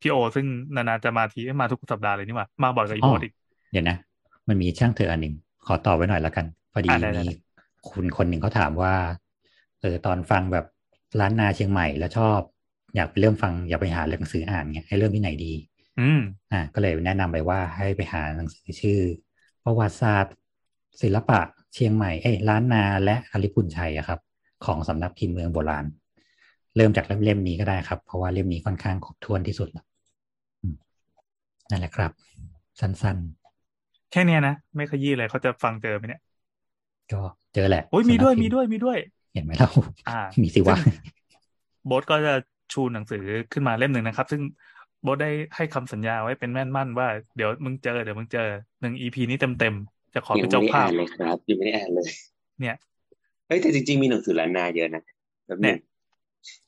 [0.00, 3.32] พี่โอ ซึ่งนานๆจะมาทีเอ้ยมาทุกสัปดาห์เลยนี่หว่ามาบ่อยกว่าอีอ๋โบอดอีก
[3.70, 3.96] เดี๋ยวนะ
[4.48, 5.34] มันมีช่างเธออันหนึ่ง
[5.66, 7.34] ขอตอบไว้หน่อยแล้วกัน พอดีอะได้ได้มีได้
[7.90, 8.94] คุณคนหนึ่งเขาถามว่า
[9.82, 10.66] เออตอนฟังแบบ
[11.20, 12.40] ร้านนาเชียงใหม่แล้วชอบ
[12.96, 15.52] อยากไปเริ่มฟังอยากไปหาหนังสืออ่านเนี่ยให้เริ่มที่ไหนดี
[16.00, 16.20] อืม
[16.52, 19.00] อ่า ก็เลยแนะนำไปว่าให้ไปหาหนังสือชื่อ
[19.64, 20.34] ประวัติศาสตร์
[21.02, 21.40] ศิลปะ
[21.74, 24.20] เชียงใหม่เอ้ยล้านนาและอริพุนชัยอะครับ
[24.64, 25.84] ของสำนักพิมพ์เมืองโบราณ
[26.76, 29.84] เริ่มจากเล่มๆนี้ก็ได้ครับ เพราะว่าเล่มนี้ค่อนข้างครบถ้วนที่สุดแล้ว
[30.62, 30.74] อืม
[31.70, 32.10] นั่นแหละครับ
[32.80, 33.18] สั้น
[34.10, 37.20] แค่เนี้ยนะ ไม่ขยี้เลยเขาจะฟังเจอไหมเนี่ยๆก็
[37.54, 38.98] เจอแหละโอ้ยมีด้วยสำนักมีพิพ์ด้วยมีด้วย
[39.32, 39.70] เห็นไหมเล่า
[40.08, 40.94] อ่ามีสิวะซึ่ง
[41.86, 42.34] โบ๊ทก็จะ
[42.72, 43.22] ชูหนังสือ
[43.52, 44.42] ขึ้นมาเล่มหนึ่งนะครับ ซึ่ง
[45.02, 48.48] โบ๊ทได้ให้คำสัญญาไว้เป็นแม่นมั่นว่าเดี๋ยวมึงเจอเดี๋ยวมึงเจอ
[48.80, 52.06] หนึ่งอีพีนี้เต็มเต็มๆจะขอยัเป็นไม่เจ้าได้ภาอ่าพนเลยครับยังไม่ได้อ่านเลย
[52.60, 52.76] เนี่ย
[53.46, 55.02] เฮ้ยแต่จริงๆมีหนังสือล้านนาเยอะนะ
[55.46, 55.78] แบบหเนี่นึยง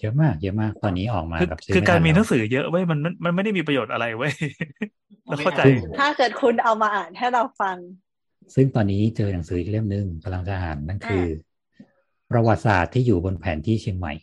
[0.00, 4.32] เยอะมากเยอะมากตอนนี้ออกมาคือแบบซื้อคือไม่การทันมีหแล้นัวงสือเยอะเว้ยมันมันมันไม่ได้มีประโยชน์อะไรเว้ย
[5.26, 5.62] เราเข้าใจ
[5.98, 7.76] ถ้าเกิดคุณเอามาอ่านให้เราฟัง
[8.54, 11.24] ซึ่งตอนนี้เจอหนังสืออีกเล่มหนึ่งกำลังจะอ่านนั่นคือ
[12.34, 14.14] ประวัติศาสตร์ที่อยู่บนแผนที่เชียงใหม่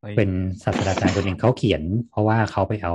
[0.00, 0.30] เฮ้ยเป็น
[0.64, 2.94] ศาสตราจารย์คนหนึ่งเขาเขียน เพราะว่าเขาไปเอา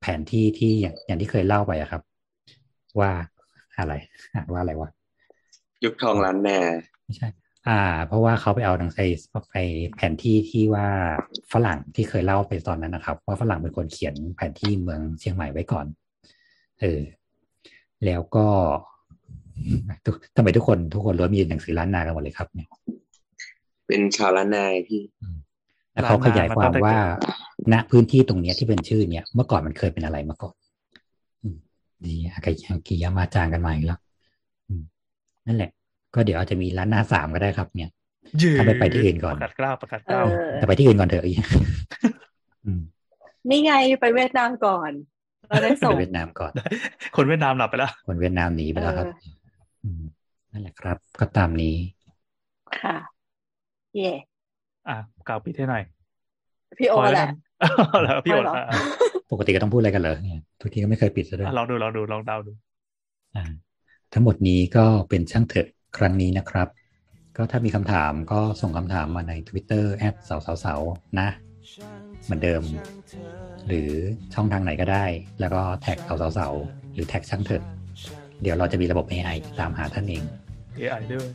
[0.00, 2.02] แผนที่ที่อย่างอย่างที่เคยเล่าไปอะครับ
[3.00, 3.10] ว่า
[3.78, 3.94] อะไร
[4.34, 4.90] อ่านว่าอะไรวะ
[5.84, 6.58] ยุคทองล้านนา
[7.04, 7.28] ไม่ใช่
[7.68, 9.10] อ่า เพราะว่าเขาไปเอาหนังสือ
[9.50, 9.56] ไป
[9.96, 10.86] แผนที่ที่ว่า
[11.52, 15.86] ฝรั่งที่เคยเล่าไปตอนนั้นนะครับ ว่าฝรั่งเป็นคนเขียนแผนที่เมืองเชียงใหม่ไว้ก่อน
[16.80, 17.00] เออ
[18.06, 18.46] แล้วก็
[20.04, 22.68] ทุกทำไมทุกคนทุกคนล้วนมีหนังสือล้านนากันหมดเลยครับเนี่ย
[23.90, 25.02] เป็นชาวล้านนาพี่
[25.92, 26.96] แล้วเขาขยายความว่า
[27.72, 30.54] ณพื้นที่ตรงเนี้ยที่เป็นชื่อเนี่ย เมื่อก่อนมันเคยเป็นอะไรมาก่อน
[31.42, 31.56] อืม
[32.04, 32.52] ดีอากา
[32.86, 34.00] กิยามาจางกันมาอีกแล้ว
[34.68, 34.82] อืม
[35.46, 35.70] นั่นแหละ
[36.14, 37.90] ก็เดี๋ยวอาจจะมีร้านหน้าสามก็ได้ครับ เนี่ย
[38.42, 41.34] ยืถ้าไปไปที่อื่นก่อนประกาศกล้าวประกาศกเอล้าวอแต่ไปที่อื่นก่อนเถอะอี
[42.66, 42.82] อืม
[43.50, 44.90] นี่ไงไปเวียดนามก่อน
[45.48, 46.52] เราได้ไปส่งเวียดนามก่อน
[47.16, 49.34] คนเวียดนามหลับไปแล้ว คนเวียดนามหนีไปแล้วครับเออ
[49.84, 50.02] อืม
[50.52, 51.74] นั่นแหละครับ ก็ตามนี้
[52.80, 52.96] ค่ะ
[53.94, 54.10] เย่
[54.88, 54.96] อะ
[55.28, 55.82] กล่าวปิดให้หน่อย
[56.78, 57.32] พี่โอพอแหแล้วละกั
[58.00, 58.74] นแล้วพี่โอไม่หรออะอะ
[59.32, 62.52] ปกติก็ต้องพูดอะไรกันเหรอเนี่ยทุกทีก็ไม่เคยปิดซะด้วยอะลองดูลองดูลองเดาดู
[63.36, 63.44] อ่า
[64.12, 66.68] ทั้งหมดนี้ก็เป็นช่างเถอะครั้งนี้นะครับ
[67.36, 70.80] ก็ถ้ามีคำถามก็ส่งคำถามมาใน Twitter แอดสาวสาวสาว
[71.20, 71.28] นะ
[72.24, 72.62] เหมือนเดิม
[73.66, 73.90] หรือ
[74.34, 75.04] ช่องทางไหนก็ได้
[75.40, 76.52] แล้วก็แท็กสาวสาวสาว
[76.94, 77.62] หรือแท็กช่างเถอะ
[78.42, 80.22] เดี๋ยวเราจะมีระบบ AI ตามหาท่านเอง
[80.80, 81.28] AI ด้วย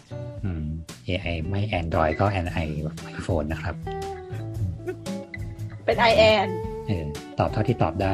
[0.46, 0.66] อืม
[1.08, 3.76] AI ไม่ Android ก็ AI แบบไอโฟนนะครับ
[5.86, 6.48] เป็นไอแอน
[6.88, 7.06] เออ
[7.40, 8.14] ตอบเท่าที่ตอบได้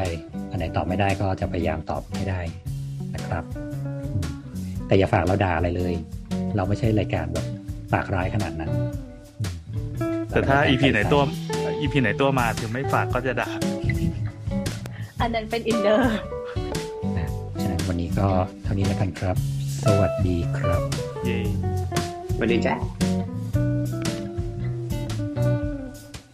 [0.49, 2.41] อันไหนตอบไม่ได้ก็จะพยายามตอบให้ได้
[3.15, 3.43] นะครับ
[4.13, 4.25] อืม
[4.87, 5.93] แต่อย่าฝากเราด่าอะไรเลย
[6.55, 7.45] เราไม่ใช่รายการแบบ
[7.93, 8.71] ปากร้ายขนาดนั้น
[10.01, 11.23] อืมแต่ถ้าเร EP เป็นไหนรายการตัว
[11.81, 13.49] EP ไหนตัวมาถึงไม่ฝากก็จะด่า
[15.21, 16.17] อันนั้นเป็นอินเนอร์
[17.17, 17.29] นะ
[17.61, 18.27] ฉะนั้นวันนี้ก็
[18.63, 19.35] เท่านี้แล้วกันครับ
[19.83, 21.37] สวัสดีครับ เย้
[22.35, 23.00] สวัสดีจ้า